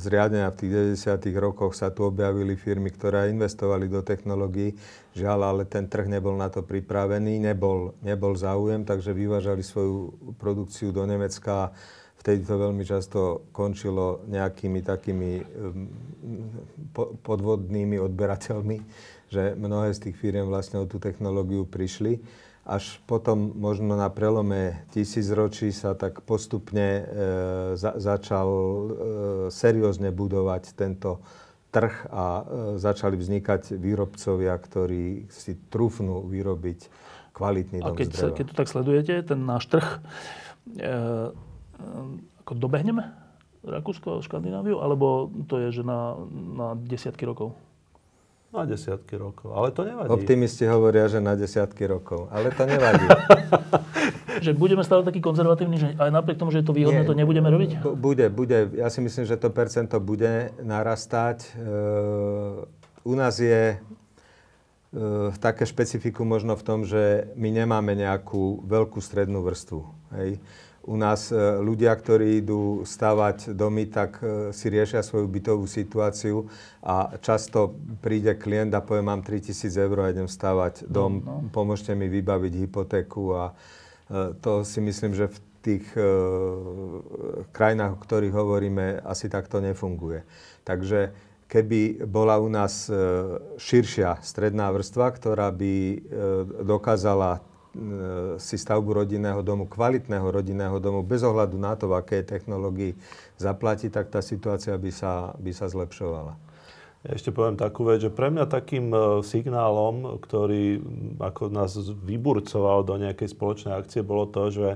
zriadenia 0.00 0.48
v 0.48 0.56
tých 0.56 0.72
90. 1.04 1.20
rokoch 1.36 1.76
sa 1.76 1.92
tu 1.92 2.08
objavili 2.08 2.56
firmy, 2.56 2.88
ktoré 2.88 3.28
investovali 3.28 3.92
do 3.92 4.00
technológií. 4.00 4.72
Žiaľ, 5.12 5.40
ale 5.44 5.62
ten 5.68 5.84
trh 5.84 6.08
nebol 6.08 6.32
na 6.32 6.48
to 6.48 6.64
pripravený, 6.64 7.44
nebol, 7.44 7.92
nebol 8.00 8.32
záujem, 8.32 8.88
takže 8.88 9.12
vyvážali 9.12 9.60
svoju 9.60 10.16
produkciu 10.40 10.96
do 10.96 11.04
Nemecka. 11.04 11.76
Vtedy 12.24 12.40
to 12.40 12.56
veľmi 12.56 12.88
často 12.88 13.44
končilo 13.52 14.24
nejakými 14.24 14.80
takými 14.80 15.44
podvodnými 17.20 18.00
odberateľmi, 18.00 18.78
že 19.28 19.52
mnohé 19.60 19.92
z 19.92 20.08
tých 20.08 20.16
firiem 20.16 20.48
vlastne 20.48 20.80
o 20.80 20.88
tú 20.88 20.96
technológiu 20.96 21.68
prišli 21.68 22.43
až 22.64 22.96
potom 23.04 23.52
možno 23.52 23.92
na 23.92 24.08
prelome 24.08 24.88
tisícročí 24.96 25.68
sa 25.68 25.92
tak 25.92 26.24
postupne 26.24 26.88
e, 26.88 27.02
za, 27.76 28.00
začal 28.00 28.48
e, 28.48 28.88
seriózne 29.52 30.08
budovať 30.08 30.72
tento 30.72 31.20
trh 31.68 31.94
a 32.08 32.24
e, 32.24 32.42
začali 32.80 33.20
vznikať 33.20 33.76
výrobcovia, 33.76 34.56
ktorí 34.56 35.28
si 35.28 35.60
trúfnú 35.68 36.24
vyrobiť 36.24 36.80
kvalitný 37.36 37.82
dom 37.82 37.92
A 37.92 37.98
keď, 37.98 38.08
z 38.08 38.14
dreva. 38.14 38.36
keď 38.38 38.44
to 38.48 38.54
tak 38.54 38.68
sledujete, 38.70 39.14
ten 39.26 39.40
náš 39.44 39.68
trh, 39.68 39.86
e, 40.80 40.88
ako 42.46 42.52
dobehneme 42.56 43.24
Rakúsko, 43.64 44.20
Škandináviu, 44.20 44.78
alebo 44.80 45.32
to 45.48 45.56
je, 45.56 45.80
že 45.80 45.82
na, 45.82 46.14
na 46.32 46.76
desiatky 46.76 47.24
rokov? 47.24 47.56
Na 48.54 48.62
desiatky 48.62 49.18
rokov. 49.18 49.50
Ale 49.50 49.74
to 49.74 49.82
nevadí. 49.82 50.14
Optimisti 50.14 50.62
hovoria, 50.70 51.10
že 51.10 51.18
na 51.18 51.34
desiatky 51.34 51.90
rokov. 51.90 52.30
Ale 52.30 52.54
to 52.54 52.62
nevadí. 52.70 53.02
že 54.46 54.54
budeme 54.54 54.86
stále 54.86 55.02
takí 55.02 55.18
konzervatívni, 55.18 55.74
že 55.74 55.88
aj 55.98 56.10
napriek 56.14 56.38
tomu, 56.38 56.54
že 56.54 56.62
je 56.62 56.66
to 56.70 56.74
výhodné, 56.76 57.02
Nie, 57.02 57.10
to 57.10 57.18
nebudeme 57.18 57.50
robiť? 57.50 57.82
Bude, 57.98 58.30
bude. 58.30 58.70
Ja 58.78 58.94
si 58.94 59.02
myslím, 59.02 59.26
že 59.26 59.34
to 59.34 59.50
percento 59.50 59.98
bude 59.98 60.54
narastať. 60.62 61.38
E, 61.42 61.48
u 63.02 63.14
nás 63.18 63.42
je 63.42 63.74
e, 63.74 63.76
také 65.42 65.66
špecifikum 65.66 66.22
možno 66.22 66.54
v 66.54 66.62
tom, 66.62 66.86
že 66.86 67.34
my 67.34 67.50
nemáme 67.50 67.98
nejakú 67.98 68.62
veľkú 68.62 69.02
strednú 69.02 69.42
vrstvu. 69.42 69.82
Hej 70.14 70.38
u 70.84 70.96
nás 71.00 71.32
e, 71.32 71.36
ľudia, 71.64 71.96
ktorí 71.96 72.44
idú 72.44 72.84
stavať 72.84 73.56
domy, 73.56 73.88
tak 73.88 74.20
e, 74.20 74.52
si 74.52 74.68
riešia 74.68 75.00
svoju 75.00 75.24
bytovú 75.24 75.64
situáciu 75.64 76.44
a 76.84 77.16
často 77.24 77.72
príde 78.04 78.36
klient 78.36 78.76
a 78.76 78.84
povie, 78.84 79.00
mám 79.00 79.24
3000 79.24 79.72
eur 79.80 79.96
a 80.04 80.12
idem 80.12 80.28
stavať 80.28 80.84
dom, 80.84 81.24
no, 81.24 81.40
no. 81.40 81.48
pomôžte 81.48 81.96
mi 81.96 82.12
vybaviť 82.12 82.52
hypotéku 82.68 83.32
a 83.32 83.44
e, 83.48 83.52
to 84.44 84.60
si 84.60 84.84
myslím, 84.84 85.16
že 85.16 85.32
v 85.32 85.38
tých 85.64 85.96
krajinách, 87.56 87.96
o 87.96 88.02
ktorých 88.04 88.36
hovoríme, 88.36 89.00
asi 89.00 89.32
takto 89.32 89.64
nefunguje. 89.64 90.20
Takže 90.60 91.16
keby 91.48 92.04
bola 92.04 92.36
u 92.36 92.52
nás 92.52 92.92
širšia 93.56 94.20
stredná 94.20 94.68
vrstva, 94.68 95.08
ktorá 95.08 95.48
by 95.48 96.04
dokázala 96.68 97.40
si 98.38 98.56
stavbu 98.56 99.04
rodinného 99.04 99.42
domu, 99.42 99.66
kvalitného 99.66 100.26
rodinného 100.30 100.78
domu, 100.78 101.02
bez 101.02 101.26
ohľadu 101.26 101.58
na 101.58 101.74
to, 101.74 101.90
v 101.90 101.98
akej 101.98 102.22
technológii 102.22 102.94
zaplatí, 103.36 103.90
tak 103.90 104.14
tá 104.14 104.22
situácia 104.22 104.78
by 104.78 104.90
sa, 104.94 105.34
by 105.36 105.50
sa 105.50 105.66
zlepšovala. 105.66 106.38
Ja 107.04 107.10
ešte 107.20 107.36
poviem 107.36 107.60
takú 107.60 107.84
vec, 107.84 108.00
že 108.00 108.08
pre 108.08 108.32
mňa 108.32 108.48
takým 108.48 108.88
e, 108.88 109.20
signálom, 109.20 110.16
ktorý 110.24 110.80
ako 111.20 111.52
nás 111.52 111.76
vyburcoval 112.00 112.80
do 112.80 112.96
nejakej 112.96 113.28
spoločnej 113.28 113.76
akcie, 113.76 114.00
bolo 114.00 114.24
to, 114.24 114.48
že 114.48 114.68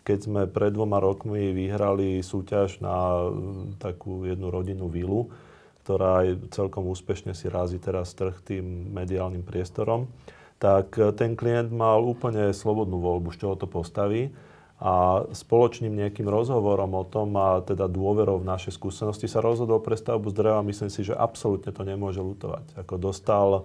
keď 0.00 0.18
sme 0.24 0.42
pred 0.48 0.72
dvoma 0.72 0.96
rokmi 0.96 1.52
vyhrali 1.52 2.24
súťaž 2.24 2.80
na 2.80 3.28
takú 3.76 4.24
jednu 4.24 4.48
rodinnú 4.48 4.88
vilu, 4.88 5.28
ktorá 5.84 6.24
celkom 6.48 6.88
úspešne 6.88 7.36
si 7.36 7.52
rázi 7.52 7.76
teraz 7.76 8.16
trh 8.16 8.32
tým 8.40 8.64
mediálnym 8.96 9.44
priestorom, 9.44 10.08
tak 10.58 10.96
eh, 10.98 11.10
ten 11.16 11.34
klient 11.38 11.70
mal 11.72 12.02
úplne 12.02 12.52
slobodnú 12.54 13.00
voľbu, 13.00 13.34
z 13.34 13.44
čoho 13.44 13.54
to 13.58 13.66
postaví. 13.70 14.34
A 14.84 15.24
spoločným 15.32 15.96
nejakým 15.96 16.28
rozhovorom 16.28 16.92
o 16.92 17.04
tom 17.06 17.32
a 17.40 17.62
teda 17.64 17.88
dôverou 17.88 18.42
v 18.42 18.48
naše 18.52 18.68
skúsenosti 18.68 19.30
sa 19.30 19.40
rozhodol 19.40 19.80
pre 19.80 19.96
stavbu 19.96 20.28
z 20.28 20.36
dreva. 20.36 20.66
Myslím 20.66 20.90
si, 20.92 21.06
že 21.06 21.16
absolútne 21.16 21.72
to 21.72 21.86
nemôže 21.86 22.20
lutovať. 22.20 22.84
Ako 22.84 23.00
dostal 23.00 23.64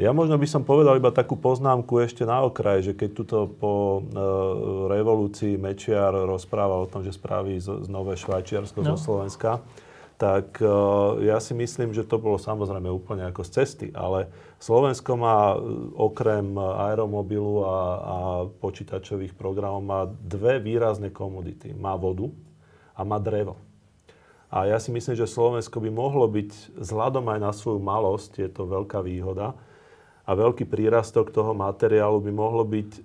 ja 0.00 0.08
možno 0.16 0.40
by 0.40 0.48
som 0.48 0.64
povedal 0.64 0.96
iba 0.96 1.12
takú 1.12 1.36
poznámku 1.36 2.00
ešte 2.00 2.24
na 2.24 2.40
okraj, 2.40 2.80
že 2.80 2.92
keď 2.96 3.10
tuto 3.12 3.38
po 3.44 4.00
e, 4.00 4.18
revolúcii 4.88 5.60
Mečiar 5.60 6.16
rozprával 6.24 6.88
o 6.88 6.90
tom, 6.90 7.04
že 7.04 7.12
spraví 7.12 7.60
z, 7.60 7.84
z 7.84 7.88
Nové 7.92 8.16
Švajčiarsko 8.16 8.80
no. 8.80 8.96
zo 8.96 8.96
Slovenska, 8.96 9.60
tak 10.16 10.62
e, 10.62 10.66
ja 11.26 11.42
si 11.42 11.52
myslím, 11.52 11.90
že 11.90 12.06
to 12.06 12.20
bolo 12.20 12.38
samozrejme 12.38 12.86
úplne 12.86 13.26
ako 13.26 13.42
z 13.42 13.50
cesty, 13.62 13.88
ale 13.90 14.30
Slovensko 14.62 15.18
má 15.18 15.52
e, 15.52 15.56
okrem 15.98 16.54
aeromobilu 16.58 17.66
a, 17.66 17.76
a 17.98 18.16
počítačových 18.48 19.34
programov 19.34 19.82
má 19.82 20.00
dve 20.06 20.62
výrazné 20.62 21.10
komodity. 21.10 21.74
Má 21.74 21.98
vodu 21.98 22.30
a 22.94 23.02
má 23.02 23.18
drevo. 23.18 23.58
A 24.52 24.68
ja 24.68 24.76
si 24.76 24.92
myslím, 24.92 25.16
že 25.16 25.24
Slovensko 25.24 25.80
by 25.80 25.88
mohlo 25.88 26.28
byť 26.28 26.76
vzhľadom 26.76 27.24
aj 27.32 27.38
na 27.40 27.52
svoju 27.56 27.80
malosť, 27.80 28.44
je 28.44 28.50
to 28.52 28.68
veľká 28.68 29.00
výhoda, 29.00 29.56
a 30.22 30.30
veľký 30.38 30.70
prírastok 30.70 31.34
toho 31.34 31.50
materiálu 31.50 32.22
by 32.22 32.30
mohlo 32.30 32.62
byť 32.62 32.90
e, 32.94 33.00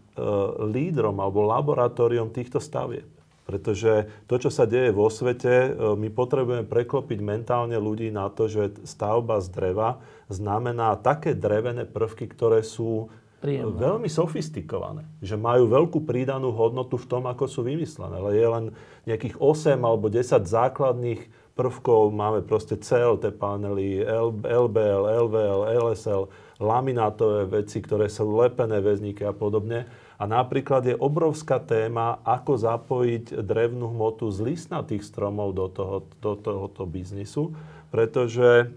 lídrom 0.69 1.17
alebo 1.17 1.49
laboratóriom 1.49 2.29
týchto 2.29 2.61
stavieb. 2.61 3.09
Pretože 3.47 4.11
to, 4.27 4.35
čo 4.35 4.51
sa 4.51 4.67
deje 4.67 4.91
vo 4.91 5.07
svete, 5.07 5.71
e, 5.71 5.95
my 5.95 6.11
potrebujeme 6.11 6.67
preklopiť 6.67 7.19
mentálne 7.23 7.79
ľudí 7.79 8.11
na 8.11 8.27
to, 8.27 8.51
že 8.51 8.75
stavba 8.83 9.39
z 9.39 9.47
dreva 9.55 10.03
znamená 10.27 10.99
také 10.99 11.31
drevené 11.31 11.87
prvky, 11.87 12.27
ktoré 12.27 12.59
sú 12.59 13.07
Príjemné. 13.39 13.71
veľmi 13.79 14.11
sofistikované. 14.11 15.07
Že 15.23 15.39
majú 15.39 15.63
veľkú 15.71 16.03
prídanú 16.03 16.51
hodnotu 16.51 16.99
v 16.99 17.07
tom, 17.07 17.23
ako 17.23 17.47
sú 17.47 17.63
vymyslené. 17.63 18.19
Ale 18.19 18.35
je 18.35 18.47
len 18.51 18.65
nejakých 19.07 19.39
8 19.39 19.79
alebo 19.79 20.11
10 20.11 20.43
základných 20.43 21.21
prvkov. 21.55 22.11
Máme 22.11 22.43
proste 22.43 22.75
CLT 22.75 23.31
panely, 23.39 24.03
LBL, 24.03 25.03
LVL, 25.23 25.61
LSL, 25.87 26.27
laminátové 26.59 27.63
veci, 27.63 27.79
ktoré 27.79 28.11
sú 28.11 28.27
lepené 28.35 28.83
väzníky 28.83 29.23
a 29.23 29.31
podobne 29.31 29.87
a 30.17 30.23
napríklad 30.25 30.81
je 30.85 30.97
obrovská 30.97 31.61
téma, 31.61 32.21
ako 32.25 32.57
zapojiť 32.57 33.45
drevnú 33.45 33.93
hmotu 33.93 34.29
z 34.33 34.53
listnatých 34.53 35.05
stromov 35.05 35.53
do, 35.53 35.69
toho, 35.69 35.97
do 36.21 36.33
tohoto 36.33 36.89
biznisu, 36.89 37.53
pretože 37.93 38.73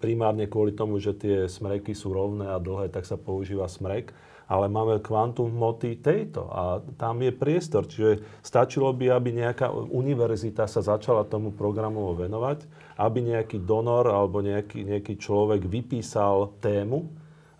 primárne 0.00 0.48
kvôli 0.48 0.72
tomu, 0.72 0.96
že 0.98 1.12
tie 1.12 1.46
smreky 1.46 1.92
sú 1.92 2.16
rovné 2.16 2.48
a 2.48 2.58
dlhé, 2.58 2.88
tak 2.88 3.04
sa 3.04 3.20
používa 3.20 3.68
smrek 3.68 4.10
ale 4.52 4.68
máme 4.68 5.00
kvantum 5.00 5.48
hmoty 5.48 6.04
tejto 6.04 6.44
a 6.52 6.84
tam 7.00 7.24
je 7.24 7.32
priestor. 7.32 7.88
Čiže 7.88 8.20
stačilo 8.44 8.92
by, 8.92 9.16
aby 9.16 9.32
nejaká 9.32 9.72
univerzita 9.72 10.68
sa 10.68 10.84
začala 10.84 11.24
tomu 11.24 11.56
programu 11.56 12.12
venovať, 12.12 12.68
aby 13.00 13.32
nejaký 13.32 13.64
donor 13.64 14.12
alebo 14.12 14.44
nejaký, 14.44 14.84
nejaký 14.84 15.16
človek 15.16 15.64
vypísal 15.64 16.52
tému, 16.60 17.08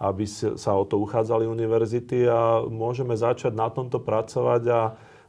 aby 0.02 0.26
sa 0.58 0.72
o 0.74 0.82
to 0.82 0.98
uchádzali 0.98 1.46
univerzity 1.46 2.26
a 2.26 2.66
môžeme 2.66 3.14
začať 3.14 3.54
na 3.54 3.70
tomto 3.70 4.02
pracovať 4.02 4.62
a 4.66 4.80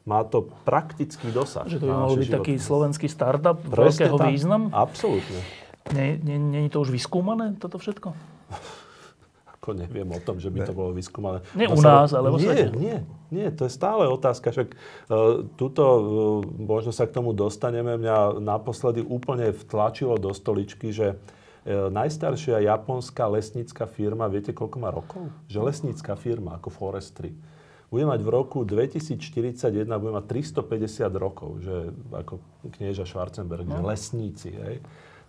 má 0.03 0.26
to 0.26 0.49
praktický 0.65 1.30
dosah. 1.30 1.69
Že 1.69 1.78
to 1.78 1.86
by 1.86 1.93
mohol 1.93 2.17
byť 2.17 2.30
taký 2.34 2.53
slovenský 2.57 3.07
startup 3.07 3.61
Presne 3.61 4.09
veľkého 4.09 4.17
tak. 4.17 4.30
významu? 4.34 4.65
Absolútne. 4.74 5.39
Nie, 5.93 6.17
nie, 6.17 6.41
nie 6.41 6.61
je 6.67 6.71
to 6.74 6.82
už 6.82 6.89
vyskúmané, 6.89 7.53
toto 7.61 7.78
všetko? 7.78 8.17
ako 9.63 9.80
neviem 9.80 10.09
o 10.11 10.19
tom, 10.19 10.43
že 10.43 10.51
by 10.51 10.67
to 10.67 10.76
bolo 10.76 10.91
vyskúmané. 10.91 11.39
Nie 11.55 11.71
u 11.71 11.80
nás, 11.80 12.11
ale 12.11 12.28
vo 12.28 12.36
svete. 12.36 12.76
Nie, 12.76 13.07
nie, 13.32 13.47
to 13.47 13.63
je 13.63 13.71
stále 13.71 14.11
otázka. 14.11 14.51
Však 14.51 14.76
uh, 14.76 15.47
tuto, 15.55 15.84
uh, 15.88 16.01
možno 16.43 16.91
sa 16.91 17.07
k 17.07 17.15
tomu 17.15 17.32
dostaneme, 17.32 17.95
mňa 17.95 18.43
naposledy 18.43 18.99
úplne 18.99 19.55
vtlačilo 19.55 20.19
do 20.19 20.36
stoličky, 20.36 20.91
že 20.91 21.15
uh, 21.15 21.43
najstaršia 21.68 22.59
japonská 22.64 23.28
lesnícka 23.32 23.88
firma, 23.88 24.28
viete 24.28 24.51
koľko 24.51 24.78
má 24.80 24.89
rokov? 24.91 25.32
Že 25.47 25.59
lesnícka 25.72 26.14
firma, 26.20 26.59
ako 26.59 26.70
Forestry, 26.70 27.32
bude 27.88 28.09
mať 28.09 28.20
v 28.26 28.30
roku 28.34 28.66
2041 28.66 29.86
bude 30.01 30.14
mať 30.18 30.26
350 30.26 31.14
rokov, 31.14 31.61
že 31.61 31.93
ako 32.09 32.41
knieža 32.74 33.05
Schwarzenberg, 33.05 33.70
no. 33.70 33.78
že 33.78 33.80
lesníci, 33.86 34.49
hej 34.49 34.78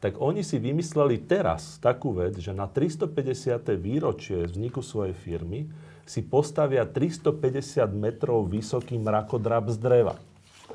tak 0.05 0.21
oni 0.21 0.45
si 0.45 0.61
vymysleli 0.61 1.17
teraz 1.25 1.81
takú 1.81 2.13
vec, 2.13 2.37
že 2.37 2.53
na 2.53 2.69
350. 2.69 3.73
výročie 3.81 4.45
vzniku 4.45 4.85
svojej 4.85 5.17
firmy 5.17 5.65
si 6.05 6.21
postavia 6.21 6.85
350 6.85 7.89
metrov 7.97 8.45
vysoký 8.45 9.01
mrakodrap 9.01 9.73
z 9.73 9.81
dreva. 9.81 10.21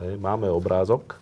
Hej, 0.01 0.17
máme 0.17 0.49
obrázok. 0.49 1.21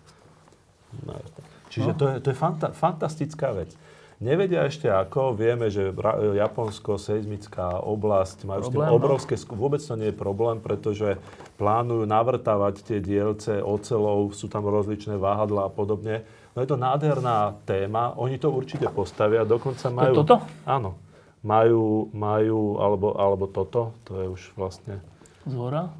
Čiže 1.68 1.92
no. 1.92 1.98
to 2.00 2.04
je, 2.08 2.16
to 2.24 2.28
je 2.32 2.36
fanta- 2.40 2.72
fantastická 2.72 3.52
vec. 3.52 3.76
Nevedia 4.18 4.66
ešte 4.66 4.90
ako, 4.90 5.38
vieme, 5.38 5.70
že 5.70 5.94
Japonsko, 6.34 6.98
seizmická 6.98 7.78
oblasť, 7.78 8.50
majú 8.50 8.62
s 8.66 8.70
tým 8.74 8.82
no. 8.82 8.98
obrovské, 8.98 9.38
vôbec 9.54 9.78
to 9.78 9.94
nie 9.94 10.10
je 10.10 10.16
problém, 10.18 10.58
pretože 10.58 11.22
plánujú 11.54 12.02
navrtávať 12.02 12.82
tie 12.82 12.98
dielce 12.98 13.62
ocelov, 13.62 14.34
sú 14.34 14.50
tam 14.50 14.66
rozličné 14.66 15.14
váhadla 15.14 15.66
a 15.66 15.70
podobne 15.70 16.26
No 16.58 16.66
je 16.66 16.74
to 16.74 16.82
nádherná 16.82 17.54
téma, 17.62 18.18
oni 18.18 18.34
to 18.34 18.50
určite 18.50 18.90
postavia, 18.90 19.46
dokonca 19.46 19.94
majú... 19.94 20.10
To 20.10 20.26
toto? 20.26 20.36
Áno. 20.66 20.98
Majú, 21.46 22.10
majú 22.10 22.82
alebo, 22.82 23.14
alebo 23.14 23.46
toto, 23.46 23.94
to 24.02 24.18
je 24.18 24.26
už 24.26 24.42
vlastne... 24.58 24.98
Zhora? 25.46 25.94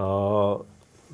Uh, 0.00 0.64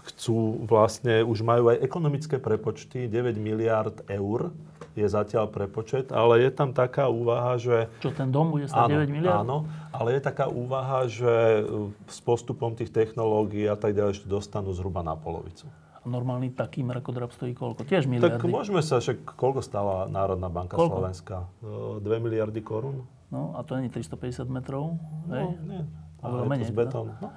chcú 0.06 0.62
vlastne, 0.62 1.26
už 1.26 1.42
majú 1.42 1.74
aj 1.74 1.82
ekonomické 1.82 2.38
prepočty, 2.38 3.10
9 3.10 3.34
miliard 3.34 3.98
eur 4.06 4.54
je 4.94 5.06
zatiaľ 5.10 5.50
prepočet, 5.50 6.14
ale 6.14 6.42
je 6.46 6.50
tam 6.54 6.70
taká 6.70 7.10
úvaha, 7.10 7.58
že... 7.58 7.90
Čo, 7.98 8.14
ten 8.14 8.30
dom 8.30 8.54
bude 8.54 8.70
stať 8.70 9.06
9 9.06 9.10
miliard? 9.10 9.42
Áno, 9.42 9.66
ale 9.90 10.18
je 10.18 10.20
taká 10.22 10.46
úvaha, 10.46 11.10
že 11.10 11.66
s 12.06 12.18
postupom 12.22 12.78
tých 12.78 12.94
technológií 12.94 13.66
a 13.66 13.74
tak 13.74 13.98
ďalej 13.98 14.22
ešte 14.22 14.26
dostanú 14.30 14.70
zhruba 14.70 15.02
na 15.02 15.18
polovicu 15.18 15.66
normálny 16.04 16.52
taký 16.52 16.84
mrakodrap 16.84 17.32
stojí 17.32 17.56
koľko? 17.56 17.88
Tiež 17.88 18.04
miliardy. 18.04 18.36
Tak 18.36 18.44
môžeme 18.44 18.84
sa, 18.84 19.00
však 19.00 19.24
koľko 19.40 19.64
stála 19.64 20.04
Národná 20.06 20.52
banka 20.52 20.76
koľko? 20.76 21.00
Slovenská? 21.00 21.48
2 21.64 22.04
miliardy 22.04 22.60
korún? 22.60 23.08
No 23.32 23.56
a 23.56 23.64
to 23.64 23.80
nie 23.80 23.88
350 23.88 24.46
metrov? 24.52 25.00
No, 25.26 25.32
hej? 25.32 25.46
nie. 25.64 25.82
Ale 26.24 26.48
menej, 26.48 26.72
z 26.72 26.76
betón. 26.76 27.12
No. 27.20 27.28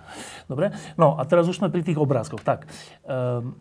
Dobre. 0.47 0.71
No 0.95 1.19
a 1.19 1.27
teraz 1.27 1.43
už 1.51 1.59
sme 1.59 1.67
pri 1.67 1.83
tých 1.83 1.99
obrázkoch. 1.99 2.39
Tak, 2.39 2.71
um, 3.03 3.55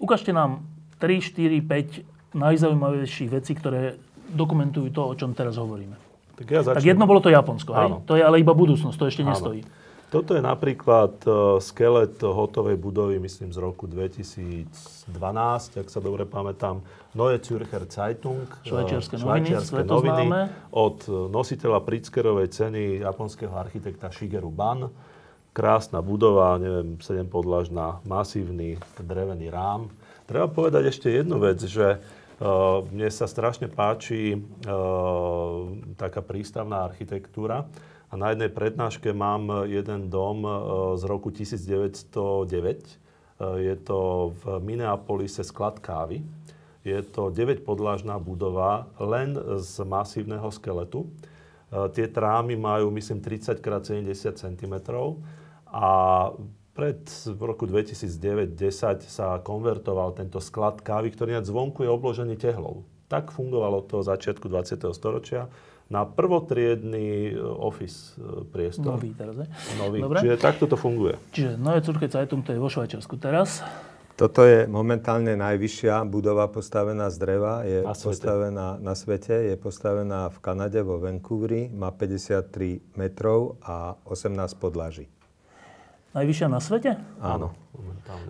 ukážte 0.00 0.32
nám 0.32 0.64
3, 1.00 1.20
4, 1.20 1.60
5 1.60 2.13
najzaujímavejších 2.34 3.30
vecí, 3.30 3.54
ktoré 3.54 3.96
dokumentujú 4.34 4.90
to, 4.90 5.02
o 5.06 5.14
čom 5.14 5.32
teraz 5.32 5.56
hovoríme. 5.56 5.94
Tak, 6.34 6.46
ja 6.50 6.60
tak 6.66 6.82
jedno 6.82 7.06
bolo 7.06 7.22
to 7.22 7.30
Japonsko, 7.30 7.70
hej? 7.70 7.90
To 8.10 8.18
je 8.18 8.22
ale 8.26 8.42
iba 8.42 8.50
budúcnosť, 8.50 8.96
to 8.98 9.06
ešte 9.06 9.22
Áno. 9.22 9.30
nestojí. 9.30 9.62
Toto 10.10 10.38
je 10.38 10.42
napríklad 10.46 11.26
uh, 11.26 11.58
skelet 11.58 12.22
hotovej 12.22 12.78
budovy, 12.78 13.18
myslím, 13.18 13.50
z 13.50 13.58
roku 13.58 13.90
2012, 13.90 14.70
ak 15.74 15.88
sa 15.90 15.98
dobre 15.98 16.22
pamätám. 16.22 16.86
Neue 17.18 17.38
Zürcher 17.42 17.82
Zeitung, 17.90 18.46
švajčiarske 18.62 19.18
noviny, 19.18 19.58
noviny 19.86 20.26
od 20.70 21.06
nositeľa 21.30 21.82
Pritzkerovej 21.82 22.46
ceny 22.50 23.02
japonského 23.02 23.54
architekta 23.54 24.10
Shigeru 24.10 24.54
Ban. 24.54 24.86
Krásna 25.54 26.02
budova, 26.02 26.58
neviem, 26.62 26.98
7 26.98 27.26
podlažná, 27.30 28.02
masívny 28.06 28.78
drevený 28.98 29.50
rám. 29.50 29.90
Treba 30.26 30.46
povedať 30.46 30.94
ešte 30.94 31.10
jednu 31.10 31.42
vec, 31.42 31.62
že 31.62 32.02
mne 32.90 33.08
sa 33.14 33.30
strašne 33.30 33.70
páči 33.70 34.34
uh, 34.34 35.70
taká 35.94 36.18
prístavná 36.18 36.82
architektúra. 36.82 37.70
A 38.14 38.14
na 38.14 38.30
jednej 38.30 38.46
prednáške 38.46 39.10
mám 39.10 39.66
jeden 39.66 40.06
dom 40.06 40.46
e, 40.46 40.50
z 40.94 41.02
roku 41.02 41.34
1909. 41.34 42.54
E, 42.54 42.94
je 43.58 43.74
to 43.82 44.30
v 44.38 44.62
Minneapolise 44.62 45.42
sklad 45.42 45.82
kávy. 45.82 46.22
Je 46.86 47.02
to 47.02 47.34
9-podlažná 47.34 48.14
budova 48.22 48.86
len 49.02 49.34
z 49.58 49.82
masívneho 49.82 50.46
skeletu. 50.54 51.10
Tie 51.74 52.06
trámy 52.06 52.54
majú, 52.54 52.92
myslím, 52.94 53.18
30 53.18 53.58
x 53.58 53.66
70 53.90 54.36
cm. 54.36 54.74
A 55.74 55.90
pred 56.74 56.98
v 57.30 57.40
roku 57.40 57.70
2009-10 57.70 59.06
sa 59.06 59.38
konvertoval 59.38 60.18
tento 60.18 60.42
sklad 60.42 60.82
kávy, 60.82 61.14
ktorý 61.14 61.38
na 61.38 61.42
zvonku 61.46 61.86
je 61.86 61.90
obložený 61.90 62.34
tehlou. 62.34 62.82
Tak 63.06 63.30
fungovalo 63.30 63.86
to 63.86 64.02
začiatku 64.02 64.50
20. 64.50 64.82
storočia 64.90 65.46
na 65.86 66.02
prvotriedný 66.02 67.30
e, 67.30 67.38
office 67.38 68.18
e, 68.18 68.42
priestor. 68.48 68.98
Nový 68.98 69.14
teraz, 69.14 69.36
ne? 69.38 69.46
Nový. 69.78 70.02
Dobre. 70.02 70.18
Čiže 70.24 70.36
takto 70.40 70.64
to 70.66 70.74
funguje. 70.74 71.14
Čiže 71.30 71.60
Neue 71.60 71.80
Zürcher 71.84 72.10
Zeitung 72.10 72.42
to 72.42 72.50
je 72.50 72.58
vo 72.58 72.66
Švajčiarsku 72.72 73.14
teraz. 73.20 73.62
Toto 74.14 74.46
je 74.46 74.70
momentálne 74.70 75.34
najvyššia 75.34 76.06
budova 76.06 76.46
postavená 76.46 77.10
z 77.10 77.16
dreva. 77.18 77.66
Je 77.66 77.82
na 77.82 77.94
postavená 77.98 78.66
na 78.78 78.94
svete. 78.94 79.34
Je 79.50 79.58
postavená 79.58 80.30
v 80.30 80.38
Kanade, 80.38 80.86
vo 80.86 81.02
Vancouveri. 81.02 81.66
Má 81.74 81.90
53 81.90 82.94
metrov 82.94 83.58
a 83.66 83.98
18 84.06 84.54
podlaží. 84.54 85.10
Najvyššia 86.14 86.46
na 86.46 86.60
svete? 86.62 86.94
Áno. 87.18 87.50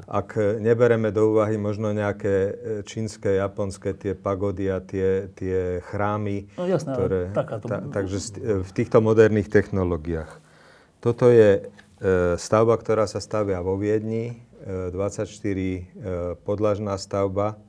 Ak 0.09 0.39
nebereme 0.39 1.12
do 1.12 1.37
úvahy 1.37 1.61
možno 1.61 1.93
nejaké 1.93 2.35
e, 2.35 2.53
čínske, 2.89 3.37
japonské 3.37 3.93
tie 3.93 4.16
pagody 4.16 4.72
a 4.72 4.80
tie, 4.80 5.28
tie 5.37 5.85
chrámy. 5.85 6.49
No 6.57 6.64
jasné, 6.64 6.93
ktoré, 6.97 7.20
takáto... 7.37 7.66
ta, 7.68 7.85
takže 7.93 8.41
v 8.64 8.70
týchto 8.72 9.05
moderných 9.05 9.51
technológiách. 9.53 10.30
Toto 11.05 11.28
je 11.28 11.61
e, 11.61 11.62
stavba, 12.41 12.80
ktorá 12.80 13.05
sa 13.05 13.20
stavia 13.20 13.61
vo 13.61 13.76
Viedni. 13.76 14.41
E, 14.64 14.89
24 14.89 15.28
e, 15.28 15.80
podlažná 16.41 16.97
stavba. 16.97 17.61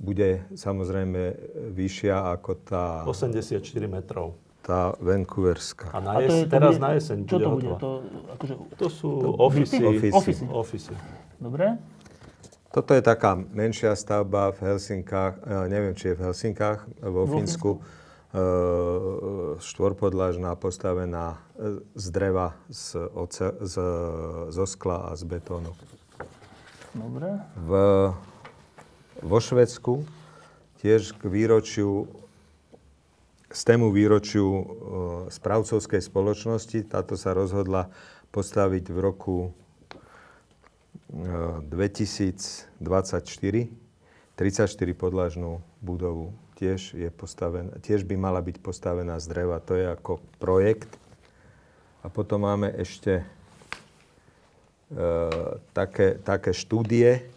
Bude 0.00 0.48
samozrejme 0.56 1.36
vyššia 1.76 2.32
ako 2.40 2.50
tá... 2.64 3.04
84 3.04 3.60
metrov 3.84 4.40
tá 4.60 4.94
Vancouverská. 5.00 5.90
A, 5.92 6.00
na 6.00 6.20
jes- 6.20 6.26
a 6.26 6.28
to 6.28 6.34
je, 6.36 6.44
to 6.44 6.50
teraz 6.52 6.74
bude, 6.76 6.84
na 6.84 6.90
jeseň 6.96 7.18
Čo 7.26 7.36
to 7.40 7.48
bude? 7.50 7.68
To, 7.80 7.90
akože, 8.38 8.54
to 8.76 8.86
sú 8.92 9.08
ofisy. 9.40 9.76
Ofisy. 10.12 10.44
ofisy. 10.46 10.94
Dobre. 11.40 11.80
Toto 12.70 12.94
je 12.94 13.02
taká 13.02 13.34
menšia 13.34 13.98
stavba 13.98 14.54
v 14.54 14.62
Helsinkách, 14.62 15.42
neviem, 15.66 15.90
či 15.98 16.14
je 16.14 16.14
v 16.14 16.30
Helsinkách, 16.30 16.86
vo 17.02 17.26
Fínsku. 17.26 17.82
E, 18.30 18.38
štvorpodlažná, 19.58 20.54
postavená 20.54 21.42
e, 21.58 21.82
z 21.98 22.06
dreva, 22.14 22.54
z, 22.70 23.10
oce, 23.10 23.58
z, 23.58 23.74
zo 24.54 24.66
skla 24.70 25.10
a 25.10 25.18
z 25.18 25.26
betónu. 25.26 25.74
Dobre. 26.94 27.42
V, 27.58 27.70
vo 29.18 29.38
Švedsku 29.42 30.06
tiež 30.78 31.18
k 31.18 31.26
výročiu 31.26 32.06
z 33.50 33.60
tému 33.66 33.90
výročiu 33.90 34.46
e, 34.46 34.64
správcovskej 35.28 36.00
spoločnosti. 36.00 36.86
Táto 36.86 37.18
sa 37.18 37.34
rozhodla 37.34 37.90
postaviť 38.30 38.94
v 38.94 38.98
roku 39.02 39.50
2024 41.10 43.90
34 44.40 44.96
podlažnú 44.96 45.60
budovu. 45.84 46.32
Tiež, 46.56 46.96
je 46.96 47.12
postavená, 47.12 47.76
tiež 47.84 48.08
by 48.08 48.16
mala 48.16 48.40
byť 48.40 48.64
postavená 48.64 49.20
z 49.20 49.28
dreva. 49.28 49.60
To 49.68 49.76
je 49.76 49.84
ako 49.84 50.16
projekt. 50.40 50.96
A 52.00 52.08
potom 52.08 52.48
máme 52.48 52.72
ešte 52.72 53.20
e, 53.20 53.24
také, 55.76 56.16
také 56.24 56.56
štúdie, 56.56 57.28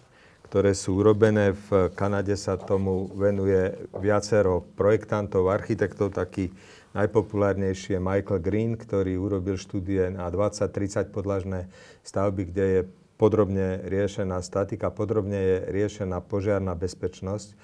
ktoré 0.54 0.78
sú 0.78 1.02
urobené. 1.02 1.58
V 1.66 1.90
Kanade 1.98 2.38
sa 2.38 2.62
tomu 2.62 3.10
venuje 3.18 3.74
viacero 3.98 4.62
projektantov, 4.78 5.50
architektov. 5.50 6.14
Taký 6.14 6.54
najpopulárnejší 6.94 7.98
je 7.98 8.06
Michael 8.06 8.38
Green, 8.38 8.78
ktorý 8.78 9.18
urobil 9.18 9.58
štúdie 9.58 10.14
na 10.14 10.30
20-30 10.30 11.10
podlažné 11.10 11.74
stavby, 12.06 12.54
kde 12.54 12.66
je 12.70 12.82
podrobne 13.18 13.82
riešená 13.82 14.46
statika, 14.46 14.94
podrobne 14.94 15.42
je 15.42 15.58
riešená 15.74 16.22
požiarná 16.22 16.78
bezpečnosť. 16.78 17.58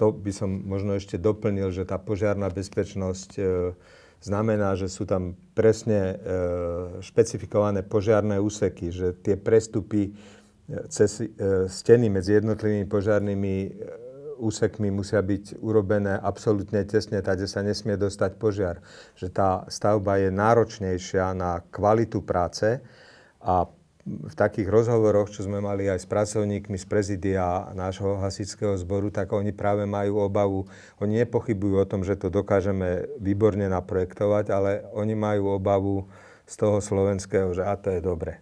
To 0.00 0.08
by 0.08 0.32
som 0.32 0.48
možno 0.64 0.96
ešte 0.96 1.20
doplnil, 1.20 1.68
že 1.76 1.84
tá 1.84 2.00
požiarná 2.00 2.48
bezpečnosť 2.48 3.30
e, 3.36 3.42
znamená, 4.24 4.80
že 4.80 4.88
sú 4.88 5.04
tam 5.04 5.36
presne 5.52 6.00
e, 6.00 6.14
špecifikované 7.04 7.84
požiarné 7.84 8.40
úseky, 8.40 8.88
že 8.88 9.12
tie 9.20 9.36
prestupy 9.36 10.16
cez 10.88 11.20
e, 11.20 11.26
steny 11.66 12.06
medzi 12.10 12.38
jednotlivými 12.38 12.86
požiarnými 12.86 13.54
e, 13.66 13.68
úsekmi 14.40 14.88
musia 14.88 15.20
byť 15.20 15.60
urobené 15.60 16.16
absolútne 16.16 16.80
tesne, 16.88 17.20
kde 17.20 17.44
sa 17.44 17.60
nesmie 17.60 17.98
dostať 17.98 18.40
požiar. 18.40 18.80
Že 19.18 19.28
tá 19.34 19.50
stavba 19.68 20.16
je 20.16 20.30
náročnejšia 20.32 21.36
na 21.36 21.60
kvalitu 21.68 22.24
práce 22.24 22.80
a 23.42 23.68
v 24.00 24.32
takých 24.32 24.72
rozhovoroch, 24.72 25.28
čo 25.28 25.44
sme 25.44 25.60
mali 25.60 25.86
aj 25.86 26.02
s 26.02 26.06
pracovníkmi 26.08 26.80
z 26.80 26.86
prezidia 26.88 27.68
nášho 27.76 28.16
hasičského 28.16 28.72
zboru, 28.80 29.12
tak 29.12 29.28
oni 29.28 29.52
práve 29.52 29.84
majú 29.84 30.24
obavu, 30.24 30.64
oni 31.04 31.20
nepochybujú 31.22 31.84
o 31.84 31.86
tom, 31.86 32.00
že 32.00 32.16
to 32.16 32.32
dokážeme 32.32 33.06
výborne 33.20 33.68
naprojektovať, 33.68 34.44
ale 34.48 34.70
oni 34.96 35.14
majú 35.14 35.52
obavu 35.52 36.08
z 36.48 36.54
toho 36.56 36.80
slovenského, 36.80 37.52
že 37.52 37.60
a 37.60 37.76
to 37.76 37.92
je 37.92 38.00
dobre 38.00 38.40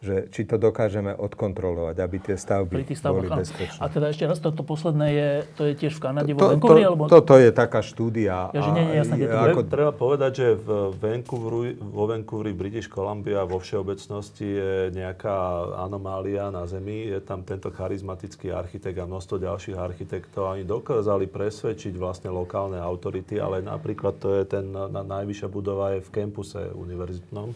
že 0.00 0.32
či 0.32 0.48
to 0.48 0.56
dokážeme 0.56 1.12
odkontrolovať, 1.12 1.96
aby 2.00 2.16
tie 2.24 2.36
stavby 2.40 2.72
Pri 2.72 2.88
tých 2.88 3.00
stavbách, 3.04 3.28
boli 3.28 3.40
bezpečné. 3.44 3.80
A 3.84 3.86
teda 3.92 4.06
ešte 4.08 4.24
raz, 4.24 4.40
toto 4.40 4.64
posledné 4.64 5.06
je, 5.12 5.28
to 5.60 5.62
je 5.68 5.72
tiež 5.76 5.92
v 5.96 6.00
Kanade, 6.00 6.32
vo 6.32 6.56
Vancouveri? 6.56 6.88
Alebo... 6.88 7.04
Toto 7.04 7.36
je 7.36 7.52
taká 7.52 7.84
štúdia. 7.84 8.48
Ja, 8.56 8.60
že 8.64 8.70
nie, 8.72 8.84
nie, 8.88 8.96
jasné, 8.96 9.14
ako... 9.28 9.68
Treba 9.68 9.92
povedať, 9.92 10.32
že 10.32 10.46
v 10.56 10.96
Vancouveri, 10.96 11.76
vo 11.76 12.04
Vancouveri, 12.08 12.52
British 12.56 12.88
Columbia 12.88 13.44
vo 13.44 13.60
všeobecnosti 13.60 14.48
je 14.48 14.74
nejaká 14.96 15.36
anomália 15.84 16.48
na 16.48 16.64
Zemi. 16.64 17.12
Je 17.12 17.20
tam 17.20 17.44
tento 17.44 17.68
charizmatický 17.68 18.56
architekt 18.56 18.96
a 18.96 19.04
množstvo 19.04 19.36
ďalších 19.36 19.76
architektov. 19.76 20.56
Oni 20.56 20.64
dokázali 20.64 21.28
presvedčiť 21.28 21.92
vlastne 22.00 22.32
lokálne 22.32 22.80
autority, 22.80 23.36
ale 23.36 23.60
napríklad 23.60 24.16
to 24.16 24.40
je 24.40 24.48
ten 24.48 24.72
na, 24.72 24.88
najvyššia 24.88 25.48
budova 25.52 25.98
je 25.98 26.00
v 26.00 26.10
kampuse 26.10 26.72
univerzitnom 26.72 27.52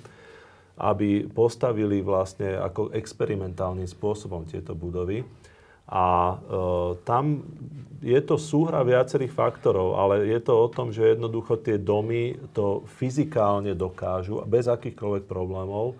aby 0.74 1.30
postavili 1.30 2.02
vlastne 2.02 2.58
ako 2.58 2.90
experimentálnym 2.90 3.86
spôsobom 3.86 4.42
tieto 4.42 4.74
budovy. 4.74 5.22
A 5.84 6.34
e, 6.34 6.36
tam 7.06 7.44
je 8.02 8.20
to 8.24 8.40
súhra 8.40 8.82
viacerých 8.82 9.30
faktorov, 9.30 10.00
ale 10.00 10.26
je 10.26 10.40
to 10.42 10.52
o 10.56 10.66
tom, 10.66 10.90
že 10.90 11.14
jednoducho 11.14 11.60
tie 11.60 11.78
domy 11.78 12.34
to 12.56 12.82
fyzikálne 12.98 13.76
dokážu 13.76 14.42
bez 14.48 14.66
akýchkoľvek 14.66 15.24
problémov. 15.28 15.94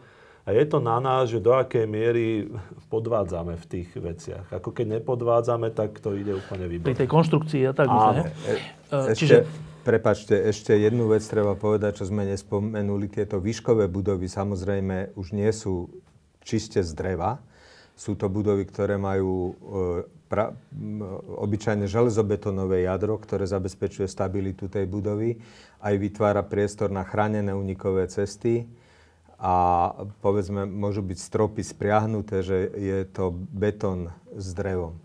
A 0.45 0.53
je 0.53 0.65
to 0.69 0.77
na 0.77 1.01
nás, 1.01 1.33
že 1.33 1.41
do 1.41 1.57
akej 1.57 1.89
miery 1.89 2.53
podvádzame 2.93 3.57
v 3.57 3.65
tých 3.65 3.89
veciach. 3.97 4.53
Ako 4.53 4.77
keď 4.77 5.01
nepodvádzame, 5.01 5.73
tak 5.73 5.97
to 6.05 6.13
ide 6.13 6.37
úplne 6.37 6.69
výborne. 6.69 6.93
Pri 6.93 7.01
tej 7.01 7.09
konštrukcii 7.09 7.63
a 7.65 7.73
tak. 7.73 7.89
Áno. 7.89 8.29
E, 8.45 8.61
e, 8.93 9.17
Čiže 9.17 9.49
Prepačte, 9.85 10.33
ešte 10.33 10.73
jednu 10.73 11.13
vec 11.13 11.21
treba 11.29 11.53
povedať, 11.53 12.01
čo 12.01 12.09
sme 12.09 12.25
nespomenuli. 12.25 13.05
Tieto 13.13 13.37
výškové 13.37 13.85
budovy 13.93 14.33
samozrejme 14.33 15.13
už 15.13 15.37
nie 15.37 15.53
sú 15.53 15.93
čiste 16.41 16.81
z 16.81 16.89
dreva. 16.97 17.37
Sú 17.93 18.17
to 18.17 18.33
budovy, 18.33 18.65
ktoré 18.65 18.97
majú 18.97 19.53
e, 19.53 19.53
pra, 20.25 20.57
obyčajne 21.37 21.85
železobetonové 21.85 22.89
jadro, 22.89 23.21
ktoré 23.21 23.45
zabezpečuje 23.45 24.09
stabilitu 24.09 24.73
tej 24.73 24.89
budovy, 24.89 25.37
aj 25.85 25.95
vytvára 26.01 26.41
priestor 26.41 26.89
na 26.89 27.05
chránené 27.05 27.53
unikové 27.53 28.09
cesty 28.09 28.65
a 29.37 29.93
povedzme, 30.25 30.65
môžu 30.65 31.05
byť 31.05 31.19
stropy 31.21 31.61
spriahnuté, 31.61 32.41
že 32.41 32.73
je 32.73 32.99
to 33.05 33.37
betón 33.53 34.17
s 34.33 34.57
drevom. 34.57 34.97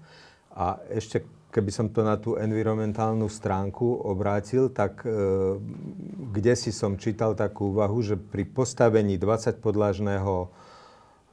A 0.55 0.79
ešte 0.87 1.27
keby 1.49 1.71
som 1.73 1.87
to 1.89 2.05
na 2.05 2.17
tú 2.17 2.37
environmentálnu 2.37 3.25
stránku 3.25 4.05
obrátil, 4.05 4.69
tak 4.69 5.01
e, 5.01 5.09
kde 6.29 6.53
si 6.53 6.69
som 6.69 6.97
čítal 6.97 7.33
takú 7.33 7.73
úvahu, 7.73 7.99
že 8.05 8.15
pri 8.15 8.45
postavení 8.45 9.17
20 9.17 9.57
podlažného 9.57 10.53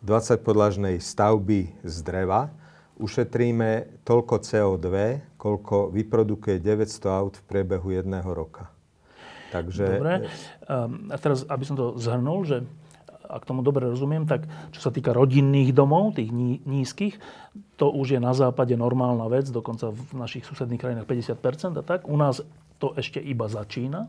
20 0.05 0.45
podlažnej 0.45 0.97
stavby 1.01 1.83
z 1.83 1.97
dreva 2.05 2.53
ušetríme 2.97 4.01
toľko 4.05 4.35
CO2, 4.41 4.89
koľko 5.37 5.93
vyprodukuje 5.93 6.61
900 6.61 7.21
aut 7.21 7.35
v 7.37 7.45
priebehu 7.45 7.93
jedného 7.93 8.29
roka. 8.33 8.73
Takže... 9.53 10.01
Dobre. 10.01 10.15
Ehm, 10.69 11.13
a 11.13 11.17
teraz, 11.21 11.45
aby 11.49 11.65
som 11.65 11.77
to 11.77 11.97
zhrnul, 12.01 12.45
že 12.45 12.65
ak 13.27 13.43
tomu 13.45 13.61
dobre 13.67 13.91
rozumiem, 13.91 14.25
tak 14.25 14.47
čo 14.71 14.81
sa 14.81 14.95
týka 14.95 15.11
rodinných 15.11 15.75
domov, 15.75 16.17
tých 16.17 16.31
nízkych, 16.65 17.19
to 17.77 17.93
už 17.93 18.17
je 18.17 18.21
na 18.23 18.33
západe 18.33 18.73
normálna 18.79 19.29
vec, 19.29 19.51
dokonca 19.53 19.93
v 19.93 20.01
našich 20.17 20.49
susedných 20.49 20.81
krajinách 20.81 21.09
50% 21.09 21.77
a 21.77 21.83
tak. 21.85 22.09
U 22.09 22.17
nás 22.17 22.41
to 22.77 22.93
ešte 22.93 23.17
iba 23.17 23.49
začína. 23.49 24.05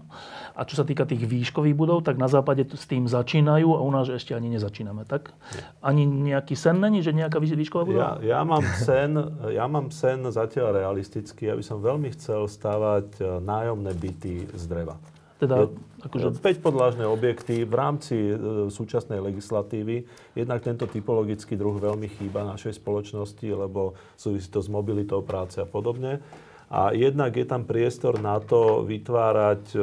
A 0.52 0.68
čo 0.68 0.76
sa 0.76 0.84
týka 0.84 1.08
tých 1.08 1.24
výškových 1.24 1.76
budov, 1.76 2.04
tak 2.04 2.20
na 2.20 2.28
západe 2.28 2.68
s 2.68 2.84
tým 2.84 3.08
začínajú 3.08 3.68
a 3.72 3.80
u 3.80 3.92
nás 3.92 4.12
ešte 4.12 4.36
ani 4.36 4.52
nezačíname. 4.52 5.08
Tak? 5.08 5.32
Ani 5.80 6.04
nejaký 6.04 6.56
sen 6.60 6.84
není, 6.84 7.00
že 7.00 7.16
nejaká 7.16 7.40
výšková 7.40 7.84
budova? 7.88 8.20
Ja, 8.20 8.40
ja, 8.40 8.40
mám 8.44 8.66
sen, 8.84 9.16
ja 9.56 9.66
mám 9.72 9.88
sen 9.96 10.28
zatiaľ 10.28 10.84
realistický, 10.84 11.48
aby 11.48 11.64
som 11.64 11.80
veľmi 11.80 12.12
chcel 12.20 12.44
stavať 12.48 13.08
eh, 13.20 13.26
nájomné 13.40 13.92
byty 13.96 14.52
z 14.52 14.64
dreva. 14.68 15.00
Teda, 15.38 15.70
akože... 16.02 16.42
5 16.42 16.66
podlážne 16.66 17.06
objekty 17.06 17.62
v 17.62 17.74
rámci 17.78 18.18
e, 18.18 18.34
súčasnej 18.74 19.22
legislatívy. 19.22 20.10
Jednak 20.34 20.66
tento 20.66 20.90
typologický 20.90 21.54
druh 21.54 21.78
veľmi 21.78 22.10
chýba 22.10 22.42
našej 22.42 22.82
spoločnosti, 22.82 23.46
lebo 23.46 23.94
súvisí 24.18 24.50
to 24.50 24.66
s 24.66 24.70
mobilitou 24.70 25.22
práce 25.22 25.62
a 25.62 25.70
podobne. 25.70 26.26
A 26.74 26.92
jednak 26.92 27.32
je 27.38 27.46
tam 27.48 27.64
priestor 27.64 28.18
na 28.18 28.42
to 28.42 28.82
vytvárať 28.82 29.64
e, 29.72 29.80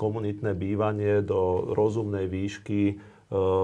komunitné 0.00 0.56
bývanie 0.56 1.20
do 1.20 1.68
rozumnej 1.76 2.24
výšky 2.24 2.80
e, 2.88 2.94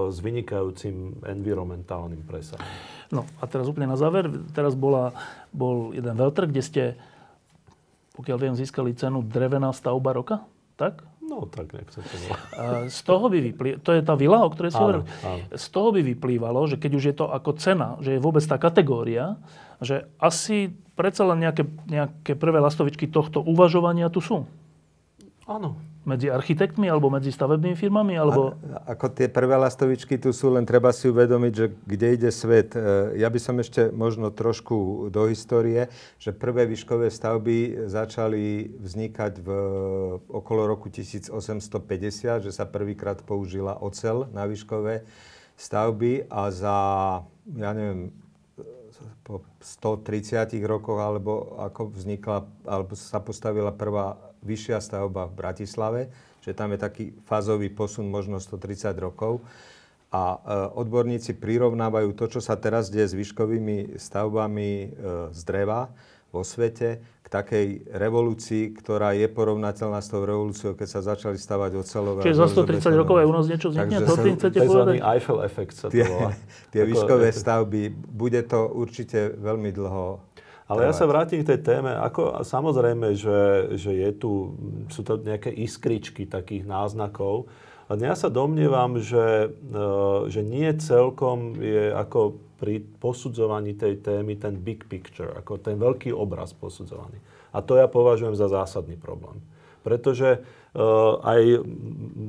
s 0.05 0.17
vynikajúcim 0.21 1.25
environmentálnym 1.25 2.21
presahom. 2.29 2.69
No 3.09 3.25
a 3.41 3.49
teraz 3.49 3.65
úplne 3.65 3.89
na 3.89 3.97
záver. 3.97 4.29
Teraz 4.53 4.77
bola, 4.77 5.17
bol 5.49 5.97
jeden 5.97 6.13
veľtrh, 6.13 6.45
kde 6.45 6.61
ste, 6.61 6.83
pokiaľ 8.21 8.37
viem, 8.37 8.53
získali 8.53 8.93
cenu 8.93 9.25
drevená 9.25 9.73
stavba 9.73 10.13
roka 10.13 10.45
tak? 10.75 11.03
No, 11.21 11.47
tak 11.47 11.71
nejak 11.71 11.87
to 11.93 12.03
Z 12.91 12.99
toho 13.07 13.31
by 13.31 13.39
vyplývalo, 13.39 13.79
to 13.79 13.91
je 13.95 14.01
tá 14.03 14.19
vila, 14.19 14.43
o 14.43 14.51
ktorej 14.51 14.75
si 14.75 14.81
hovoril. 14.81 15.03
Z 15.55 15.65
toho 15.71 15.95
by 15.95 16.01
vyplývalo, 16.03 16.59
že 16.67 16.75
keď 16.75 16.91
už 16.91 17.03
je 17.07 17.15
to 17.15 17.25
ako 17.31 17.55
cena, 17.55 17.95
že 18.03 18.17
je 18.17 18.23
vôbec 18.23 18.43
tá 18.43 18.59
kategória, 18.59 19.39
že 19.79 20.11
asi 20.19 20.75
predsa 20.99 21.23
len 21.31 21.47
nejaké, 21.47 21.63
nejaké 21.87 22.35
prvé 22.35 22.59
lastovičky 22.59 23.07
tohto 23.07 23.39
uvažovania 23.41 24.11
tu 24.11 24.19
sú. 24.19 24.43
Áno, 25.51 25.75
medzi 26.07 26.31
architektmi 26.31 26.87
alebo 26.87 27.11
medzi 27.11 27.27
stavebnými 27.27 27.75
firmami? 27.75 28.15
Alebo... 28.15 28.55
A, 28.71 28.95
ako 28.95 29.11
tie 29.11 29.27
prvé 29.27 29.59
lastovičky 29.59 30.15
tu 30.15 30.31
sú, 30.31 30.55
len 30.55 30.63
treba 30.63 30.95
si 30.95 31.11
uvedomiť, 31.11 31.53
že 31.53 31.65
kde 31.83 32.07
ide 32.15 32.31
svet. 32.31 32.71
E, 32.71 33.19
ja 33.19 33.27
by 33.27 33.39
som 33.43 33.59
ešte 33.59 33.91
možno 33.91 34.31
trošku 34.31 35.11
do 35.11 35.27
histórie, 35.27 35.91
že 36.23 36.31
prvé 36.31 36.63
výškové 36.71 37.11
stavby 37.11 37.85
začali 37.91 38.79
vznikať 38.79 39.33
v 39.43 39.49
okolo 40.31 40.71
roku 40.71 40.87
1850, 40.87 42.47
že 42.47 42.51
sa 42.55 42.63
prvýkrát 42.63 43.19
použila 43.27 43.75
ocel 43.75 44.31
na 44.31 44.47
výškové 44.47 45.03
stavby 45.59 46.31
a 46.31 46.47
za, 46.49 46.77
ja 47.59 47.71
neviem, 47.75 48.15
po 49.21 49.45
130 49.61 50.49
rokoch, 50.65 50.97
alebo 50.97 51.59
ako 51.61 51.93
vznikla, 51.93 52.47
alebo 52.65 52.97
sa 52.97 53.21
postavila 53.21 53.69
prvá 53.69 54.30
vyššia 54.41 54.81
stavba 54.81 55.29
v 55.29 55.37
Bratislave, 55.37 56.01
že 56.41 56.57
tam 56.57 56.73
je 56.73 56.79
taký 56.81 57.05
fázový 57.29 57.69
posun 57.69 58.09
možno 58.09 58.41
130 58.41 58.93
rokov. 58.97 59.41
A 60.11 60.35
e, 60.35 60.37
odborníci 60.75 61.39
prirovnávajú 61.39 62.11
to, 62.17 62.27
čo 62.27 62.39
sa 62.43 62.59
teraz 62.59 62.91
deje 62.91 63.15
s 63.15 63.15
výškovými 63.15 63.95
stavbami 63.95 64.69
e, 64.69 64.87
z 65.31 65.41
dreva 65.47 65.87
vo 66.31 66.43
svete, 66.43 67.03
k 67.23 67.27
takej 67.27 67.67
revolúcii, 67.91 68.75
ktorá 68.75 69.15
je 69.15 69.27
porovnateľná 69.27 69.99
s 69.99 70.07
tou 70.11 70.23
revolúciou, 70.23 70.75
keď 70.75 70.87
sa 70.87 70.99
začali 71.03 71.35
stavať 71.35 71.79
ocelové. 71.79 72.23
Čiže 72.23 72.39
za 72.39 72.47
130 72.51 72.91
rokov 73.03 73.15
aj 73.19 73.25
u 73.27 73.33
nás 73.35 73.45
niečo 73.47 73.67
vznikne? 73.71 74.03
To 74.03 74.15
tým 74.19 74.35
chcete 74.39 74.59
povedať? 74.63 74.95
Eiffel 74.99 75.39
efekt 75.43 75.75
sa 75.75 75.87
to 75.87 75.95
volá. 75.95 76.31
Tie, 76.31 76.75
tie 76.75 76.83
výškové 76.87 77.29
stavby, 77.31 77.91
bude 77.91 78.41
to 78.47 78.67
určite 78.67 79.35
veľmi 79.39 79.71
dlho 79.75 80.30
ale 80.71 80.87
ja 80.87 80.93
sa 80.95 81.03
vrátim 81.03 81.43
k 81.43 81.51
tej 81.51 81.59
téme. 81.59 81.91
Ako, 81.91 82.47
samozrejme, 82.47 83.11
že, 83.19 83.75
že 83.75 83.91
je 83.91 84.09
tu, 84.15 84.55
sú 84.87 85.03
to 85.03 85.19
nejaké 85.19 85.51
iskričky 85.51 86.23
takých 86.23 86.63
náznakov. 86.63 87.51
A 87.91 87.99
ja 87.99 88.15
sa 88.15 88.31
domnievam, 88.31 88.95
že, 89.03 89.51
e, 89.51 89.83
že 90.31 90.39
nie 90.47 90.71
celkom 90.79 91.59
je 91.59 91.91
ako 91.91 92.39
pri 92.55 92.79
posudzovaní 93.03 93.75
tej 93.75 93.99
témy 93.99 94.39
ten 94.39 94.55
big 94.55 94.87
picture, 94.87 95.33
ako 95.35 95.59
ten 95.59 95.75
veľký 95.75 96.15
obraz 96.15 96.55
posudzovaný. 96.55 97.19
A 97.51 97.59
to 97.59 97.75
ja 97.75 97.91
považujem 97.91 98.37
za 98.37 98.47
zásadný 98.47 98.95
problém. 98.95 99.43
Pretože 99.81 100.45
uh, 100.77 101.17
aj 101.25 101.41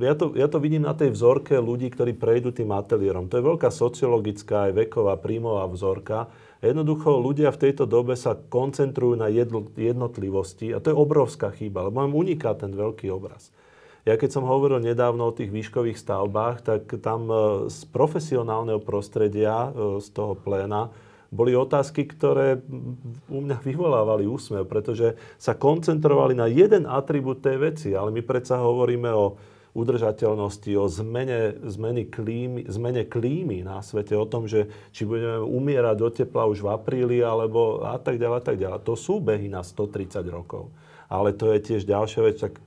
ja 0.00 0.14
to, 0.16 0.32
ja 0.32 0.48
to 0.48 0.56
vidím 0.56 0.88
na 0.88 0.96
tej 0.96 1.12
vzorke 1.12 1.52
ľudí, 1.52 1.92
ktorí 1.92 2.16
prejdú 2.16 2.48
tým 2.48 2.72
ateliérom. 2.72 3.28
To 3.28 3.36
je 3.36 3.44
veľká 3.44 3.68
sociologická 3.68 4.72
aj 4.72 4.88
veková 4.88 5.20
príjmová 5.20 5.68
vzorka, 5.68 6.32
Jednoducho 6.62 7.18
ľudia 7.18 7.50
v 7.50 7.68
tejto 7.68 7.90
dobe 7.90 8.14
sa 8.14 8.38
koncentrujú 8.38 9.18
na 9.18 9.26
jednotlivosti 9.74 10.70
a 10.70 10.78
to 10.78 10.94
je 10.94 10.96
obrovská 10.96 11.50
chyba, 11.50 11.90
lebo 11.90 11.98
vám 11.98 12.14
uniká 12.14 12.54
ten 12.54 12.70
veľký 12.70 13.10
obraz. 13.10 13.50
Ja 14.06 14.14
keď 14.14 14.30
som 14.34 14.46
hovoril 14.46 14.82
nedávno 14.82 15.30
o 15.30 15.34
tých 15.34 15.50
výškových 15.50 15.98
stavbách, 15.98 16.66
tak 16.66 16.90
tam 17.02 17.30
e, 17.30 17.34
z 17.70 17.86
profesionálneho 17.90 18.82
prostredia, 18.82 19.70
e, 19.70 19.98
z 20.02 20.08
toho 20.10 20.34
pléna, 20.34 20.90
boli 21.32 21.56
otázky, 21.56 22.10
ktoré 22.10 22.60
u 23.30 23.40
mňa 23.40 23.62
vyvolávali 23.64 24.28
úsmev, 24.28 24.68
pretože 24.68 25.16
sa 25.40 25.56
koncentrovali 25.56 26.36
na 26.36 26.44
jeden 26.44 26.84
atribút 26.84 27.40
tej 27.40 27.56
veci, 27.56 27.88
ale 27.96 28.12
my 28.12 28.20
predsa 28.20 28.60
hovoríme 28.60 29.08
o 29.08 29.38
udržateľnosti, 29.72 30.72
o 30.76 30.84
zmene, 30.84 31.56
zmene, 31.64 32.04
klímy, 32.04 32.68
zmene 32.68 33.08
klímy 33.08 33.64
na 33.64 33.80
svete, 33.80 34.12
o 34.12 34.28
tom, 34.28 34.44
že 34.44 34.68
či 34.92 35.08
budeme 35.08 35.40
umierať 35.40 35.96
do 35.96 36.08
tepla 36.12 36.44
už 36.44 36.60
v 36.60 36.68
apríli, 36.76 37.18
alebo 37.24 37.80
a 37.80 37.96
tak 37.96 38.20
ďalej, 38.20 38.36
a 38.36 38.44
tak 38.44 38.56
ďalej. 38.60 38.84
To 38.84 38.94
sú 38.94 39.24
behy 39.24 39.48
na 39.48 39.64
130 39.64 40.20
rokov. 40.28 40.68
Ale 41.08 41.32
to 41.32 41.48
je 41.56 41.72
tiež 41.72 41.88
ďalšia 41.88 42.20
vec, 42.20 42.36
tak 42.36 42.60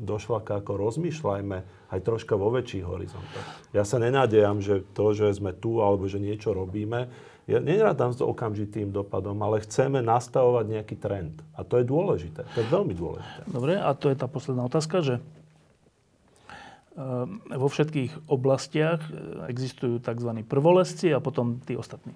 došla 0.00 0.40
ako 0.40 0.80
rozmýšľajme 0.80 1.58
aj 1.92 2.00
troška 2.00 2.34
vo 2.40 2.48
väčších 2.48 2.84
horizontoch. 2.88 3.46
Ja 3.76 3.84
sa 3.84 4.00
nenádejam, 4.00 4.64
že 4.64 4.80
to, 4.96 5.12
že 5.12 5.36
sme 5.36 5.52
tu 5.52 5.84
alebo 5.84 6.08
že 6.08 6.16
niečo 6.16 6.56
robíme, 6.56 7.12
ja 7.50 7.58
nerádam 7.58 8.14
s 8.14 8.22
okamžitým 8.22 8.94
dopadom, 8.94 9.34
ale 9.42 9.58
chceme 9.66 9.98
nastavovať 9.98 10.64
nejaký 10.70 10.96
trend. 11.02 11.42
A 11.58 11.66
to 11.66 11.82
je 11.82 11.84
dôležité. 11.84 12.46
To 12.46 12.58
je 12.62 12.68
veľmi 12.70 12.94
dôležité. 12.94 13.40
Dobre, 13.50 13.74
a 13.74 13.90
to 13.98 14.06
je 14.06 14.14
tá 14.14 14.30
posledná 14.30 14.62
otázka, 14.70 15.02
že 15.02 15.18
vo 17.50 17.68
všetkých 17.68 18.28
oblastiach 18.28 19.00
e, 19.08 19.10
existujú 19.48 20.02
tzv. 20.04 20.30
prvolesci 20.44 21.14
a 21.14 21.22
potom 21.22 21.62
tí 21.64 21.78
ostatní. 21.78 22.12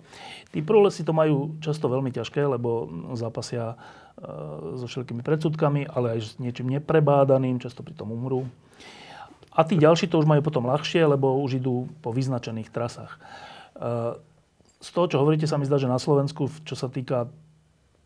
Tí 0.53 0.61
prvolesci 0.61 1.07
to 1.07 1.17
majú 1.17 1.57
často 1.65 1.89
veľmi 1.89 2.13
ťažké, 2.13 2.45
lebo 2.45 2.91
zápasia 3.17 3.75
e, 3.75 3.77
so 4.77 4.87
všetkými 4.87 5.25
predsudkami, 5.25 5.89
ale 5.89 6.19
aj 6.19 6.21
s 6.21 6.31
niečím 6.37 6.69
neprebádaným, 6.69 7.63
často 7.63 7.81
pri 7.81 7.97
tom 7.97 8.13
umrú. 8.13 8.45
A 9.55 9.63
tí 9.63 9.79
ďalší 9.79 10.11
to 10.11 10.19
už 10.19 10.27
majú 10.27 10.43
potom 10.43 10.67
ľahšie, 10.67 11.07
lebo 11.07 11.39
už 11.41 11.63
idú 11.63 11.87
po 12.03 12.11
vyznačených 12.11 12.69
trasách. 12.69 13.13
E, 13.15 13.19
z 14.85 14.89
toho, 14.93 15.07
čo 15.09 15.21
hovoríte, 15.23 15.49
sa 15.49 15.57
mi 15.57 15.65
zdá, 15.65 15.81
že 15.81 15.89
na 15.89 15.97
Slovensku, 15.97 16.53
čo 16.69 16.77
sa 16.77 16.93
týka 16.93 17.33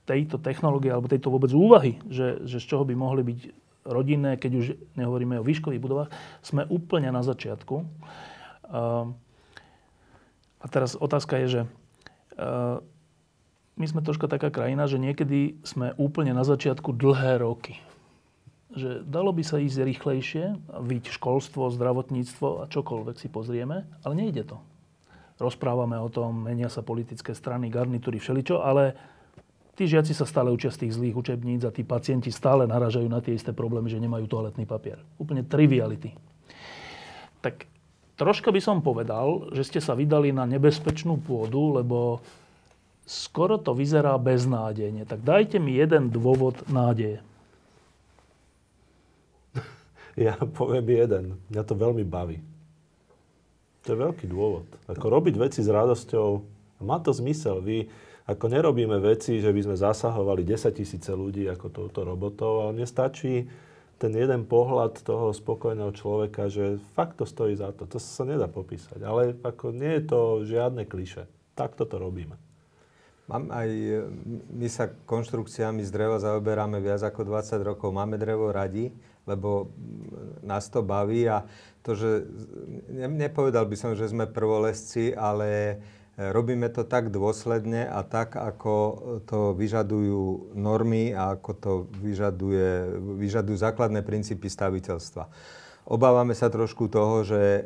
tejto 0.06 0.40
technológie 0.40 0.88
alebo 0.88 1.10
tejto 1.10 1.28
vôbec 1.28 1.50
úvahy, 1.52 2.00
že, 2.08 2.40
že 2.46 2.62
z 2.62 2.64
čoho 2.64 2.86
by 2.86 2.94
mohli 2.96 3.22
byť 3.26 3.40
rodinné, 3.89 4.36
keď 4.36 4.53
už 4.61 4.66
nehovoríme 5.01 5.41
o 5.41 5.47
výškových 5.49 5.80
budovách, 5.80 6.12
sme 6.45 6.68
úplne 6.68 7.09
na 7.09 7.24
začiatku. 7.24 7.89
A 10.59 10.66
teraz 10.68 10.93
otázka 10.95 11.41
je, 11.43 11.47
že 11.49 11.61
my 13.78 13.86
sme 13.86 14.05
troška 14.05 14.28
taká 14.28 14.53
krajina, 14.53 14.84
že 14.91 15.01
niekedy 15.01 15.59
sme 15.64 15.97
úplne 15.97 16.36
na 16.36 16.45
začiatku 16.45 16.93
dlhé 16.93 17.41
roky. 17.41 17.80
Že 18.74 19.07
dalo 19.09 19.32
by 19.32 19.43
sa 19.47 19.62
ísť 19.62 19.80
rýchlejšie, 19.80 20.45
byť 20.68 21.05
školstvo, 21.14 21.72
zdravotníctvo 21.72 22.62
a 22.62 22.68
čokoľvek 22.68 23.16
si 23.16 23.32
pozrieme, 23.32 23.89
ale 24.05 24.12
nejde 24.12 24.45
to. 24.45 24.61
Rozprávame 25.39 25.95
o 25.97 26.11
tom, 26.11 26.45
menia 26.51 26.66
sa 26.66 26.82
politické 26.82 27.32
strany, 27.32 27.70
garnitúry, 27.70 28.18
všeličo, 28.18 28.59
ale 28.59 28.99
Tí 29.78 29.86
žiaci 29.86 30.10
sa 30.10 30.26
stále 30.26 30.50
učia 30.50 30.74
z 30.74 30.82
tých 30.82 30.98
zlých 30.98 31.14
učebníc 31.14 31.62
a 31.62 31.70
tí 31.70 31.86
pacienti 31.86 32.34
stále 32.34 32.66
naražajú 32.66 33.06
na 33.06 33.22
tie 33.22 33.38
isté 33.38 33.54
problémy, 33.54 33.86
že 33.86 34.02
nemajú 34.02 34.26
toaletný 34.26 34.66
papier. 34.66 34.98
Úplne 35.22 35.46
triviality. 35.46 36.18
Tak 37.38 37.62
troška 38.18 38.50
by 38.50 38.58
som 38.58 38.82
povedal, 38.82 39.54
že 39.54 39.62
ste 39.62 39.78
sa 39.78 39.94
vydali 39.94 40.34
na 40.34 40.50
nebezpečnú 40.50 41.22
pôdu, 41.22 41.78
lebo 41.78 42.18
skoro 43.06 43.54
to 43.54 43.70
vyzerá 43.70 44.18
beznádejne. 44.18 45.06
Tak 45.06 45.22
dajte 45.22 45.62
mi 45.62 45.78
jeden 45.78 46.10
dôvod 46.10 46.58
nádeje. 46.66 47.22
Ja 50.18 50.34
poviem 50.34 50.82
jeden. 50.90 51.24
Mňa 51.46 51.62
to 51.62 51.78
veľmi 51.78 52.02
baví. 52.02 52.42
To 53.86 53.94
je 53.94 54.02
veľký 54.02 54.26
dôvod. 54.26 54.66
Ako 54.90 55.06
robiť 55.06 55.38
veci 55.38 55.62
s 55.62 55.70
radosťou, 55.70 56.42
má 56.82 56.98
to 56.98 57.14
zmysel. 57.14 57.62
Vy, 57.62 57.86
ako 58.28 58.44
nerobíme 58.52 59.00
veci, 59.00 59.40
že 59.40 59.48
by 59.48 59.60
sme 59.64 59.76
zasahovali 59.80 60.44
10 60.44 60.68
tisíce 60.76 61.08
ľudí 61.08 61.48
ako 61.48 61.72
touto 61.72 62.04
robotou, 62.04 62.60
ale 62.60 62.76
mne 62.76 62.84
stačí 62.84 63.48
ten 63.98 64.12
jeden 64.14 64.44
pohľad 64.46 65.00
toho 65.00 65.32
spokojného 65.32 65.90
človeka, 65.96 66.52
že 66.52 66.78
fakt 66.94 67.18
to 67.18 67.24
stojí 67.26 67.56
za 67.56 67.72
to. 67.72 67.88
To 67.88 67.98
sa 67.98 68.28
nedá 68.28 68.46
popísať. 68.46 69.00
Ale 69.02 69.34
ako 69.42 69.74
nie 69.74 69.98
je 69.98 70.02
to 70.06 70.20
žiadne 70.46 70.84
kliše. 70.86 71.26
Takto 71.56 71.88
to 71.88 71.98
robíme. 71.98 72.38
Mám 73.28 73.52
aj, 73.52 73.68
my 74.54 74.68
sa 74.70 74.88
konštrukciami 74.88 75.84
z 75.84 75.90
dreva 75.92 76.16
zaoberáme 76.16 76.80
viac 76.80 77.04
ako 77.04 77.28
20 77.28 77.60
rokov. 77.60 77.92
Máme 77.92 78.16
drevo 78.16 78.48
radi, 78.54 78.88
lebo 79.28 79.68
nás 80.40 80.68
to 80.72 80.80
baví 80.80 81.28
a 81.28 81.44
to, 81.84 81.92
že 81.92 82.24
nepovedal 82.92 83.68
by 83.68 83.76
som, 83.76 83.92
že 83.92 84.08
sme 84.08 84.24
prvolesci, 84.30 85.12
ale 85.12 85.76
Robíme 86.18 86.66
to 86.66 86.82
tak 86.82 87.14
dôsledne 87.14 87.86
a 87.86 88.02
tak, 88.02 88.34
ako 88.34 88.74
to 89.22 89.54
vyžadujú 89.54 90.50
normy 90.58 91.14
a 91.14 91.38
ako 91.38 91.50
to 91.54 91.72
vyžaduje, 92.02 92.90
vyžadujú 93.22 93.54
základné 93.54 94.02
princípy 94.02 94.50
staviteľstva. 94.50 95.30
Obávame 95.88 96.34
sa 96.34 96.50
trošku 96.50 96.90
toho, 96.90 97.24
že 97.24 97.40
e, 97.40 97.62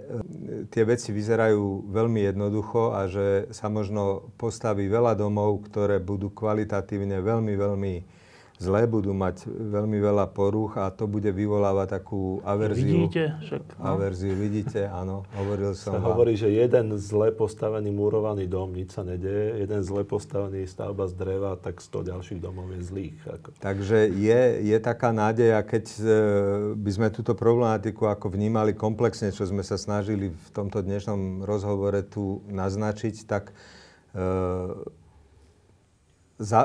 tie 0.71 0.85
veci 0.87 1.11
vyzerajú 1.11 1.91
veľmi 1.91 2.29
jednoducho 2.29 2.95
a 2.95 3.11
že 3.11 3.51
sa 3.51 3.67
možno 3.67 4.31
postaví 4.39 4.87
veľa 4.87 5.19
domov, 5.19 5.67
ktoré 5.67 5.99
budú 5.99 6.31
kvalitatívne 6.31 7.19
veľmi, 7.19 7.57
veľmi 7.59 7.95
zlé, 8.63 8.87
budú 8.87 9.11
mať 9.11 9.51
veľmi 9.51 9.99
veľa 9.99 10.31
poruch 10.31 10.79
a 10.79 10.95
to 10.95 11.11
bude 11.11 11.27
vyvolávať 11.27 11.99
takú 11.99 12.39
averziu. 12.47 13.11
Vidíte? 13.11 13.35
Však, 13.43 13.63
no. 13.75 13.83
Averziu, 13.83 14.33
vidíte, 14.39 14.87
áno, 14.87 15.27
hovoril 15.35 15.75
som 15.75 15.97
sa 15.97 15.99
vám. 15.99 16.15
hovorí, 16.15 16.39
že 16.39 16.55
jeden 16.55 16.95
zle 16.95 17.35
postavený 17.35 17.91
murovaný 17.91 18.47
dom, 18.47 18.71
nič 18.71 18.95
sa 18.95 19.03
nedeje, 19.03 19.67
jeden 19.67 19.83
zle 19.83 20.07
postavený 20.07 20.71
stavba 20.71 21.11
z 21.11 21.15
dreva, 21.19 21.59
tak 21.59 21.83
100 21.83 22.11
ďalších 22.15 22.39
domov 22.39 22.71
je 22.71 22.81
zlých. 22.87 23.19
Ako. 23.27 23.49
Takže 23.59 24.07
je, 24.07 24.41
je 24.63 24.79
taká 24.79 25.11
nádej, 25.11 25.59
a 25.59 25.61
keď 25.67 25.85
e, 25.91 26.03
by 26.79 26.91
sme 26.95 27.09
túto 27.11 27.35
problematiku 27.35 28.07
ako 28.07 28.31
vnímali 28.31 28.79
komplexne, 28.79 29.35
čo 29.35 29.43
sme 29.43 29.67
sa 29.67 29.75
snažili 29.75 30.31
v 30.31 30.49
tomto 30.55 30.79
dnešnom 30.79 31.43
rozhovore 31.43 31.99
tu 32.07 32.47
naznačiť, 32.47 33.15
tak 33.27 33.51
e, 34.15 34.23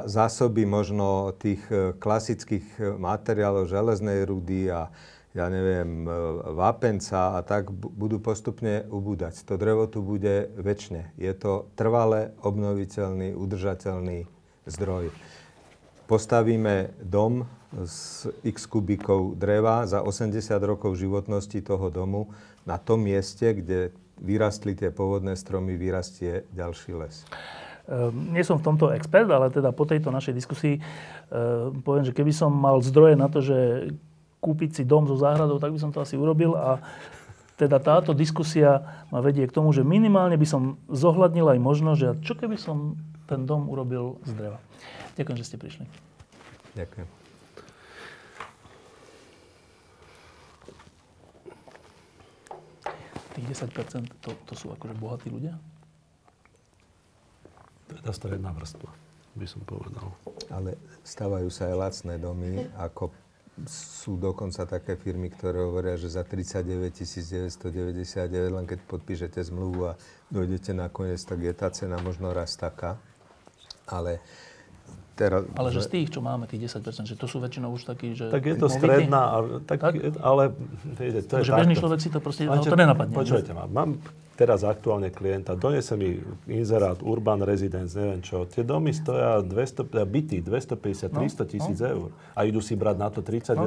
zásoby 0.10 0.66
možno 0.66 1.32
tých 1.38 1.62
e, 1.70 1.94
klasických 1.94 2.66
e, 2.76 2.82
materiálov, 2.98 3.70
železnej 3.70 4.26
rudy 4.26 4.74
a 4.74 4.90
ja 5.38 5.46
neviem, 5.54 6.04
e, 6.04 6.10
vápenca 6.58 7.38
a 7.38 7.40
tak 7.46 7.70
budú 7.72 8.18
postupne 8.18 8.90
ubúdať. 8.90 9.46
To 9.46 9.56
drevo 9.56 9.86
tu 9.86 10.02
bude 10.02 10.50
väčšine. 10.58 11.14
Je 11.22 11.32
to 11.38 11.70
trvale 11.78 12.34
obnoviteľný, 12.42 13.38
udržateľný 13.38 14.26
zdroj. 14.66 15.14
Postavíme 16.10 16.98
dom 17.04 17.46
z 17.76 18.32
x 18.48 18.66
kubikov 18.66 19.36
dreva 19.36 19.84
za 19.86 20.02
80 20.02 20.40
rokov 20.64 20.96
životnosti 20.98 21.60
toho 21.62 21.92
domu 21.92 22.32
na 22.64 22.80
tom 22.80 23.04
mieste, 23.04 23.52
kde 23.52 23.92
vyrastli 24.18 24.74
tie 24.74 24.90
pôvodné 24.90 25.36
stromy, 25.38 25.76
vyrastie 25.76 26.48
ďalší 26.56 26.96
les. 26.98 27.28
Ehm, 27.88 28.36
nie 28.36 28.44
som 28.44 28.60
v 28.60 28.68
tomto 28.68 28.92
expert, 28.92 29.32
ale 29.32 29.48
teda 29.48 29.72
po 29.72 29.88
tejto 29.88 30.12
našej 30.12 30.36
diskusii 30.36 30.76
ehm, 30.76 31.80
poviem, 31.88 32.04
že 32.04 32.12
keby 32.12 32.36
som 32.36 32.52
mal 32.52 32.84
zdroje 32.84 33.16
na 33.16 33.32
to, 33.32 33.40
že 33.40 33.90
kúpiť 34.44 34.70
si 34.76 34.84
dom 34.84 35.08
so 35.08 35.16
záhradou, 35.16 35.56
tak 35.56 35.72
by 35.72 35.80
som 35.80 35.96
to 35.96 36.04
asi 36.04 36.20
urobil 36.20 36.54
a 36.60 36.84
teda 37.58 37.82
táto 37.82 38.14
diskusia 38.14 39.02
ma 39.10 39.18
vedie 39.18 39.50
k 39.50 39.56
tomu, 39.56 39.74
že 39.74 39.82
minimálne 39.82 40.38
by 40.38 40.46
som 40.46 40.78
zohľadnil 40.92 41.58
aj 41.58 41.60
možnosť, 41.64 42.00
že 42.00 42.10
čo 42.22 42.38
keby 42.38 42.54
som 42.54 43.00
ten 43.26 43.50
dom 43.50 43.66
urobil 43.66 44.22
z 44.28 44.36
dreva. 44.38 44.60
Ďakujem, 45.18 45.38
že 45.42 45.48
ste 45.48 45.58
prišli. 45.58 45.86
Ďakujem. 46.78 47.08
Tých 53.34 53.46
10% 53.54 54.22
to, 54.22 54.30
to 54.46 54.54
sú 54.54 54.70
akože 54.76 54.94
bohatí 54.98 55.34
ľudia? 55.34 55.58
Teda 57.98 58.12
stredná 58.14 58.54
vrstva, 58.54 58.90
by 59.34 59.48
som 59.50 59.62
povedal. 59.66 60.14
Ale 60.54 60.78
stávajú 61.02 61.50
sa 61.50 61.70
aj 61.70 61.76
lacné 61.76 62.16
domy, 62.22 62.66
ako 62.78 63.10
sú 63.66 64.22
dokonca 64.22 64.70
také 64.70 64.94
firmy, 64.94 65.34
ktoré 65.34 65.66
hovoria, 65.66 65.98
že 65.98 66.14
za 66.14 66.22
39 66.22 66.94
999, 66.94 68.54
len 68.54 68.66
keď 68.70 68.80
podpíšete 68.86 69.42
zmluvu 69.50 69.90
a 69.90 69.98
dojdete 70.30 70.78
nakoniec, 70.78 71.18
tak 71.26 71.42
je 71.42 71.54
tá 71.58 71.74
cena 71.74 71.98
možno 71.98 72.30
raz 72.30 72.54
taká. 72.54 73.02
Ale 73.90 74.22
Teraz, 75.18 75.50
ale 75.58 75.74
že 75.74 75.82
z 75.82 75.90
tých, 75.98 76.14
čo 76.14 76.22
máme, 76.22 76.46
tých 76.46 76.70
10%, 76.70 77.10
že 77.10 77.18
to 77.18 77.26
sú 77.26 77.42
väčšinou 77.42 77.74
už 77.74 77.90
takí, 77.90 78.14
že... 78.14 78.30
Tak 78.30 78.44
je 78.46 78.54
to 78.54 78.70
movity. 78.70 78.78
stredná, 78.78 79.24
tak, 79.66 79.80
tak? 79.82 79.94
ale... 80.22 80.54
Viete, 80.94 81.26
to 81.26 81.42
Takže 81.42 81.52
je 81.52 81.58
bežný 81.58 81.74
človek 81.74 82.00
si 82.06 82.10
to 82.14 82.22
proste, 82.22 82.46
Máte, 82.46 82.70
to 82.70 82.78
nenapadne. 82.78 83.18
Počujete 83.18 83.50
ma, 83.58 83.66
mám 83.66 83.98
teraz 84.38 84.62
aktuálne 84.62 85.10
klienta, 85.10 85.58
donese 85.58 85.98
mi 85.98 86.22
inzerát 86.46 87.02
Urban 87.02 87.42
Residence, 87.42 87.98
neviem 87.98 88.22
čo. 88.22 88.46
Tie 88.46 88.62
domy 88.62 88.94
stoja 88.94 89.42
200, 89.42 89.90
eh, 89.90 90.06
byty 90.06 90.38
250, 90.46 91.10
300 91.10 91.18
no, 91.18 91.46
tisíc 91.50 91.80
no. 91.82 91.90
eur. 91.90 92.10
A 92.38 92.46
idú 92.46 92.62
si 92.62 92.78
brať 92.78 92.96
na 93.02 93.10
to 93.10 93.26
30, 93.26 93.58
no. 93.58 93.66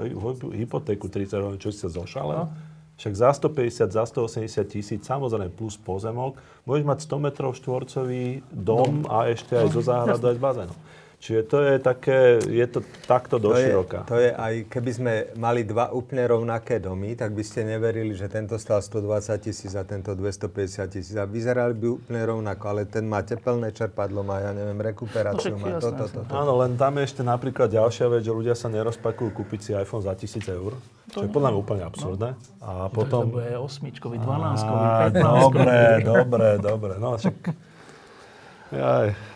uh, 0.00 0.48
hypotéku 0.56 1.12
30 1.12 1.36
eur, 1.36 1.52
čo 1.60 1.68
si 1.68 1.84
sa 1.84 1.92
zošalel? 1.92 2.48
No. 2.48 2.75
Však 2.96 3.12
za 3.12 3.30
150, 3.32 3.92
za 3.92 4.04
180 4.08 4.72
tisíc, 4.72 5.04
samozrejme 5.04 5.52
plus 5.52 5.76
pozemok, 5.76 6.40
môžeš 6.64 6.84
mať 6.88 6.98
100 7.04 7.26
metrov 7.28 7.52
štvorcový 7.52 8.40
dom 8.48 9.04
a 9.12 9.28
ešte 9.28 9.52
aj 9.52 9.68
zo 9.68 9.82
záhradu, 9.84 10.32
aj 10.32 10.36
s 10.36 10.40
bazénom. 10.40 10.78
Čiže 11.16 11.40
to 11.48 11.58
je 11.64 11.74
také, 11.80 12.18
je 12.44 12.66
to 12.68 12.84
takto 13.08 13.40
doširoka. 13.40 14.04
To, 14.04 14.14
to 14.14 14.16
je 14.20 14.30
aj, 14.36 14.54
keby 14.68 14.90
sme 14.92 15.12
mali 15.40 15.64
dva 15.64 15.88
úplne 15.88 16.28
rovnaké 16.28 16.76
domy, 16.76 17.16
tak 17.16 17.32
by 17.32 17.40
ste 17.40 17.64
neverili, 17.64 18.12
že 18.12 18.28
tento 18.28 18.60
stal 18.60 18.84
120 18.84 19.32
tisíc 19.40 19.72
a 19.72 19.82
tento 19.82 20.12
250 20.12 20.92
tisíc. 20.92 21.16
A 21.16 21.24
vyzerali 21.24 21.72
by 21.72 21.86
úplne 21.88 22.20
rovnako, 22.20 22.64
ale 22.68 22.82
ten 22.84 23.08
má 23.08 23.24
tepelné 23.24 23.72
čerpadlo, 23.72 24.20
má, 24.20 24.44
ja 24.44 24.52
neviem, 24.52 24.76
rekuperáciu, 24.76 25.56
no, 25.56 25.64
má 25.64 25.80
toto, 25.80 26.04
toto. 26.04 26.20
To, 26.20 26.28
to. 26.28 26.32
Áno, 26.36 26.52
len 26.60 26.76
tam 26.76 27.00
je 27.00 27.08
ešte 27.08 27.24
napríklad 27.24 27.72
ďalšia 27.72 28.06
vec, 28.12 28.20
že 28.20 28.32
ľudia 28.36 28.52
sa 28.52 28.68
nerozpakujú 28.68 29.32
kúpiť 29.32 29.60
si 29.64 29.70
iPhone 29.72 30.04
za 30.04 30.12
1000 30.12 30.52
eur. 30.52 30.76
To 31.16 31.24
čo 31.24 31.24
je 31.24 31.32
podľa 31.32 31.48
mňa 31.48 31.58
úplne 31.58 31.82
absurdné. 31.88 32.30
No. 32.36 32.60
A 32.60 32.70
potom... 32.92 33.32
To 33.32 33.40
je 33.40 33.56
osmičkový, 33.56 34.20
12 34.20 35.16
15 35.16 35.16
Dobre, 35.24 35.78
dobre, 36.04 36.48
dobre. 36.60 36.92
No 37.00 37.16
však... 37.16 37.36
Jaj. 38.74 39.35